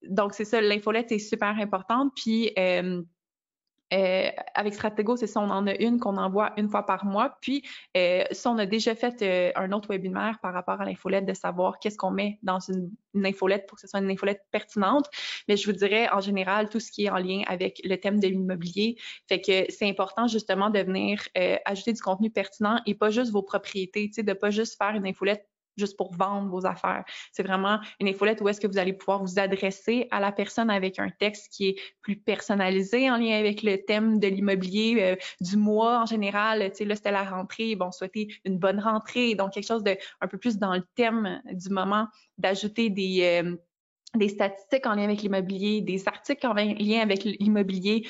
donc, 0.03 0.33
c'est 0.33 0.45
ça, 0.45 0.59
l'infolette 0.61 1.11
est 1.11 1.19
super 1.19 1.57
importante. 1.59 2.11
Puis, 2.15 2.53
euh, 3.93 4.29
avec 4.53 4.73
Stratego, 4.73 5.15
c'est 5.17 5.27
ça, 5.27 5.39
on 5.39 5.49
en 5.49 5.65
a 5.67 5.75
une 5.75 5.99
qu'on 5.99 6.17
envoie 6.17 6.53
une 6.57 6.69
fois 6.69 6.85
par 6.85 7.05
mois. 7.05 7.37
Puis, 7.41 7.63
euh, 7.97 8.23
ça, 8.31 8.51
on 8.51 8.57
a 8.57 8.65
déjà 8.65 8.95
fait 8.95 9.21
euh, 9.21 9.51
un 9.55 9.71
autre 9.71 9.89
webinaire 9.89 10.39
par 10.41 10.53
rapport 10.53 10.79
à 10.81 10.85
l'infolette 10.85 11.25
de 11.25 11.33
savoir 11.33 11.79
qu'est-ce 11.79 11.97
qu'on 11.97 12.11
met 12.11 12.39
dans 12.43 12.59
une, 12.59 12.91
infolette 13.23 13.65
pour 13.65 13.75
que 13.75 13.81
ce 13.81 13.87
soit 13.87 13.99
une 13.99 14.11
infolette 14.11 14.43
pertinente. 14.51 15.09
Mais 15.47 15.57
je 15.57 15.65
vous 15.65 15.75
dirais, 15.75 16.07
en 16.11 16.21
général, 16.21 16.69
tout 16.69 16.79
ce 16.79 16.91
qui 16.91 17.05
est 17.05 17.09
en 17.09 17.17
lien 17.17 17.41
avec 17.47 17.81
le 17.83 17.95
thème 17.97 18.19
de 18.19 18.27
l'immobilier. 18.27 18.97
Fait 19.27 19.41
que 19.41 19.65
c'est 19.69 19.89
important, 19.89 20.27
justement, 20.27 20.69
de 20.69 20.79
venir 20.79 21.19
euh, 21.35 21.57
ajouter 21.65 21.93
du 21.93 22.01
contenu 22.01 22.29
pertinent 22.29 22.79
et 22.85 22.93
pas 22.93 23.09
juste 23.09 23.31
vos 23.31 23.41
propriétés, 23.41 24.07
tu 24.09 24.13
sais, 24.13 24.23
de 24.23 24.33
pas 24.33 24.51
juste 24.51 24.77
faire 24.77 24.95
une 24.95 25.07
infolette 25.07 25.48
juste 25.79 25.97
pour 25.97 26.13
vendre 26.13 26.49
vos 26.49 26.65
affaires. 26.65 27.03
C'est 27.31 27.43
vraiment 27.43 27.79
une 27.99 28.07
infolette 28.07 28.41
où 28.41 28.49
est-ce 28.49 28.59
que 28.59 28.67
vous 28.67 28.77
allez 28.77 28.93
pouvoir 28.93 29.23
vous 29.23 29.39
adresser 29.39 30.07
à 30.11 30.19
la 30.19 30.31
personne 30.31 30.69
avec 30.69 30.99
un 30.99 31.09
texte 31.09 31.51
qui 31.51 31.69
est 31.69 31.75
plus 32.01 32.17
personnalisé 32.17 33.09
en 33.09 33.17
lien 33.17 33.37
avec 33.37 33.63
le 33.63 33.77
thème 33.77 34.19
de 34.19 34.27
l'immobilier 34.27 34.97
euh, 34.99 35.15
du 35.41 35.57
mois 35.57 36.01
en 36.01 36.05
général. 36.05 36.69
Tu 36.71 36.77
sais, 36.77 36.85
là, 36.85 36.95
c'était 36.95 37.11
la 37.11 37.23
rentrée. 37.23 37.75
Bon, 37.75 37.91
souhaiter 37.91 38.27
une 38.45 38.57
bonne 38.57 38.79
rentrée. 38.79 39.35
Donc, 39.35 39.53
quelque 39.53 39.67
chose 39.67 39.83
de 39.83 39.97
un 40.21 40.27
peu 40.27 40.37
plus 40.37 40.57
dans 40.57 40.73
le 40.73 40.83
thème 40.95 41.41
du 41.51 41.69
moment, 41.69 42.07
d'ajouter 42.37 42.89
des, 42.89 43.41
euh, 43.43 43.55
des 44.15 44.29
statistiques 44.29 44.85
en 44.87 44.95
lien 44.95 45.03
avec 45.03 45.21
l'immobilier, 45.21 45.81
des 45.81 46.07
articles 46.07 46.45
en 46.47 46.53
lien 46.53 47.01
avec 47.01 47.23
l'immobilier 47.23 48.07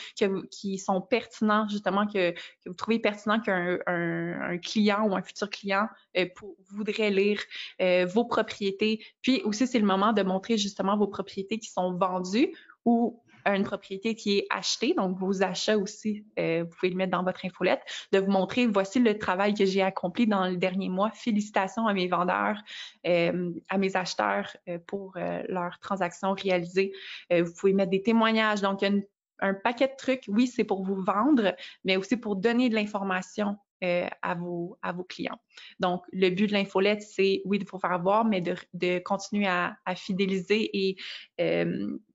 qui 0.49 0.77
sont 0.77 1.01
pertinents, 1.01 1.67
justement, 1.67 2.07
que, 2.07 2.33
vous 2.65 2.73
trouvez 2.73 2.99
pertinent 2.99 3.39
qu'un 3.41 4.57
client 4.59 5.07
ou 5.07 5.15
un 5.15 5.21
futur 5.21 5.49
client 5.49 5.87
euh, 6.17 6.25
voudrait 6.71 7.09
lire 7.09 7.41
euh, 7.81 8.05
vos 8.05 8.25
propriétés. 8.25 9.03
Puis 9.21 9.41
aussi, 9.43 9.67
c'est 9.67 9.79
le 9.79 9.85
moment 9.85 10.13
de 10.13 10.21
montrer 10.23 10.57
justement 10.57 10.97
vos 10.97 11.07
propriétés 11.07 11.59
qui 11.59 11.69
sont 11.69 11.93
vendues 11.93 12.53
ou 12.85 13.21
une 13.45 13.63
propriété 13.63 14.15
qui 14.15 14.39
est 14.39 14.47
achetée, 14.49 14.93
donc 14.93 15.17
vos 15.17 15.43
achats 15.43 15.77
aussi, 15.77 16.25
euh, 16.37 16.63
vous 16.63 16.75
pouvez 16.75 16.91
le 16.91 16.97
mettre 16.97 17.11
dans 17.11 17.23
votre 17.23 17.45
infolette, 17.45 17.81
de 18.11 18.19
vous 18.19 18.31
montrer, 18.31 18.67
voici 18.67 18.99
le 18.99 19.17
travail 19.17 19.53
que 19.53 19.65
j'ai 19.65 19.81
accompli 19.81 20.27
dans 20.27 20.47
le 20.47 20.57
dernier 20.57 20.89
mois. 20.89 21.11
Félicitations 21.11 21.87
à 21.87 21.93
mes 21.93 22.07
vendeurs, 22.07 22.61
euh, 23.07 23.51
à 23.69 23.77
mes 23.77 23.95
acheteurs 23.95 24.55
euh, 24.67 24.77
pour 24.87 25.17
leurs 25.47 25.79
transactions 25.79 26.33
réalisées. 26.33 26.93
vous 27.31 27.53
pouvez 27.53 27.73
mettre 27.73 27.91
des 27.91 28.01
témoignages, 28.01 28.61
donc 28.61 28.81
il 28.81 28.93
y 28.93 28.97
a 28.97 29.01
un 29.41 29.53
paquet 29.53 29.87
de 29.87 29.95
trucs. 29.97 30.23
Oui, 30.27 30.47
c'est 30.47 30.63
pour 30.63 30.83
vous 30.83 31.01
vendre, 31.01 31.55
mais 31.83 31.97
aussi 31.97 32.17
pour 32.17 32.35
donner 32.35 32.69
de 32.69 32.75
l'information 32.75 33.57
à, 33.81 34.35
vos, 34.35 34.77
à 34.81 34.91
vos 34.91 35.03
clients. 35.03 35.39
Donc, 35.79 36.03
le 36.11 36.29
but 36.29 36.47
de 36.47 36.53
l'infolette, 36.53 37.01
c'est, 37.01 37.41
oui, 37.45 37.59
de 37.59 37.65
vous 37.69 37.79
faire 37.79 37.99
voir, 38.01 38.25
mais 38.25 38.41
de, 38.41 38.99
continuer 38.99 39.47
à, 39.47 39.77
fidéliser 39.95 40.69
et 40.73 40.97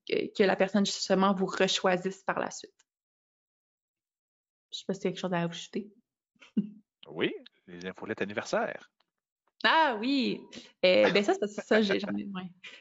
que, 0.09 0.43
la 0.43 0.57
personne 0.57 0.87
justement 0.87 1.35
vous 1.35 1.47
rechoisisse 1.47 2.23
par 2.23 2.39
la 2.39 2.51
suite. 2.51 2.75
Je 4.71 4.77
ne 4.77 4.79
sais 4.79 4.85
pas 4.87 4.95
si 4.95 5.01
tu 5.01 5.07
as 5.07 5.11
quelque 5.11 5.21
chose 5.21 5.33
à 5.33 5.41
ajouter. 5.41 5.91
oui, 7.09 7.35
les 7.67 7.87
infolettes 7.87 8.23
anniversaires. 8.23 8.91
Ah 9.65 9.97
oui! 9.99 10.43
Euh, 10.85 11.11
ben 11.11 11.25
ça, 11.25 11.33
c'est 11.41 11.63
ça, 11.63 11.81
j'ai 11.81 11.99
jamais. 11.99 12.27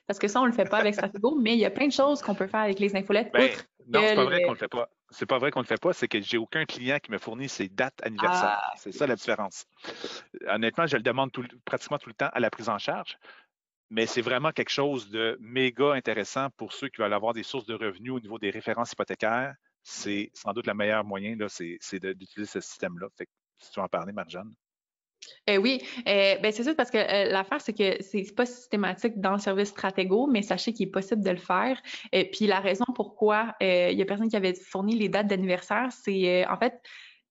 Parce 0.05 0.19
que 0.19 0.27
ça, 0.27 0.41
on 0.41 0.43
ne 0.43 0.49
le 0.49 0.53
fait 0.53 0.69
pas 0.69 0.79
avec 0.79 0.93
Stratego, 0.93 1.39
mais 1.39 1.53
il 1.53 1.59
y 1.59 1.65
a 1.65 1.71
plein 1.71 1.87
de 1.87 1.93
choses 1.93 2.21
qu'on 2.21 2.35
peut 2.35 2.47
faire 2.47 2.61
avec 2.61 2.79
les 2.79 2.93
infolettes. 2.95 3.31
Ben, 3.31 3.49
non, 3.87 4.01
c'est 4.01 4.15
pas 4.15 4.25
vrai 4.25 4.41
qu'on 4.43 4.51
le 4.51 4.57
fait 4.57 4.67
pas. 4.67 4.89
C'est 5.09 5.25
pas 5.25 5.37
vrai 5.37 5.51
qu'on 5.51 5.59
ne 5.59 5.63
le 5.63 5.67
fait 5.67 5.79
pas, 5.79 5.93
c'est 5.93 6.07
que 6.07 6.19
j'ai 6.21 6.37
aucun 6.37 6.65
client 6.65 6.97
qui 7.01 7.11
me 7.11 7.19
fournit 7.19 7.47
ses 7.47 7.69
dates 7.69 8.01
anniversaires. 8.03 8.59
Ah. 8.61 8.73
c'est 8.75 8.91
ça 8.91 9.05
la 9.05 9.15
différence. 9.15 9.65
Honnêtement, 10.47 10.87
je 10.87 10.97
le 10.97 11.03
demande 11.03 11.31
pratiquement 11.65 11.99
tout 11.99 12.09
le 12.09 12.15
temps 12.15 12.29
à 12.33 12.39
la 12.39 12.49
prise 12.49 12.67
en 12.67 12.79
charge 12.79 13.17
mais 13.93 14.07
c'est 14.07 14.21
vraiment 14.21 14.51
quelque 14.51 14.71
chose 14.71 15.11
de 15.11 15.37
méga 15.39 15.93
intéressant 15.93 16.47
pour 16.57 16.73
ceux 16.73 16.89
qui 16.89 16.99
veulent 16.99 17.13
avoir 17.13 17.33
des 17.33 17.43
sources 17.43 17.67
de 17.67 17.75
revenus 17.75 18.11
au 18.11 18.19
niveau 18.19 18.39
des 18.39 18.49
références 18.49 18.91
hypothécaires. 18.93 19.53
C'est 19.83 20.31
sans 20.33 20.51
doute 20.51 20.65
le 20.65 20.73
meilleur 20.73 21.03
moyen, 21.03 21.35
c'est 21.47 21.77
d'utiliser 21.99 22.51
ce 22.51 22.59
système-là. 22.59 23.07
si 23.59 23.71
tu 23.71 23.79
veux 23.79 23.85
en 23.85 23.87
parler, 23.87 24.11
Marjane. 24.11 24.51
Euh, 25.47 25.57
oui, 25.57 25.79
euh, 26.07 26.37
ben 26.39 26.51
c'est 26.51 26.63
ça 26.63 26.73
parce 26.73 26.89
que 26.89 26.97
euh, 26.97 27.31
l'affaire, 27.31 27.61
c'est 27.61 27.73
que 27.73 28.01
c'est 28.01 28.35
pas 28.35 28.47
systématique 28.47 29.21
dans 29.21 29.33
le 29.33 29.37
service 29.37 29.69
Stratego, 29.69 30.25
mais 30.25 30.41
sachez 30.41 30.73
qu'il 30.73 30.87
est 30.87 30.91
possible 30.91 31.23
de 31.23 31.29
le 31.29 31.37
faire. 31.37 31.79
Et 32.11 32.31
puis 32.31 32.47
la 32.47 32.59
raison 32.59 32.85
pourquoi 32.95 33.55
il 33.61 33.93
y 33.93 34.01
a 34.01 34.05
personne 34.05 34.27
qui 34.27 34.35
avait 34.35 34.55
fourni 34.55 34.95
les 34.95 35.07
dates 35.07 35.27
d'anniversaire, 35.27 35.89
c'est 35.91 36.47
en 36.47 36.57
fait, 36.57 36.81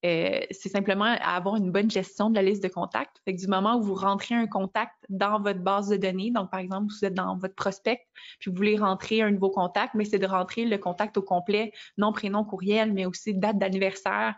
euh, 0.05 0.41
c'est 0.51 0.69
simplement 0.69 1.15
avoir 1.21 1.55
une 1.55 1.71
bonne 1.71 1.89
gestion 1.89 2.29
de 2.29 2.35
la 2.35 2.41
liste 2.41 2.61
de 2.61 2.67
contacts. 2.67 3.21
Fait 3.23 3.33
que 3.33 3.39
du 3.39 3.47
moment 3.47 3.77
où 3.77 3.81
vous 3.81 3.95
rentrez 3.95 4.35
un 4.35 4.47
contact 4.47 4.93
dans 5.07 5.39
votre 5.39 5.61
base 5.61 5.87
de 5.87 5.95
données, 5.95 6.29
donc 6.29 6.51
par 6.51 6.59
exemple, 6.59 6.87
vous 6.89 7.05
êtes 7.05 7.13
dans 7.13 7.37
votre 7.37 7.55
prospect, 7.55 8.01
puis 8.39 8.51
vous 8.51 8.57
voulez 8.57 8.77
rentrer 8.77 9.21
un 9.21 9.31
nouveau 9.31 9.49
contact, 9.49 9.93
mais 9.93 10.03
c'est 10.03 10.19
de 10.19 10.27
rentrer 10.27 10.65
le 10.65 10.77
contact 10.77 11.17
au 11.17 11.21
complet, 11.21 11.71
nom, 11.97 12.11
prénom, 12.11 12.43
courriel, 12.43 12.91
mais 12.91 13.05
aussi 13.05 13.33
date 13.33 13.57
d'anniversaire, 13.57 14.35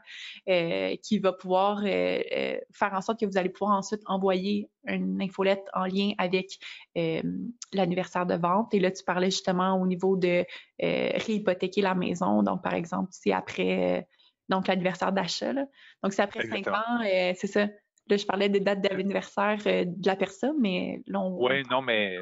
euh, 0.47 0.95
qui 1.01 1.18
va 1.18 1.34
pouvoir 1.34 1.82
euh, 1.84 2.20
faire 2.72 2.93
en 2.93 3.01
sorte 3.01 3.20
que 3.20 3.26
vous 3.26 3.38
allez 3.38 3.49
pouvoir 3.49 3.76
ensuite 3.76 4.01
envoyer 4.05 4.70
une 4.88 5.20
infolette 5.20 5.66
en 5.74 5.86
lien 5.86 6.11
avec 6.20 6.59
l'anniversaire 7.74 8.28
de 8.28 8.36
vente. 8.36 8.72
Et 8.76 8.80
là, 8.80 8.91
tu 8.91 9.03
parlais 9.03 9.32
justement 9.32 9.82
au 9.82 9.88
niveau 9.88 10.16
de 10.16 10.45
réhypothéquer 10.80 11.82
la 11.82 11.95
maison. 11.95 12.43
Donc, 12.43 12.61
par 12.61 12.76
exemple, 12.76 13.09
si 13.11 13.32
après 13.32 14.05
donc 14.50 14.68
l'anniversaire 14.68 15.12
d'achat. 15.12 15.54
Donc, 15.54 16.14
c'est 16.14 16.22
après 16.22 16.48
cinq 16.48 16.68
ans, 16.68 17.02
euh, 17.04 17.34
c'est 17.36 17.48
ça. 17.48 17.68
Là, 18.08 18.18
je 18.18 18.26
parlais 18.26 18.49
des 18.49 18.60
dates 18.60 18.82
d'anniversaire 18.82 19.58
euh, 19.66 19.84
de 19.88 20.06
la 20.06 20.16
personne, 20.16 20.56
mais 20.60 21.01
là, 21.08 21.20
on. 21.20 21.43
Oui, 21.43 21.64
non, 21.72 21.82
mais 21.82 22.20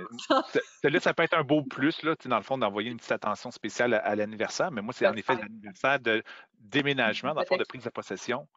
là, 0.84 1.00
ça 1.02 1.14
peut 1.14 1.24
être 1.24 1.34
un 1.34 1.44
beau 1.44 1.62
plus, 1.62 2.02
là, 2.04 2.16
dans 2.24 2.38
le 2.38 2.44
fond, 2.44 2.58
d'envoyer 2.58 2.90
une 2.90 2.96
petite 2.96 3.12
attention 3.12 3.52
spéciale 3.52 3.94
à, 3.94 4.16
l'anniversaire. 4.16 4.72
Mais 4.72 4.82
moi, 4.82 4.94
c'est 4.94 5.06
en 5.06 5.14
effet 5.14 5.36
l'anniversaire 5.36 6.00
de 6.00 6.24
déménagement, 6.60 7.34
dans 7.34 7.42
le 7.42 7.46
fond, 7.46 7.58
de 7.58 7.66
prise 7.66 7.84
de 7.84 7.90
possession. 7.90 8.48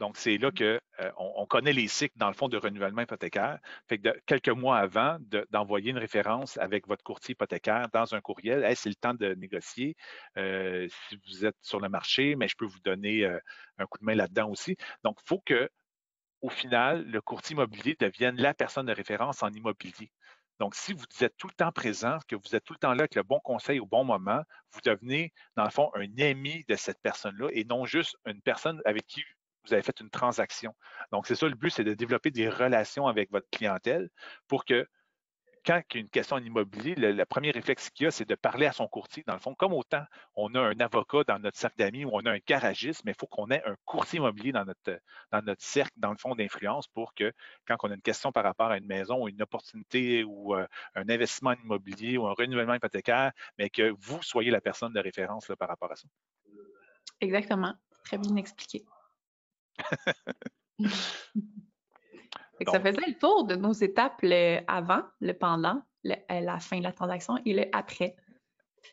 Donc, 0.00 0.16
c'est 0.16 0.38
là 0.38 0.50
qu'on 0.50 0.64
euh, 0.64 1.10
on 1.16 1.46
connaît 1.46 1.72
les 1.72 1.86
cycles, 1.86 2.18
dans 2.18 2.26
le 2.26 2.34
fond, 2.34 2.48
de 2.48 2.56
renouvellement 2.56 3.02
hypothécaire. 3.02 3.60
Fait 3.88 3.98
que 3.98 4.08
de, 4.08 4.20
quelques 4.26 4.48
mois 4.48 4.78
avant, 4.78 5.18
d'envoyer 5.50 5.92
une 5.92 5.98
référence 5.98 6.56
avec 6.56 6.88
votre 6.88 7.04
courtier 7.04 7.34
hypothécaire 7.34 7.86
dans 7.92 8.12
un 8.12 8.20
courriel, 8.20 8.64
hey, 8.64 8.74
c'est 8.74 8.88
le 8.88 8.96
temps 8.96 9.14
de 9.14 9.34
négocier. 9.34 9.94
si 10.36 11.20
vous 11.28 11.46
êtes 11.46 11.56
sur 11.62 11.78
le 11.78 11.88
marché, 11.88 12.34
mais 12.34 12.48
je 12.48 12.56
peux 12.56 12.66
vous 12.66 12.80
donner 12.80 13.24
un 13.24 13.86
coup 13.86 13.98
de 13.98 14.04
main 14.04 14.16
là-dedans 14.16 14.50
aussi. 14.50 14.76
Donc, 15.04 15.18
il 15.24 15.28
faut 15.28 15.40
que 15.46 15.70
au 16.42 16.50
final, 16.50 17.04
le 17.06 17.20
courtier 17.20 17.54
immobilier 17.54 17.96
devienne 17.98 18.36
la 18.36 18.52
personne 18.52 18.86
de 18.86 18.92
référence 18.92 19.42
en 19.42 19.52
immobilier. 19.52 20.12
Donc, 20.60 20.74
si 20.74 20.92
vous 20.92 21.04
êtes 21.20 21.36
tout 21.36 21.48
le 21.48 21.54
temps 21.54 21.72
présent, 21.72 22.18
que 22.28 22.36
vous 22.36 22.54
êtes 22.54 22.64
tout 22.64 22.74
le 22.74 22.78
temps 22.78 22.92
là 22.94 23.00
avec 23.02 23.14
le 23.14 23.22
bon 23.22 23.40
conseil 23.40 23.80
au 23.80 23.86
bon 23.86 24.04
moment, 24.04 24.42
vous 24.72 24.80
devenez, 24.84 25.32
dans 25.56 25.64
le 25.64 25.70
fond, 25.70 25.90
un 25.94 26.18
ami 26.20 26.64
de 26.68 26.76
cette 26.76 27.00
personne-là 27.02 27.48
et 27.52 27.64
non 27.64 27.84
juste 27.84 28.16
une 28.26 28.40
personne 28.42 28.80
avec 28.84 29.06
qui 29.06 29.22
vous 29.64 29.72
avez 29.72 29.82
fait 29.82 29.98
une 30.00 30.10
transaction. 30.10 30.74
Donc, 31.12 31.26
c'est 31.26 31.34
ça 31.34 31.48
le 31.48 31.54
but, 31.54 31.70
c'est 31.70 31.84
de 31.84 31.94
développer 31.94 32.30
des 32.30 32.48
relations 32.48 33.06
avec 33.06 33.30
votre 33.30 33.48
clientèle 33.50 34.10
pour 34.48 34.64
que 34.64 34.86
quand 35.64 35.80
il 35.90 35.96
y 35.96 35.98
a 35.98 36.00
une 36.00 36.08
question 36.08 36.36
en 36.36 36.42
immobilier, 36.42 36.94
le, 36.96 37.24
premier 37.24 37.50
réflexe 37.50 37.90
qu'il 37.90 38.04
y 38.04 38.06
a, 38.08 38.10
c'est 38.10 38.28
de 38.28 38.34
parler 38.34 38.66
à 38.66 38.72
son 38.72 38.88
courtier. 38.88 39.22
Dans 39.26 39.34
le 39.34 39.38
fond, 39.38 39.54
comme 39.54 39.72
autant 39.72 40.04
on 40.34 40.54
a 40.54 40.60
un 40.60 40.78
avocat 40.80 41.24
dans 41.26 41.38
notre 41.38 41.56
cercle 41.56 41.76
d'amis 41.78 42.04
ou 42.04 42.10
on 42.12 42.20
a 42.26 42.32
un 42.32 42.38
garagiste, 42.46 43.02
mais 43.04 43.12
il 43.12 43.14
faut 43.18 43.26
qu'on 43.26 43.50
ait 43.50 43.62
un 43.64 43.76
courtier 43.84 44.18
immobilier 44.18 44.52
dans 44.52 44.64
notre, 44.64 45.00
dans 45.30 45.42
notre 45.42 45.62
cercle, 45.62 45.92
dans 45.96 46.10
le 46.10 46.16
fond, 46.16 46.34
d'influence 46.34 46.88
pour 46.88 47.14
que 47.14 47.32
quand 47.66 47.76
on 47.82 47.90
a 47.90 47.94
une 47.94 48.02
question 48.02 48.32
par 48.32 48.44
rapport 48.44 48.70
à 48.70 48.78
une 48.78 48.86
maison 48.86 49.22
ou 49.22 49.28
une 49.28 49.42
opportunité 49.42 50.24
ou 50.24 50.54
euh, 50.54 50.66
un 50.94 51.08
investissement 51.08 51.52
immobilier 51.52 52.18
ou 52.18 52.26
un 52.26 52.32
renouvellement 52.32 52.74
hypothécaire, 52.74 53.32
mais 53.58 53.70
que 53.70 53.94
vous 54.00 54.22
soyez 54.22 54.50
la 54.50 54.60
personne 54.60 54.92
de 54.92 55.00
référence 55.00 55.50
par 55.58 55.68
rapport 55.68 55.92
à 55.92 55.96
ça. 55.96 56.08
Exactement. 57.20 57.74
Très 58.04 58.18
bien 58.18 58.36
expliqué. 58.36 58.84
ça 62.70 62.80
faisait 62.80 63.06
le 63.06 63.18
tour 63.18 63.44
de 63.44 63.54
nos 63.54 63.72
étapes 63.72 64.20
le 64.22 64.60
avant, 64.68 65.02
le 65.20 65.32
pendant, 65.32 65.82
euh, 66.06 66.14
la 66.28 66.58
fin 66.58 66.78
de 66.78 66.84
la 66.84 66.92
transaction 66.92 67.38
et 67.44 67.54
le 67.54 67.64
après. 67.72 68.16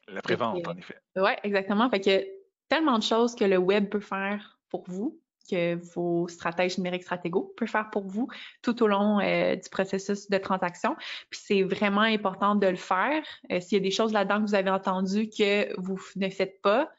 L'après-vente, 0.07 0.67
en 0.67 0.75
effet. 0.75 0.95
Oui, 1.15 1.31
exactement. 1.43 1.89
Fait 1.89 2.01
que 2.01 2.25
tellement 2.67 2.97
de 2.97 3.03
choses 3.03 3.35
que 3.35 3.45
le 3.45 3.57
web 3.57 3.89
peut 3.89 3.99
faire 3.99 4.59
pour 4.69 4.83
vous, 4.87 5.19
que 5.49 5.75
vos 5.95 6.27
stratèges 6.27 6.77
numériques 6.77 7.03
Stratego 7.03 7.53
peuvent 7.57 7.67
faire 7.67 7.89
pour 7.89 8.07
vous 8.07 8.27
tout 8.61 8.83
au 8.83 8.87
long 8.87 9.19
euh, 9.19 9.55
du 9.55 9.69
processus 9.69 10.29
de 10.29 10.37
transaction. 10.37 10.95
Puis 11.29 11.41
c'est 11.43 11.63
vraiment 11.63 12.01
important 12.01 12.55
de 12.55 12.67
le 12.67 12.75
faire. 12.75 13.23
Euh, 13.51 13.59
s'il 13.59 13.77
y 13.77 13.81
a 13.81 13.83
des 13.83 13.91
choses 13.91 14.13
là-dedans 14.13 14.37
que 14.37 14.47
vous 14.47 14.55
avez 14.55 14.69
entendues 14.69 15.29
que 15.29 15.79
vous 15.79 15.99
ne 16.15 16.29
faites 16.29 16.61
pas, 16.61 16.89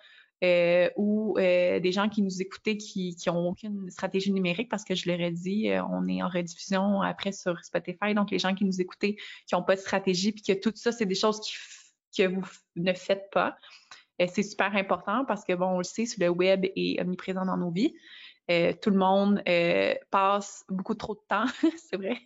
euh, 0.43 0.89
ou 0.97 1.37
euh, 1.39 1.81
des 1.81 1.93
gens 1.93 2.09
qui 2.09 2.23
nous 2.23 2.41
écoutaient 2.41 2.79
qui 2.79 3.15
n'ont 3.27 3.51
aucune 3.51 3.91
stratégie 3.91 4.33
numérique 4.33 4.71
parce 4.71 4.85
que 4.85 4.95
je 4.95 5.07
leur 5.11 5.21
ai 5.21 5.31
dit, 5.31 5.69
euh, 5.69 5.85
on 5.85 6.09
est 6.09 6.23
en 6.23 6.29
rediffusion 6.29 7.03
après 7.03 7.33
sur 7.33 7.63
Spotify, 7.63 8.15
donc 8.15 8.31
les 8.31 8.39
gens 8.39 8.55
qui 8.55 8.65
nous 8.65 8.81
écoutaient 8.81 9.17
qui 9.47 9.55
n'ont 9.55 9.63
pas 9.63 9.77
de 9.77 9.81
stratégie, 9.81 10.33
puis 10.33 10.43
que 10.43 10.53
tout 10.59 10.73
ça, 10.75 10.93
c'est 10.93 11.05
des 11.05 11.15
choses 11.15 11.41
que 12.17 12.27
vous 12.27 12.43
ne 12.77 12.93
faites 12.95 13.29
pas. 13.31 13.57
c'est 14.19 14.43
super 14.43 14.75
important 14.77 15.25
parce 15.27 15.45
que, 15.45 15.53
bon, 15.53 15.67
on 15.67 15.79
le 15.79 15.85
sait, 15.85 16.05
le 16.19 16.29
web 16.29 16.65
est 16.75 17.01
omniprésent 17.01 17.45
dans 17.45 17.57
nos 17.59 17.71
vies. 17.71 17.95
Euh, 18.51 18.73
tout 18.83 18.91
le 18.91 18.97
monde 18.97 19.43
euh, 19.49 19.95
passe 20.11 20.65
beaucoup 20.69 20.95
trop 20.95 21.15
de 21.15 21.21
temps, 21.29 21.45
c'est 21.77 21.97
vrai. 21.97 22.17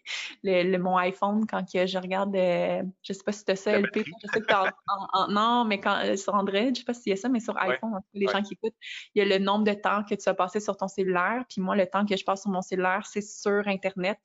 Le, 0.43 0.79
mon 0.79 0.97
iPhone, 0.97 1.47
quand 1.47 1.63
je 1.71 1.99
regarde, 1.99 2.35
euh, 2.35 2.83
je 3.03 3.13
sais 3.13 3.23
pas 3.23 3.33
si 3.33 3.45
tu 3.45 3.55
ça, 3.55 3.79
LP, 3.79 4.05
je 4.23 4.29
sais 4.33 4.41
que 4.41 4.55
en, 4.55 5.29
non, 5.29 5.67
mais 5.67 5.81
quand 5.81 6.17
sur 6.17 6.35
Android, 6.35 6.71
je 6.73 6.79
sais 6.79 6.85
pas 6.85 6.95
s'il 6.95 7.11
y 7.11 7.13
a 7.13 7.17
ça, 7.17 7.29
mais 7.29 7.41
sur 7.41 7.57
iPhone, 7.59 8.01
les 8.15 8.27
gens 8.27 8.41
qui 8.41 8.55
écoutent, 8.55 8.77
il 9.15 9.19
y 9.19 9.33
a 9.33 9.39
le 9.39 9.45
nombre 9.45 9.65
de 9.65 9.75
temps 9.75 10.03
que 10.03 10.15
tu 10.15 10.27
as 10.27 10.35
passé 10.35 10.61
sur 10.61 10.79
ton 10.79 10.89
cellulaire. 10.89 11.45
Puis 11.49 11.61
moi, 11.61 11.77
le 11.77 11.87
temps 11.87 12.07
que 12.07 12.17
je 12.17 12.25
passe 12.25 12.43
sur 12.43 12.51
mon 12.51 12.63
cellulaire, 12.63 13.05
c'est 13.05 13.21
sur 13.21 13.69
Internet. 13.69 14.19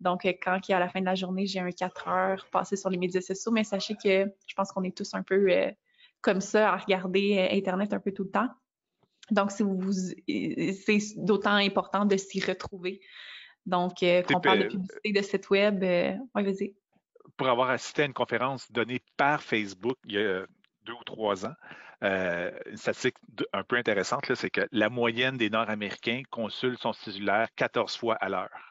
Donc, 0.00 0.24
quand 0.42 0.58
à 0.70 0.78
la 0.80 0.88
fin 0.88 1.00
de 1.00 1.06
la 1.06 1.14
journée, 1.14 1.46
j'ai 1.46 1.60
un 1.60 1.70
4 1.70 2.08
heures 2.08 2.46
passé 2.50 2.74
sur 2.74 2.90
les 2.90 2.98
médias 2.98 3.20
sociaux, 3.20 3.52
mais 3.52 3.62
sachez 3.62 3.94
que 3.94 4.24
je 4.46 4.54
pense 4.56 4.72
qu'on 4.72 4.82
est 4.82 4.96
tous 4.96 5.14
un 5.14 5.22
peu 5.22 5.72
comme 6.20 6.40
ça 6.40 6.72
à 6.72 6.76
regarder 6.78 7.48
Internet 7.52 7.92
un 7.92 8.00
peu 8.00 8.10
tout 8.10 8.24
le 8.24 8.30
temps. 8.30 8.48
Donc, 9.30 9.50
c'est 9.50 9.64
d'autant 11.16 11.54
important 11.54 12.04
de 12.04 12.16
s'y 12.16 12.40
retrouver. 12.40 13.00
Donc, 13.66 14.02
euh, 14.02 14.22
quand 14.22 14.38
on 14.38 14.40
parle 14.40 14.60
de 14.60 14.68
publicité 14.68 15.12
de 15.12 15.22
site 15.22 15.50
web, 15.50 15.84
euh, 15.84 16.12
oui, 16.34 16.42
vas-y. 16.42 16.74
Pour 17.36 17.48
avoir 17.48 17.70
assisté 17.70 18.02
à 18.02 18.04
une 18.06 18.14
conférence 18.14 18.70
donnée 18.72 19.00
par 19.16 19.42
Facebook 19.42 19.98
il 20.06 20.12
y 20.12 20.18
a 20.18 20.46
deux 20.84 20.94
ou 20.94 21.04
trois 21.04 21.44
ans, 21.44 21.54
euh, 22.02 22.50
une 22.66 22.76
statistique 22.76 23.16
un 23.52 23.62
peu 23.64 23.76
intéressante, 23.76 24.32
c'est 24.34 24.50
que 24.50 24.66
la 24.72 24.88
moyenne 24.88 25.36
des 25.36 25.50
Nord-Américains 25.50 26.22
consultent 26.30 26.80
son 26.80 26.92
cellulaire 26.92 27.48
14 27.56 27.96
fois 27.96 28.14
à 28.14 28.28
l'heure. 28.28 28.67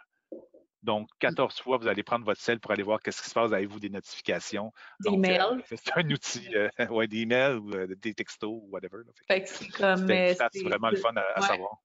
Donc, 0.83 1.09
14 1.19 1.59
fois, 1.59 1.77
vous 1.77 1.87
allez 1.87 2.03
prendre 2.03 2.25
votre 2.25 2.39
cell 2.39 2.59
pour 2.59 2.71
aller 2.71 2.83
voir 2.83 3.01
qu'est-ce 3.01 3.21
qui 3.21 3.29
se 3.29 3.33
passe. 3.33 3.51
Avez-vous 3.51 3.79
des 3.79 3.89
notifications? 3.89 4.71
Des 4.99 5.17
mails. 5.17 5.63
c'est 5.65 5.79
un 5.95 6.09
outil, 6.09 6.47
ouais, 6.91 7.07
des 7.07 7.17
emails 7.21 7.55
ou 7.55 7.71
des 7.95 8.13
textos 8.13 8.49
ou 8.49 8.69
whatever. 8.71 9.03
c'est 9.27 9.67
comme. 9.69 10.07
C'est 10.07 10.63
vraiment 10.63 10.89
le 10.89 10.97
fun 10.97 11.13
à, 11.15 11.41
savoir. 11.41 11.81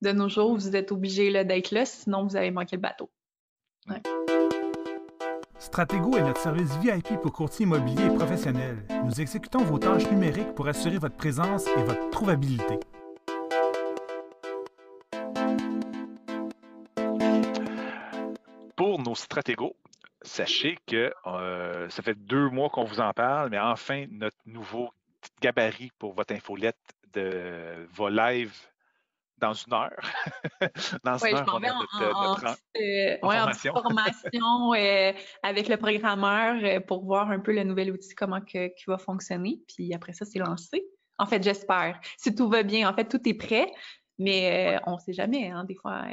De 0.00 0.12
nos 0.12 0.28
jours, 0.28 0.54
vous 0.54 0.76
êtes 0.76 0.92
obligé 0.92 1.44
d'être 1.44 1.72
là, 1.72 1.84
sinon 1.84 2.24
vous 2.24 2.36
allez 2.36 2.52
manquer 2.52 2.76
le 2.76 2.82
bateau. 2.82 3.10
Ouais. 3.88 4.00
Stratego 5.58 6.16
est 6.16 6.22
notre 6.22 6.40
service 6.40 6.76
VIP 6.76 7.20
pour 7.20 7.32
courtiers 7.32 7.64
immobiliers 7.64 8.06
et 8.06 8.14
professionnels. 8.14 8.86
Nous 9.04 9.20
exécutons 9.20 9.64
vos 9.64 9.78
tâches 9.78 10.08
numériques 10.08 10.54
pour 10.54 10.68
assurer 10.68 10.98
votre 10.98 11.16
présence 11.16 11.66
et 11.66 11.82
votre 11.82 12.10
trouvabilité. 12.10 12.78
Stratégos, 19.18 19.76
sachez 20.22 20.78
que 20.86 21.12
euh, 21.26 21.88
ça 21.88 22.02
fait 22.02 22.14
deux 22.14 22.48
mois 22.48 22.70
qu'on 22.70 22.84
vous 22.84 23.00
en 23.00 23.12
parle, 23.12 23.50
mais 23.50 23.58
enfin, 23.58 24.06
notre 24.10 24.36
nouveau 24.46 24.90
gabarit 25.40 25.90
pour 25.98 26.12
votre 26.12 26.34
infolette 26.34 26.78
de 27.12 27.86
vos 27.92 28.08
live 28.08 28.54
dans 29.38 29.52
une 29.52 29.72
heure. 29.72 30.00
dans 31.04 31.18
une 31.18 31.34
heure, 31.34 31.46
on 31.48 31.64
en, 33.26 33.50
en, 33.50 33.82
formation 33.82 34.74
euh, 34.74 35.12
avec 35.42 35.68
le 35.68 35.76
programmeur 35.76 36.62
euh, 36.62 36.80
pour 36.80 37.04
voir 37.04 37.30
un 37.30 37.40
peu 37.40 37.52
le 37.52 37.64
nouvel 37.64 37.90
outil, 37.92 38.14
comment 38.14 38.40
que, 38.40 38.68
qui 38.68 38.84
va 38.86 38.98
fonctionner. 38.98 39.60
Puis 39.68 39.94
après 39.94 40.12
ça, 40.12 40.24
c'est 40.24 40.38
lancé. 40.38 40.84
En 41.18 41.26
fait, 41.26 41.42
j'espère. 41.42 42.00
Si 42.16 42.34
tout 42.34 42.48
va 42.48 42.62
bien, 42.62 42.88
en 42.88 42.94
fait, 42.94 43.08
tout 43.08 43.20
est 43.28 43.34
prêt, 43.34 43.70
mais 44.18 44.76
euh, 44.76 44.80
on 44.86 44.94
ne 44.94 44.98
sait 44.98 45.12
jamais. 45.12 45.50
Hein, 45.50 45.64
des 45.64 45.74
fois, 45.74 46.04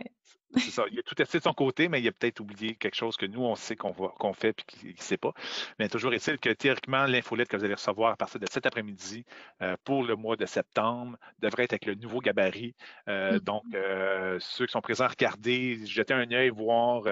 c'est 0.55 0.71
ça. 0.71 0.83
Il 0.91 0.99
a 0.99 1.03
tout 1.03 1.15
fait 1.17 1.37
de 1.37 1.43
son 1.43 1.53
côté, 1.53 1.89
mais 1.89 2.01
il 2.01 2.07
a 2.07 2.11
peut-être 2.11 2.39
oublié 2.39 2.75
quelque 2.75 2.95
chose 2.95 3.17
que 3.17 3.25
nous, 3.25 3.41
on 3.41 3.55
sait 3.55 3.75
qu'on 3.75 3.93
qu'on 3.93 4.33
fait 4.33 4.49
et 4.49 4.63
qu'il 4.63 4.89
ne 4.89 5.01
sait 5.01 5.17
pas. 5.17 5.33
Mais 5.79 5.89
toujours 5.89 6.13
est-il 6.13 6.37
que 6.37 6.49
théoriquement, 6.49 7.05
l'infolette 7.05 7.47
que 7.47 7.57
vous 7.57 7.63
allez 7.63 7.73
recevoir 7.73 8.13
à 8.13 8.15
partir 8.15 8.39
de 8.39 8.47
cet 8.49 8.65
après-midi 8.65 9.25
euh, 9.61 9.75
pour 9.83 10.03
le 10.03 10.15
mois 10.15 10.35
de 10.35 10.45
septembre 10.45 11.17
devrait 11.39 11.63
être 11.63 11.73
avec 11.73 11.85
le 11.85 11.95
nouveau 11.95 12.19
gabarit. 12.19 12.75
Euh, 13.09 13.33
mm. 13.33 13.39
Donc, 13.39 13.63
euh, 13.73 14.37
ceux 14.39 14.65
qui 14.65 14.71
sont 14.71 14.81
présents, 14.81 15.07
regardez, 15.07 15.85
jetez 15.85 16.13
un 16.13 16.29
œil, 16.31 16.49
voir. 16.49 17.03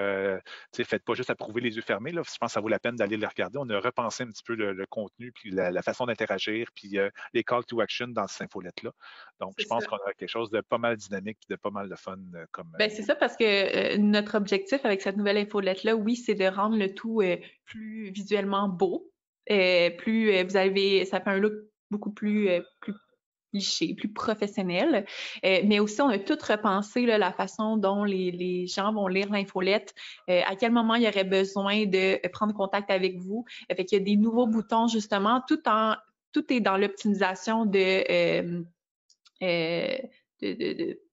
faites 0.72 1.04
pas 1.04 1.14
juste 1.14 1.30
approuver 1.30 1.60
les 1.60 1.76
yeux 1.76 1.82
fermés. 1.82 2.12
Là. 2.12 2.22
Je 2.24 2.38
pense 2.38 2.50
que 2.50 2.54
ça 2.54 2.60
vaut 2.60 2.68
la 2.68 2.78
peine 2.78 2.96
d'aller 2.96 3.16
le 3.16 3.26
regarder. 3.26 3.58
On 3.60 3.68
a 3.70 3.80
repensé 3.80 4.22
un 4.24 4.28
petit 4.28 4.44
peu 4.44 4.54
le, 4.54 4.86
contenu, 4.86 5.32
puis 5.32 5.50
la, 5.50 5.82
façon 5.82 6.06
d'interagir, 6.06 6.68
puis 6.74 6.98
les 7.32 7.44
call 7.44 7.64
to 7.64 7.80
action 7.80 8.08
dans 8.08 8.26
cette 8.26 8.42
infolette-là. 8.42 8.90
Donc, 9.40 9.54
je 9.58 9.66
pense 9.66 9.86
qu'on 9.86 9.96
a 9.96 10.12
quelque 10.14 10.28
chose 10.28 10.50
de 10.50 10.60
pas 10.60 10.78
mal 10.78 10.96
dynamique 10.96 11.38
et 11.48 11.52
de 11.52 11.56
pas 11.56 11.70
mal 11.70 11.88
de 11.88 11.96
fun 11.96 12.16
comme. 12.52 12.70
Ben, 12.78 12.90
c'est 12.90 13.02
ça, 13.02 13.14
parce 13.24 13.38
que 13.38 13.44
euh, 13.94 13.96
notre 13.96 14.36
objectif 14.36 14.84
avec 14.84 15.00
cette 15.00 15.16
nouvelle 15.16 15.38
infolette-là, 15.38 15.96
oui, 15.96 16.14
c'est 16.14 16.34
de 16.34 16.44
rendre 16.44 16.76
le 16.76 16.92
tout 16.92 17.22
euh, 17.22 17.38
plus 17.64 18.10
visuellement 18.10 18.68
beau. 18.68 19.10
Euh, 19.50 19.88
plus 19.88 20.42
vous 20.42 20.56
avez, 20.58 21.06
ça 21.06 21.22
fait 21.22 21.30
un 21.30 21.38
look 21.38 21.54
beaucoup 21.90 22.10
plus, 22.10 22.50
plus 22.80 22.92
cliché, 23.50 23.94
plus 23.94 24.12
professionnel. 24.12 25.06
mais 25.42 25.78
aussi, 25.78 26.02
on 26.02 26.08
a 26.08 26.18
tout 26.18 26.36
repensé 26.46 27.06
la 27.06 27.32
façon 27.32 27.78
dont 27.78 28.04
les, 28.04 28.66
gens 28.66 28.92
vont 28.92 29.06
lire 29.06 29.30
l'infolette, 29.32 29.94
à 30.28 30.54
quel 30.56 30.72
moment 30.72 30.94
il 30.96 31.04
y 31.04 31.08
aurait 31.08 31.24
besoin 31.24 31.86
de 31.86 32.26
prendre 32.28 32.52
contact 32.52 32.90
avec 32.90 33.16
vous. 33.16 33.46
Fait 33.74 33.84
qu'il 33.86 33.98
y 33.98 34.00
a 34.02 34.04
des 34.04 34.16
nouveaux 34.16 34.46
boutons, 34.46 34.86
justement, 34.86 35.42
tout 35.48 35.66
en 35.66 35.94
tout 36.32 36.52
est 36.52 36.60
dans 36.60 36.76
l'optimisation 36.76 37.64
de 37.64 38.64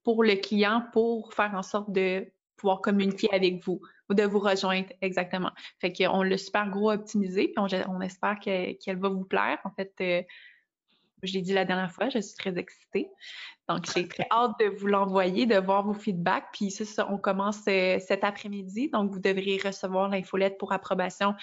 pour 0.04 0.24
le 0.24 0.34
client 0.36 0.84
pour 0.92 1.32
faire 1.34 1.54
en 1.54 1.62
sorte 1.62 1.90
de 1.92 2.26
pouvoir 2.56 2.80
communiquer 2.80 3.28
avec 3.32 3.64
vous 3.64 3.80
ou 4.08 4.14
de 4.14 4.22
vous 4.22 4.38
rejoindre 4.38 4.88
exactement. 5.00 5.50
Fait 5.80 5.92
qu'on 5.92 6.22
l'a 6.22 6.38
super 6.38 6.70
gros 6.70 6.92
optimisé, 6.92 7.48
puis 7.48 7.54
on, 7.58 8.00
espère 8.00 8.38
qu'elle 8.38 8.98
va 8.98 9.08
vous 9.08 9.24
plaire. 9.24 9.58
En 9.64 9.70
fait, 9.70 9.92
euh, 10.00 10.22
je 11.22 11.34
l'ai 11.34 11.42
dit 11.42 11.52
la 11.52 11.64
dernière 11.64 11.92
fois, 11.92 12.08
je 12.08 12.18
suis 12.18 12.34
très 12.36 12.58
excitée. 12.58 13.10
Donc, 13.68 13.84
j'ai 13.94 14.08
très 14.08 14.26
hâte 14.30 14.52
de 14.58 14.66
vous 14.66 14.86
l'envoyer, 14.86 15.46
de 15.46 15.56
voir 15.56 15.84
vos 15.84 15.94
feedbacks. 15.94 16.46
Puis 16.52 16.70
ça, 16.70 17.08
on 17.10 17.18
commence 17.18 17.60
euh, 17.68 17.98
cet 18.00 18.24
après-midi. 18.24 18.90
Donc, 18.90 19.12
vous 19.12 19.20
devriez 19.20 19.60
recevoir 19.64 20.08
l'infolette 20.08 20.58
pour 20.58 20.72
approbation 20.72 21.34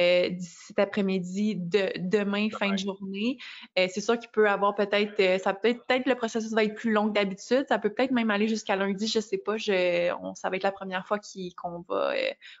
euh, 0.00 0.30
cet 0.38 0.78
après-midi, 0.78 1.56
de, 1.56 1.92
demain, 1.98 2.48
fin 2.50 2.72
de 2.72 2.78
journée. 2.78 3.38
Euh, 3.78 3.86
c'est 3.92 4.00
sûr 4.00 4.18
qu'il 4.18 4.30
peut 4.30 4.48
avoir 4.48 4.74
peut-être, 4.74 5.40
ça 5.42 5.54
peut 5.54 5.68
être, 5.68 5.84
peut-être 5.86 6.06
le 6.06 6.14
processus 6.14 6.52
va 6.52 6.64
être 6.64 6.74
plus 6.74 6.92
long 6.92 7.08
que 7.08 7.14
d'habitude. 7.14 7.64
Ça 7.68 7.78
peut 7.78 7.90
peut-être 7.90 8.12
même 8.12 8.30
aller 8.30 8.48
jusqu'à 8.48 8.76
lundi, 8.76 9.06
je 9.06 9.20
sais 9.20 9.38
pas. 9.38 9.56
Je, 9.56 10.12
on, 10.22 10.34
ça 10.34 10.50
va 10.50 10.56
être 10.56 10.62
la 10.62 10.72
première 10.72 11.06
fois 11.06 11.18
qu'on 11.56 11.84
va, 11.88 12.12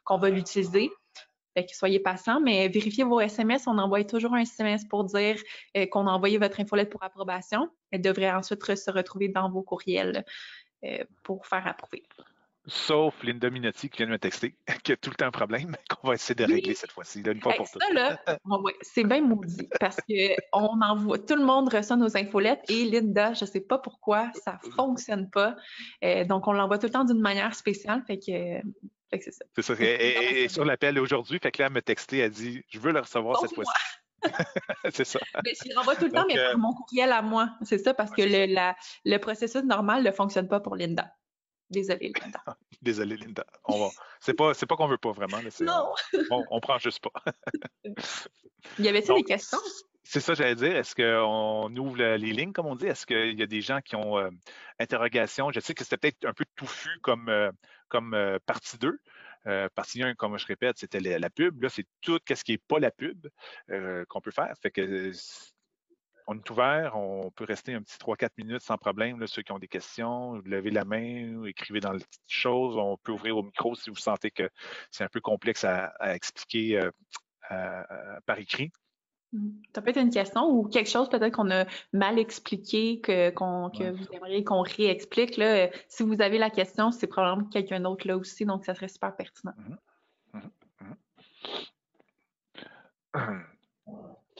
qu'on 0.04 0.18
va 0.18 0.30
l'utiliser. 0.30 0.90
Fait 1.54 1.66
que 1.66 1.76
soyez 1.76 2.00
patient, 2.00 2.40
mais 2.40 2.68
vérifiez 2.68 3.04
vos 3.04 3.20
SMS. 3.20 3.66
On 3.66 3.78
envoie 3.78 4.04
toujours 4.04 4.34
un 4.34 4.40
SMS 4.40 4.84
pour 4.86 5.04
dire 5.04 5.36
euh, 5.76 5.86
qu'on 5.86 6.06
a 6.06 6.10
envoyé 6.10 6.38
votre 6.38 6.60
infolette 6.60 6.90
pour 6.90 7.02
approbation. 7.02 7.68
Elle 7.90 8.00
devrait 8.00 8.32
ensuite 8.32 8.74
se 8.74 8.90
retrouver 8.90 9.28
dans 9.28 9.50
vos 9.50 9.62
courriels 9.62 10.24
euh, 10.84 11.04
pour 11.22 11.46
faire 11.46 11.66
approuver. 11.66 12.02
Sauf 12.66 13.20
Linda 13.24 13.50
Minotti 13.50 13.90
qui 13.90 13.98
vient 13.98 14.06
de 14.06 14.12
me 14.12 14.18
texter, 14.18 14.54
qui 14.84 14.92
a 14.92 14.96
tout 14.96 15.10
le 15.10 15.16
temps 15.16 15.26
un 15.26 15.32
problème, 15.32 15.76
qu'on 15.90 16.08
va 16.08 16.14
essayer 16.14 16.34
de 16.34 16.44
régler 16.44 16.74
cette 16.74 16.92
fois-ci, 16.92 17.20
une 17.20 17.40
fois 17.40 17.54
pour 17.54 17.68
toutes. 17.68 17.82
c'est 18.82 19.04
bien 19.04 19.20
maudit 19.20 19.68
parce 19.80 19.96
que 19.96 20.36
on 20.52 20.80
envoie, 20.80 21.18
tout 21.18 21.34
le 21.34 21.44
monde 21.44 21.72
reçoit 21.72 21.96
nos 21.96 22.16
infolettes 22.16 22.62
et 22.68 22.84
Linda, 22.84 23.34
je 23.34 23.44
ne 23.44 23.50
sais 23.50 23.60
pas 23.60 23.78
pourquoi, 23.78 24.30
ça 24.44 24.60
ne 24.64 24.70
fonctionne 24.70 25.28
pas. 25.28 25.56
Euh, 26.04 26.24
donc, 26.24 26.46
on 26.46 26.52
l'envoie 26.52 26.78
tout 26.78 26.86
le 26.86 26.92
temps 26.92 27.04
d'une 27.04 27.20
manière 27.20 27.54
spéciale. 27.54 28.04
Fait 28.06 28.18
que 28.18 28.30
c'est 29.20 29.32
ça. 29.32 29.44
C'est 29.56 29.62
ça. 29.62 29.74
Et, 29.78 30.48
sur 30.48 30.64
l'appel 30.64 30.98
aujourd'hui, 30.98 31.38
fait 31.42 31.50
que 31.50 31.62
là, 31.62 31.66
elle 31.66 31.74
m'a 31.74 31.82
texté, 31.82 32.18
elle 32.18 32.30
dit 32.30 32.62
Je 32.68 32.78
veux 32.78 32.92
le 32.92 33.00
recevoir 33.00 33.40
cette 33.40 33.54
fois-ci. 33.54 33.72
c'est 34.92 35.04
ça. 35.04 35.18
Mais 35.44 35.52
je 35.54 35.74
renvoie 35.74 35.96
tout 35.96 36.04
le 36.04 36.12
temps, 36.12 36.24
mais 36.28 36.38
euh, 36.38 36.56
mon 36.56 36.72
courriel 36.72 37.10
à 37.10 37.22
moi. 37.22 37.50
C'est 37.62 37.78
ça, 37.78 37.92
parce 37.92 38.12
que 38.12 38.22
le, 38.22 38.52
la, 38.52 38.76
le 39.04 39.18
processus 39.18 39.64
normal 39.64 40.04
ne 40.04 40.12
fonctionne 40.12 40.46
pas 40.46 40.60
pour 40.60 40.76
Linda. 40.76 41.10
Désolée, 41.72 42.12
Linda. 42.20 42.42
Désolée, 42.82 43.16
Linda. 43.16 43.44
On 43.64 43.78
va... 43.78 43.90
C'est 44.20 44.34
pas, 44.34 44.52
pas 44.54 44.76
qu'on 44.76 44.86
veut 44.86 44.98
pas 44.98 45.12
vraiment. 45.12 45.38
non. 45.60 45.92
on, 46.30 46.44
on, 46.50 46.60
prend 46.60 46.78
juste 46.78 47.00
pas. 47.00 47.32
Il 48.78 48.84
y 48.84 48.88
avait-il 48.88 49.14
des 49.14 49.24
questions? 49.24 49.58
C'est 50.04 50.20
ça, 50.20 50.34
j'allais 50.34 50.54
dire. 50.54 50.76
Est-ce 50.76 50.94
qu'on 50.94 51.74
ouvre 51.76 51.96
les 51.96 52.32
lignes, 52.32 52.52
comme 52.52 52.66
on 52.66 52.76
dit? 52.76 52.86
Est-ce 52.86 53.06
qu'il 53.06 53.38
y 53.38 53.42
a 53.42 53.46
des 53.46 53.60
gens 53.60 53.80
qui 53.80 53.96
ont 53.96 54.18
euh, 54.18 54.30
interrogation? 54.78 55.50
Je 55.50 55.60
sais 55.60 55.74
que 55.74 55.84
c'était 55.84 55.96
peut-être 55.96 56.24
un 56.26 56.34
peu 56.34 56.44
touffu 56.56 56.90
comme, 57.00 57.28
euh, 57.28 57.50
comme 57.88 58.14
euh, 58.14 58.38
partie 58.44 58.78
2. 58.78 58.98
partie 59.74 60.02
1, 60.02 60.14
comme 60.14 60.36
je 60.38 60.46
répète, 60.46 60.78
c'était 60.78 61.00
la, 61.00 61.30
pub. 61.30 61.62
Là, 61.62 61.68
c'est 61.68 61.86
tout 62.00 62.18
ce 62.28 62.44
qui 62.44 62.52
n'est 62.52 62.58
pas 62.58 62.78
la 62.78 62.90
pub 62.90 63.28
qu'on 64.08 64.20
peut 64.20 64.30
faire. 64.30 64.52
Fait 64.60 64.70
que 64.70 65.12
on 66.26 66.36
est 66.36 66.50
ouvert, 66.50 66.96
on 66.96 67.30
peut 67.30 67.44
rester 67.44 67.74
un 67.74 67.82
petit 67.82 67.98
3-4 67.98 68.30
minutes 68.38 68.62
sans 68.62 68.76
problème. 68.76 69.20
Là, 69.20 69.26
ceux 69.26 69.42
qui 69.42 69.52
ont 69.52 69.58
des 69.58 69.68
questions, 69.68 70.34
levez 70.44 70.70
la 70.70 70.84
main, 70.84 71.34
ou 71.34 71.46
écrivez 71.46 71.80
dans 71.80 71.92
le 71.92 71.98
petit 71.98 72.20
chose. 72.26 72.76
On 72.76 72.96
peut 72.96 73.12
ouvrir 73.12 73.36
au 73.36 73.42
micro 73.42 73.74
si 73.74 73.90
vous 73.90 73.96
sentez 73.96 74.30
que 74.30 74.48
c'est 74.90 75.04
un 75.04 75.08
peu 75.08 75.20
complexe 75.20 75.64
à, 75.64 75.92
expliquer 76.14 76.80
par 77.48 78.38
écrit. 78.38 78.70
Ça 79.74 79.80
peut 79.80 79.90
être 79.90 80.00
une 80.00 80.10
question 80.10 80.44
ou 80.50 80.68
quelque 80.68 80.90
chose 80.90 81.08
peut-être 81.08 81.34
qu'on 81.34 81.50
a 81.50 81.64
mal 81.94 82.18
expliqué, 82.18 83.00
que, 83.00 83.30
que 83.30 83.90
vous 83.90 84.06
aimeriez 84.12 84.44
qu'on 84.44 84.60
réexplique. 84.60 85.38
Là. 85.38 85.70
Si 85.88 86.02
vous 86.02 86.20
avez 86.20 86.36
la 86.38 86.50
question, 86.50 86.90
c'est 86.90 87.06
probablement 87.06 87.48
quelqu'un 87.48 87.80
d'autre 87.80 88.06
là 88.06 88.18
aussi, 88.18 88.44
donc 88.44 88.66
ça 88.66 88.74
serait 88.74 88.88
super 88.88 89.16
pertinent. 89.16 89.54
Mm-hmm. 90.34 90.50
Mm-hmm. 93.14 93.42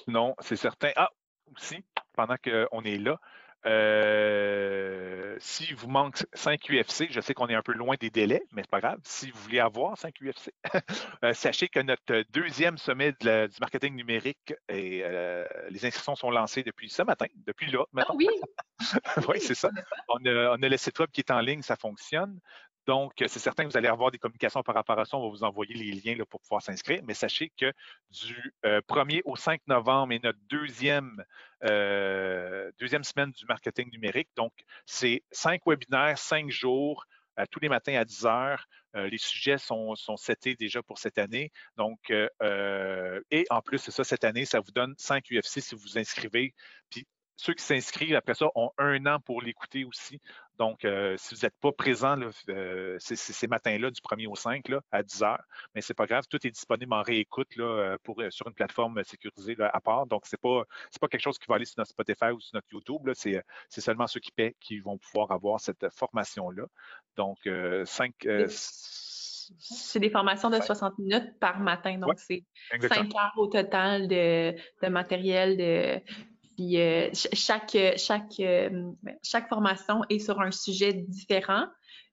Non, 0.09 0.35
c'est 0.41 0.57
certain. 0.57 0.91
Ah, 0.97 1.11
aussi, 1.57 1.85
pendant 2.15 2.37
qu'on 2.37 2.83
est 2.85 2.99
là, 2.99 3.19
euh, 3.65 5.37
si 5.39 5.73
vous 5.73 5.89
manque 5.89 6.27
5 6.33 6.61
UFC, 6.69 7.07
je 7.11 7.21
sais 7.21 7.33
qu'on 7.33 7.47
est 7.47 7.55
un 7.55 7.63
peu 7.63 7.73
loin 7.73 7.95
des 7.99 8.11
délais, 8.11 8.43
mais 8.53 8.63
c'est 8.63 8.71
pas 8.71 8.81
grave. 8.81 8.99
Si 9.05 9.31
vous 9.31 9.39
voulez 9.41 9.61
avoir 9.61 9.97
5 9.97 10.15
UFC, 10.21 10.53
euh, 11.25 11.33
sachez 11.33 11.69
que 11.69 11.79
notre 11.79 12.25
deuxième 12.31 12.77
sommet 12.77 13.13
du 13.13 13.61
marketing 13.61 13.95
numérique 13.95 14.53
et 14.69 15.03
euh, 15.05 15.45
les 15.71 15.87
inscriptions 15.87 16.17
sont 16.17 16.31
lancées 16.31 16.65
depuis 16.65 16.91
ce 16.91 17.03
matin, 17.03 17.27
depuis 17.47 17.71
là. 17.71 17.85
Ah 17.97 18.07
oui? 18.15 18.27
oui, 19.29 19.41
c'est 19.41 19.55
ça. 19.55 19.71
On 20.09 20.25
a, 20.27 20.57
on 20.57 20.63
a, 20.63 20.69
le 20.69 20.77
site 20.77 20.99
web 20.99 21.11
qui 21.13 21.21
est 21.21 21.31
en 21.31 21.41
ligne, 21.41 21.63
ça 21.63 21.77
fonctionne. 21.77 22.41
Donc, 22.87 23.13
c'est 23.17 23.39
certain 23.39 23.65
que 23.65 23.71
vous 23.71 23.77
allez 23.77 23.89
avoir 23.89 24.11
des 24.11 24.19
communications 24.19 24.63
par 24.63 24.75
rapport 24.75 24.99
à 24.99 25.05
ça. 25.05 25.17
On 25.17 25.23
va 25.23 25.29
vous 25.29 25.45
envoyer 25.45 25.75
les 25.75 25.93
liens 25.93 26.17
là, 26.17 26.25
pour 26.27 26.41
pouvoir 26.41 26.63
s'inscrire. 26.63 27.01
Mais 27.05 27.15
sachez 27.15 27.53
que 27.57 27.73
du 28.11 28.53
1er 28.65 29.19
euh, 29.19 29.23
au 29.25 29.37
5 29.37 29.61
novembre 29.69 30.13
est 30.13 30.23
notre 30.23 30.41
deuxième, 30.49 31.25
euh, 31.65 32.71
deuxième 32.81 33.05
semaine 33.05 33.31
du 33.31 33.47
marketing 33.47 33.91
numérique. 33.93 34.29
Donc, 34.37 34.53
c'est 34.85 35.23
cinq 35.31 35.63
webinaires, 35.67 36.19
cinq 36.19 36.51
jours, 36.51 37.07
euh, 37.39 37.45
tous 37.51 37.61
les 37.61 37.69
matins 37.69 37.95
à 37.95 38.05
10 38.05 38.27
heures. 38.27 38.67
les 38.95 39.19
sujets 39.19 39.57
sont, 39.57 39.95
sont 39.95 40.19
setés 40.19 40.55
déjà 40.55 40.83
pour 40.83 40.99
cette 40.99 41.17
année. 41.17 41.51
Donc, 41.77 42.11
et 42.11 43.47
en 43.49 43.63
plus, 43.63 43.79
c'est 43.79 43.91
ça, 43.91 44.05
cette 44.05 44.25
année, 44.25 44.45
ça 44.45 44.61
vous 44.61 44.73
donne 44.73 44.95
5 44.99 45.25
UFC 45.31 45.61
si 45.61 45.75
vous 45.75 45.81
vous 45.81 45.99
inscrivez. 45.99 46.53
Ceux 47.43 47.55
qui 47.55 47.65
s'inscrivent 47.65 48.15
après 48.15 48.35
ça 48.35 48.47
ont 48.55 48.71
un 48.79 49.05
an 49.07 49.19
pour 49.19 49.43
l'écouter 49.43 49.85
aussi. 49.85 50.21
Donc, 50.59 50.85
euh, 50.85 51.17
si 51.19 51.35
vous 51.35 51.41
n'êtes 51.41 51.59
pas 51.61 51.73
présent 51.73 52.17
euh, 52.49 52.97
ces 53.01 53.47
matins-là, 53.49 53.91
du 53.91 54.01
1er 54.01 54.29
au 54.29 54.37
5 54.37 54.69
là, 54.69 54.81
à 54.93 55.03
10 55.03 55.25
heures, 55.25 55.43
mais 55.75 55.81
c'est 55.81 55.93
pas 55.93 56.07
grave, 56.07 56.23
tout 56.31 56.39
est 56.47 56.53
disponible 56.53 56.95
en 56.95 57.03
réécoute 57.03 57.49
là, 57.57 57.65
euh, 57.65 57.97
pour, 58.05 58.23
sur 58.31 58.47
une 58.47 58.55
plateforme 58.55 59.03
sécurisée 59.03 59.57
à 59.59 59.81
part. 59.81 60.07
Donc, 60.07 60.27
ce 60.27 60.37
n'est 60.37 60.41
pas, 60.41 60.63
pas 61.01 61.09
quelque 61.09 61.21
chose 61.21 61.37
qui 61.37 61.47
va 61.49 61.57
aller 61.57 61.65
sur 61.65 61.75
notre 61.79 61.91
Spotify 61.91 62.27
ou 62.27 62.39
sur 62.39 62.55
notre 62.55 62.69
YouTube. 62.71 63.11
C'est 63.15 63.81
seulement 63.81 64.07
ceux 64.07 64.21
qui 64.21 64.31
paient 64.31 64.55
qui 64.61 64.79
vont 64.79 64.99
pouvoir 64.99 65.33
avoir 65.33 65.59
cette 65.59 65.89
formation-là. 65.93 66.67
Donc, 67.17 67.39
5. 67.85 68.15
c'est 69.59 69.99
des 69.99 70.11
formations 70.11 70.49
de 70.49 70.61
60 70.61 70.97
minutes 70.99 71.41
par 71.41 71.59
matin, 71.59 71.99
donc 71.99 72.15
c'est 72.19 72.45
5 72.81 73.13
heures 73.17 73.33
au 73.37 73.49
total 73.49 74.07
de, 74.07 74.55
de 74.81 74.89
matériel, 74.89 75.57
de, 75.57 76.01
puis 76.57 76.81
euh, 76.81 77.11
chaque, 77.33 77.77
chaque, 77.97 78.41
euh, 78.41 78.91
chaque 79.23 79.49
formation 79.49 80.03
est 80.09 80.19
sur 80.19 80.41
un 80.41 80.51
sujet 80.51 80.93
différent. 80.93 81.67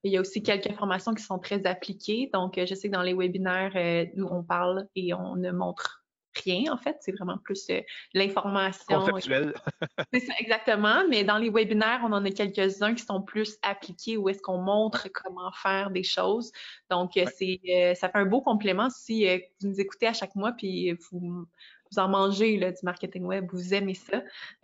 Il 0.04 0.14
y 0.14 0.18
a 0.18 0.22
aussi 0.22 0.42
quelques 0.42 0.74
formations 0.74 1.14
qui 1.14 1.24
sont 1.24 1.40
très 1.40 1.66
appliquées. 1.66 2.30
Donc, 2.34 2.58
euh, 2.58 2.66
je 2.66 2.74
sais 2.74 2.88
que 2.88 2.94
dans 2.94 3.02
les 3.02 3.14
webinaires, 3.14 3.74
nous, 4.16 4.28
on 4.28 4.44
parle 4.44 4.88
et 4.96 5.14
on 5.14 5.36
ne 5.36 5.52
montre 5.52 6.06
rien, 6.46 6.72
en 6.72 6.78
fait. 6.78 6.96
C'est 7.02 7.12
vraiment 7.12 7.38
plus 7.38 7.70
l'information. 8.14 9.00
Conceptuel. 9.00 9.54
c'est 10.14 10.22
ça, 10.22 10.34
exactement. 10.40 11.06
Mais 11.10 11.26
dans 11.26 11.38
les 11.38 11.50
webinaires, 11.50 12.00
on 12.06 12.14
en 12.14 12.24
a 12.24 12.32
quelques-uns 12.32 12.94
qui 12.94 13.04
sont 13.04 13.22
plus 13.22 13.58
appliqués 13.62 14.16
où 14.16 14.30
est-ce 14.30 14.42
qu'on 14.42 14.60
montre 14.60 15.10
comment 15.14 15.52
faire 15.52 15.92
des 15.92 16.04
choses. 16.04 16.54
Donc, 16.90 17.12
c'est 17.16 17.60
ça 17.96 18.08
fait 18.08 18.20
un 18.20 18.26
beau 18.26 18.42
complément 18.42 18.90
si 18.90 19.28
vous 19.62 19.68
nous 19.68 19.82
écoutez 19.82 20.08
à 20.08 20.14
chaque 20.14 20.36
mois 20.36 20.54
puis 20.54 20.94
vous 21.12 21.46
vous 21.92 22.00
en 22.00 22.08
mangez 22.08 22.58
là, 22.58 22.72
du 22.72 22.80
marketing 22.84 23.24
web, 23.24 23.48
vous 23.52 23.74
aimez 23.74 23.96
ça. 23.96 24.22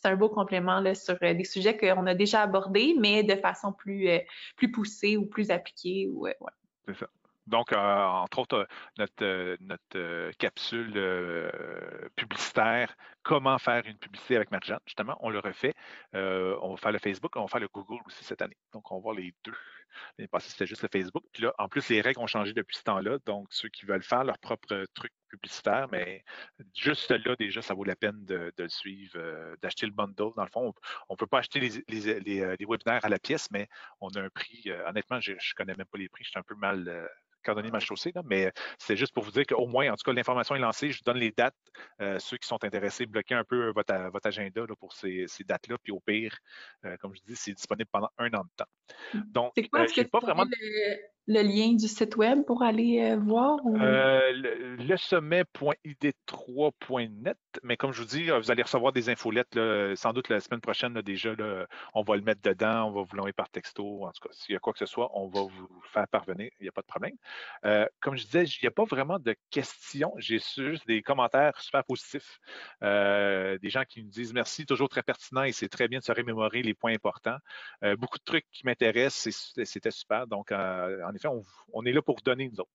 c'est 0.00 0.08
un 0.08 0.16
beau 0.16 0.28
complément 0.28 0.80
là, 0.80 0.94
sur 0.94 1.16
euh, 1.22 1.34
des 1.34 1.44
sujets 1.44 1.76
qu'on 1.76 2.06
a 2.06 2.14
déjà 2.14 2.42
abordés, 2.42 2.94
mais 2.98 3.22
de 3.22 3.34
façon 3.34 3.72
plus, 3.72 4.08
euh, 4.08 4.18
plus 4.56 4.70
poussée 4.70 5.16
ou 5.16 5.26
plus 5.26 5.50
appliquée. 5.50 6.08
C'est 6.86 6.96
ça. 6.96 7.06
Donc, 7.46 7.72
euh, 7.72 7.76
entre 7.76 8.40
autres, 8.40 8.68
notre, 8.98 9.56
notre 9.60 10.30
capsule 10.36 10.92
publicitaire, 12.14 12.94
comment 13.22 13.56
faire 13.58 13.86
une 13.86 13.96
publicité 13.96 14.36
avec 14.36 14.50
Marjan, 14.50 14.76
justement, 14.84 15.16
on 15.20 15.30
le 15.30 15.38
refait. 15.38 15.74
on 16.12 16.70
va 16.70 16.76
faire 16.76 16.92
le 16.92 16.98
Facebook, 16.98 17.34
on 17.36 17.42
va 17.42 17.48
faire 17.48 17.60
le 17.60 17.68
Google 17.72 18.02
aussi 18.06 18.22
cette 18.22 18.42
année. 18.42 18.56
Donc, 18.74 18.92
on 18.92 18.96
va 18.96 19.00
voir 19.00 19.14
les 19.14 19.32
deux. 19.44 19.54
L'année 20.16 20.28
passée, 20.28 20.50
c'était 20.50 20.66
juste 20.66 20.82
le 20.82 20.88
Facebook. 20.92 21.24
Puis 21.32 21.42
là, 21.42 21.54
en 21.58 21.68
plus, 21.68 21.88
les 21.88 22.00
règles 22.00 22.20
ont 22.20 22.26
changé 22.26 22.52
depuis 22.52 22.76
ce 22.76 22.82
temps-là. 22.84 23.18
Donc, 23.26 23.48
ceux 23.50 23.68
qui 23.68 23.86
veulent 23.86 24.02
faire 24.02 24.24
leur 24.24 24.38
propre 24.38 24.86
truc 24.94 25.12
publicitaire, 25.28 25.88
mais 25.92 26.24
juste 26.74 27.10
là, 27.10 27.36
déjà, 27.36 27.62
ça 27.62 27.74
vaut 27.74 27.84
la 27.84 27.96
peine 27.96 28.24
de, 28.24 28.52
le 28.56 28.68
suivre, 28.68 29.12
euh, 29.16 29.54
d'acheter 29.62 29.86
le 29.86 29.92
bundle. 29.92 30.32
Dans 30.36 30.44
le 30.44 30.50
fond, 30.50 30.74
on 31.08 31.14
ne 31.14 31.16
peut 31.16 31.26
pas 31.26 31.38
acheter 31.38 31.60
les, 31.60 32.08
euh, 32.08 32.56
les, 32.58 32.66
webinaires 32.66 33.04
à 33.04 33.08
la 33.08 33.18
pièce, 33.18 33.50
mais 33.50 33.68
on 34.00 34.08
a 34.10 34.20
un 34.20 34.30
prix. 34.30 34.62
Euh, 34.66 34.88
honnêtement, 34.88 35.20
je 35.20 35.32
ne 35.32 35.54
connais 35.56 35.74
même 35.74 35.86
pas 35.86 35.98
les 35.98 36.08
prix. 36.08 36.24
Je 36.24 36.30
suis 36.30 36.38
un 36.38 36.42
peu 36.42 36.54
mal 36.54 37.08
cordonnier 37.44 37.70
ma 37.70 37.80
chaussée, 37.80 38.12
mais 38.24 38.52
c'est 38.78 38.96
juste 38.96 39.12
pour 39.12 39.24
vous 39.24 39.30
dire 39.30 39.44
qu'au 39.46 39.66
moins, 39.66 39.90
en 39.90 39.96
tout 39.96 40.04
cas, 40.04 40.12
l'information 40.12 40.54
est 40.54 40.60
lancée. 40.60 40.90
Je 40.90 40.98
vous 40.98 41.04
donne 41.04 41.18
les 41.18 41.32
dates. 41.32 41.54
ceux 42.18 42.36
qui 42.36 42.46
sont 42.46 42.62
intéressés, 42.64 43.06
bloquez 43.06 43.34
un 43.34 43.44
peu 43.44 43.72
votre, 43.74 44.10
votre 44.10 44.26
agenda 44.26 44.62
pour 44.78 44.92
ces, 44.92 45.26
dates-là. 45.40 45.76
Puis 45.82 45.92
au 45.92 46.00
pire, 46.00 46.36
comme 47.00 47.14
je 47.14 47.20
dis, 47.26 47.36
c'est 47.36 47.52
disponible 47.52 47.88
pendant 47.90 48.10
un 48.18 48.28
an 48.34 48.42
de 48.42 48.50
temps. 48.56 48.70
Mmh. 49.14 49.20
Donc, 49.32 49.52
c'est 49.54 49.68
quoi, 49.68 49.80
euh, 49.82 50.04
pas 50.10 50.18
vraiment 50.20 50.44
le 50.44 50.96
lien 51.28 51.74
du 51.74 51.86
site 51.88 52.16
web 52.16 52.44
pour 52.44 52.62
aller 52.62 53.00
euh, 53.02 53.16
voir? 53.18 53.58
Euh, 53.66 54.32
le, 54.32 54.96
sommet.id3.net, 54.96 57.36
mais 57.62 57.76
comme 57.76 57.92
je 57.92 58.00
vous 58.00 58.08
dis, 58.08 58.30
vous 58.30 58.50
allez 58.50 58.62
recevoir 58.62 58.92
des 58.92 59.10
infolettes 59.10 59.58
sans 59.94 60.14
doute 60.14 60.30
la 60.30 60.40
semaine 60.40 60.60
prochaine 60.60 61.00
déjà. 61.02 61.34
on 61.94 62.02
va 62.02 62.16
le 62.16 62.22
mettre 62.22 62.40
dedans, 62.42 62.88
on 62.88 62.92
va 62.92 63.02
vous 63.02 63.14
l'envoyer 63.14 63.34
par 63.34 63.50
texto. 63.50 64.06
En 64.06 64.10
tout 64.10 64.26
cas, 64.26 64.30
s'il 64.32 64.54
y 64.54 64.56
a 64.56 64.58
quoi 64.58 64.72
que 64.72 64.78
ce 64.78 64.86
soit, 64.86 65.10
on 65.14 65.28
va 65.28 65.42
vous 65.42 65.68
faire 65.92 66.08
parvenir, 66.08 66.50
il 66.58 66.62
n'y 66.64 66.68
a 66.68 66.72
pas 66.72 66.80
de 66.80 66.86
problème. 66.86 67.14
Euh, 67.66 67.84
comme 68.00 68.16
je 68.16 68.24
disais, 68.24 68.44
il 68.44 68.58
n'y 68.62 68.68
a 68.68 68.72
pas 68.72 68.84
vraiment 68.84 69.18
de 69.18 69.36
questions. 69.50 70.14
J'ai 70.16 70.38
juste 70.38 70.86
des 70.86 71.02
commentaires 71.02 71.60
super 71.60 71.84
positifs. 71.84 72.40
des 72.80 73.70
gens 73.70 73.84
qui 73.86 74.02
me 74.02 74.10
disent 74.10 74.32
merci, 74.32 74.64
toujours 74.64 74.88
très 74.88 75.02
pertinent 75.02 75.42
et 75.42 75.52
c'est 75.52 75.68
très 75.68 75.88
bien 75.88 75.98
de 75.98 76.04
se 76.04 76.12
remémorer 76.12 76.62
les 76.62 76.72
points 76.74 76.94
importants. 76.94 77.36
beaucoup 77.98 78.16
de 78.18 78.24
trucs 78.24 78.46
qui 78.50 78.64
m'intéressent, 78.64 79.54
c'était 79.64 79.90
super. 79.90 80.26
Donc, 80.26 80.52
en 80.52 81.12
on, 81.72 81.84
est 81.84 81.92
là 81.92 82.02
pour 82.02 82.16
donner, 82.22 82.48
nous 82.48 82.60
autres. 82.60 82.70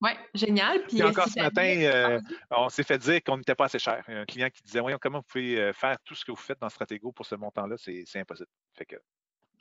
oui, 0.00 0.10
génial. 0.34 0.84
Puis, 0.86 1.02
encore 1.02 1.28
ce 1.28 1.40
matin, 1.40 1.62
euh, 1.62 2.20
on 2.50 2.68
s'est 2.68 2.82
fait 2.82 2.98
dire 2.98 3.22
qu'on 3.22 3.36
n'était 3.36 3.54
pas 3.54 3.66
assez 3.66 3.78
cher. 3.78 4.04
Un 4.08 4.24
client 4.24 4.48
qui 4.50 4.62
disait 4.62 4.80
Voyons, 4.80 4.98
comment 5.00 5.18
vous 5.18 5.26
pouvez 5.28 5.60
euh, 5.60 5.72
faire 5.72 5.96
tout 6.04 6.14
ce 6.14 6.24
que 6.24 6.32
vous 6.32 6.36
faites 6.36 6.60
dans 6.60 6.68
Stratego 6.68 7.12
pour 7.12 7.26
ce 7.26 7.34
montant-là, 7.34 7.76
c'est 7.78 8.04
impossible. 8.16 8.50
Fait 8.74 8.86
que, 8.86 8.96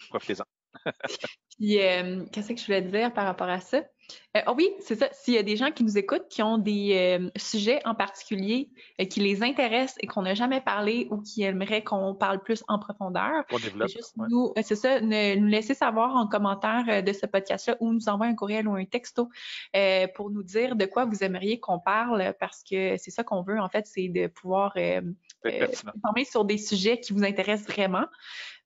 profitez-en. 0.10 0.46
Puis, 1.60 1.80
euh, 1.80 2.24
qu'est-ce 2.32 2.54
que 2.54 2.60
je 2.60 2.66
voulais 2.66 2.82
dire 2.82 3.14
par 3.14 3.26
rapport 3.26 3.50
à 3.50 3.60
ça? 3.60 3.78
Euh, 4.36 4.42
ah 4.46 4.54
oui, 4.54 4.70
c'est 4.82 4.96
ça. 4.96 5.08
S'il 5.14 5.34
y 5.34 5.38
a 5.38 5.44
des 5.44 5.56
gens 5.56 5.72
qui 5.72 5.84
nous 5.84 5.98
écoutent, 5.98 6.28
qui 6.28 6.44
ont 6.44 6.58
des 6.58 7.20
euh, 7.22 7.30
sujets 7.38 7.80
en 7.86 7.96
particulier 7.96 8.70
qui 9.10 9.22
les 9.22 9.44
intéressent 9.44 9.96
et 10.02 10.08
qu'on 10.08 10.24
n'a 10.24 10.34
jamais 10.34 10.60
parlé 10.60 11.08
ou 11.10 11.22
qui 11.22 11.44
aimeraient 11.44 11.84
qu'on 11.84 12.14
parle 12.14 12.42
plus 12.42 12.64
en 12.68 12.80
profondeur, 12.80 13.46
juste 13.88 14.16
nous, 14.18 14.54
c'est 14.62 14.76
ça, 14.76 15.00
nous 15.00 15.48
laisser 15.48 15.74
savoir 15.74 16.16
en 16.16 16.28
commentaire 16.28 17.02
de 17.02 17.14
ce 17.14 17.26
podcast-là 17.26 17.78
ou 17.80 17.94
nous 17.94 18.10
envoyer 18.10 18.34
un 18.34 18.36
courriel 18.36 18.68
ou 18.68 18.76
un 18.76 18.86
texto 18.86 19.30
pour 20.16 20.32
nous 20.32 20.44
dire 20.44 20.76
de 20.76 20.86
quoi 20.86 21.06
vous 21.06 21.24
aimeriez 21.24 21.60
qu'on 21.60 21.80
parle 21.80 22.34
parce 22.40 22.62
que 22.64 22.98
c'est 22.98 23.12
ça 23.12 23.24
qu'on 23.24 23.42
veut, 23.42 23.60
en 23.60 23.70
fait, 23.70 23.88
c'est 23.88 24.10
de 24.10 24.28
pouvoir 24.28 24.76
informer 25.46 26.26
sur 26.26 26.44
des 26.44 26.58
sujets 26.58 27.00
qui 27.00 27.14
vous 27.14 27.24
intéressent 27.24 27.68
vraiment. 27.74 28.06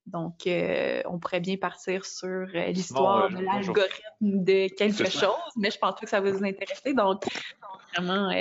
Donc, 0.07 0.47
euh, 0.47 1.01
on 1.05 1.19
pourrait 1.19 1.41
bien 1.41 1.57
partir 1.57 2.05
sur 2.05 2.29
euh, 2.29 2.67
l'histoire 2.67 3.25
euh, 3.25 3.29
de 3.29 3.43
l'algorithme 3.43 4.01
de 4.21 4.73
quelque 4.73 5.09
chose, 5.09 5.35
mais 5.57 5.69
je 5.69 5.77
pense 5.77 5.95
pas 5.95 6.01
que 6.01 6.07
ça 6.07 6.21
va 6.21 6.31
vous 6.31 6.45
intéresser. 6.45 6.93
Donc, 6.93 7.23
vraiment, 7.93 8.31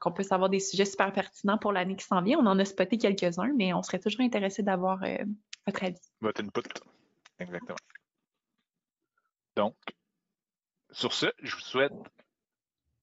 qu'on 0.00 0.12
peut 0.12 0.22
savoir 0.22 0.48
des 0.48 0.60
sujets 0.60 0.84
super 0.84 1.12
pertinents 1.12 1.58
pour 1.58 1.72
l'année 1.72 1.96
qui 1.96 2.04
s'en 2.04 2.22
vient. 2.22 2.38
On 2.38 2.46
en 2.46 2.58
a 2.60 2.64
spoté 2.64 2.96
quelques-uns, 2.96 3.52
mais 3.56 3.74
on 3.74 3.82
serait 3.82 3.98
toujours 3.98 4.20
intéressé 4.20 4.62
d'avoir 4.62 5.00
votre 5.66 5.82
avis. 5.82 6.00
Votre 6.20 6.42
input. 6.42 6.62
Exactement. 7.40 7.76
Donc, 9.56 9.74
sur 10.92 11.12
ce, 11.12 11.26
je 11.42 11.56
vous 11.56 11.60
souhaite 11.60 11.92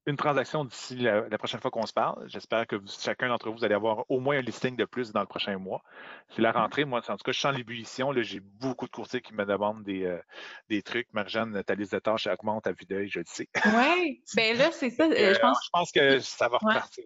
une 0.07 0.17
transaction 0.17 0.65
d'ici 0.65 0.95
la, 0.97 1.37
prochaine 1.37 1.59
fois 1.59 1.71
qu'on 1.71 1.85
se 1.85 1.93
parle. 1.93 2.27
J'espère 2.27 2.67
que 2.67 2.75
chacun 2.99 3.27
d'entre 3.27 3.49
vous, 3.49 3.63
allez 3.63 3.73
avoir 3.73 4.05
au 4.09 4.19
moins 4.19 4.37
un 4.37 4.41
listing 4.41 4.75
de 4.75 4.85
plus 4.85 5.11
dans 5.11 5.21
le 5.21 5.25
prochain 5.25 5.57
mois. 5.57 5.83
C'est 6.29 6.41
la 6.41 6.51
rentrée. 6.51 6.85
Moi, 6.85 7.01
en 7.07 7.17
tout 7.17 7.23
cas, 7.23 7.31
je 7.31 7.39
sens 7.39 7.55
l'ébullition. 7.55 8.13
J'ai 8.21 8.39
beaucoup 8.39 8.85
de 8.85 8.91
courtiers 8.91 9.21
qui 9.21 9.33
me 9.33 9.45
demandent 9.45 9.83
des, 9.83 10.05
euh, 10.05 10.21
des 10.69 10.83
trucs. 10.83 11.11
Marjane, 11.13 11.63
ta 11.63 11.73
liste 11.73 11.93
de 11.93 11.99
tâches 11.99 12.27
augmente 12.27 12.67
à 12.67 12.71
vue 12.71 12.85
d'œil, 12.85 13.09
je 13.09 13.19
le 13.19 13.25
sais. 13.27 13.49
Oui, 13.65 14.21
bien 14.35 14.53
là, 14.53 14.71
c'est 14.71 14.91
ça. 14.91 15.05
Euh, 15.05 15.33
je, 15.33 15.39
pense, 15.39 15.57
je 15.65 15.69
pense 15.71 15.91
que 15.91 16.19
ça 16.19 16.49
va 16.49 16.57
repartir. 16.57 17.05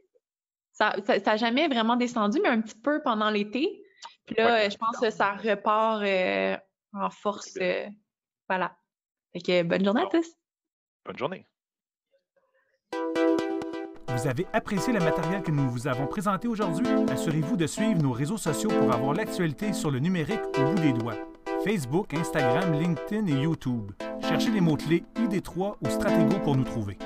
Ça 0.74 0.96
n'a 1.26 1.38
jamais 1.38 1.68
vraiment 1.68 1.96
descendu, 1.96 2.40
mais 2.42 2.50
un 2.50 2.62
petit 2.62 2.80
peu 2.80 3.02
pendant 3.02 3.30
l'été. 3.30 3.82
Puis 4.26 4.36
là, 4.36 4.70
je 4.70 4.78
pense 4.78 4.98
que 5.00 5.10
ça 5.10 5.34
repart 5.34 6.04
euh, 6.04 6.58
en 6.94 7.10
force. 7.10 7.58
voilà. 8.48 8.76
Fait 9.32 9.40
que 9.40 9.64
bonne 9.64 9.86
journée 9.86 10.02
à 10.02 10.08
tous. 10.08 10.28
Bonne 11.06 11.18
journée. 11.18 11.46
Vous 14.20 14.28
avez 14.28 14.48
apprécié 14.52 14.92
le 14.92 15.00
matériel 15.00 15.42
que 15.44 15.52
nous 15.52 15.70
vous 15.70 15.88
avons 15.88 16.06
présenté 16.06 16.50
aujourd'hui? 16.50 16.88
Assurez-vous 17.10 17.56
de 17.56 17.66
suivre 17.66 18.02
nos 18.02 18.12
réseaux 18.12 18.36
sociaux 18.36 18.70
pour 18.70 18.92
avoir 18.92 19.14
l'actualité 19.14 19.72
sur 19.72 19.92
le 19.92 20.00
numérique 20.00 20.42
au 20.58 20.72
bout 20.72 20.82
des 20.82 20.92
doigts. 20.92 21.16
Facebook, 21.64 22.14
Instagram, 22.14 22.74
LinkedIn 22.74 23.28
et 23.28 23.44
YouTube. 23.44 23.92
Cherchez 24.22 24.52
les 24.52 24.60
mots-clés 24.60 25.06
ID3 25.16 25.76
ou 25.82 25.90
Stratego 25.90 26.38
pour 26.40 26.58
nous 26.58 26.66
trouver. 26.66 26.98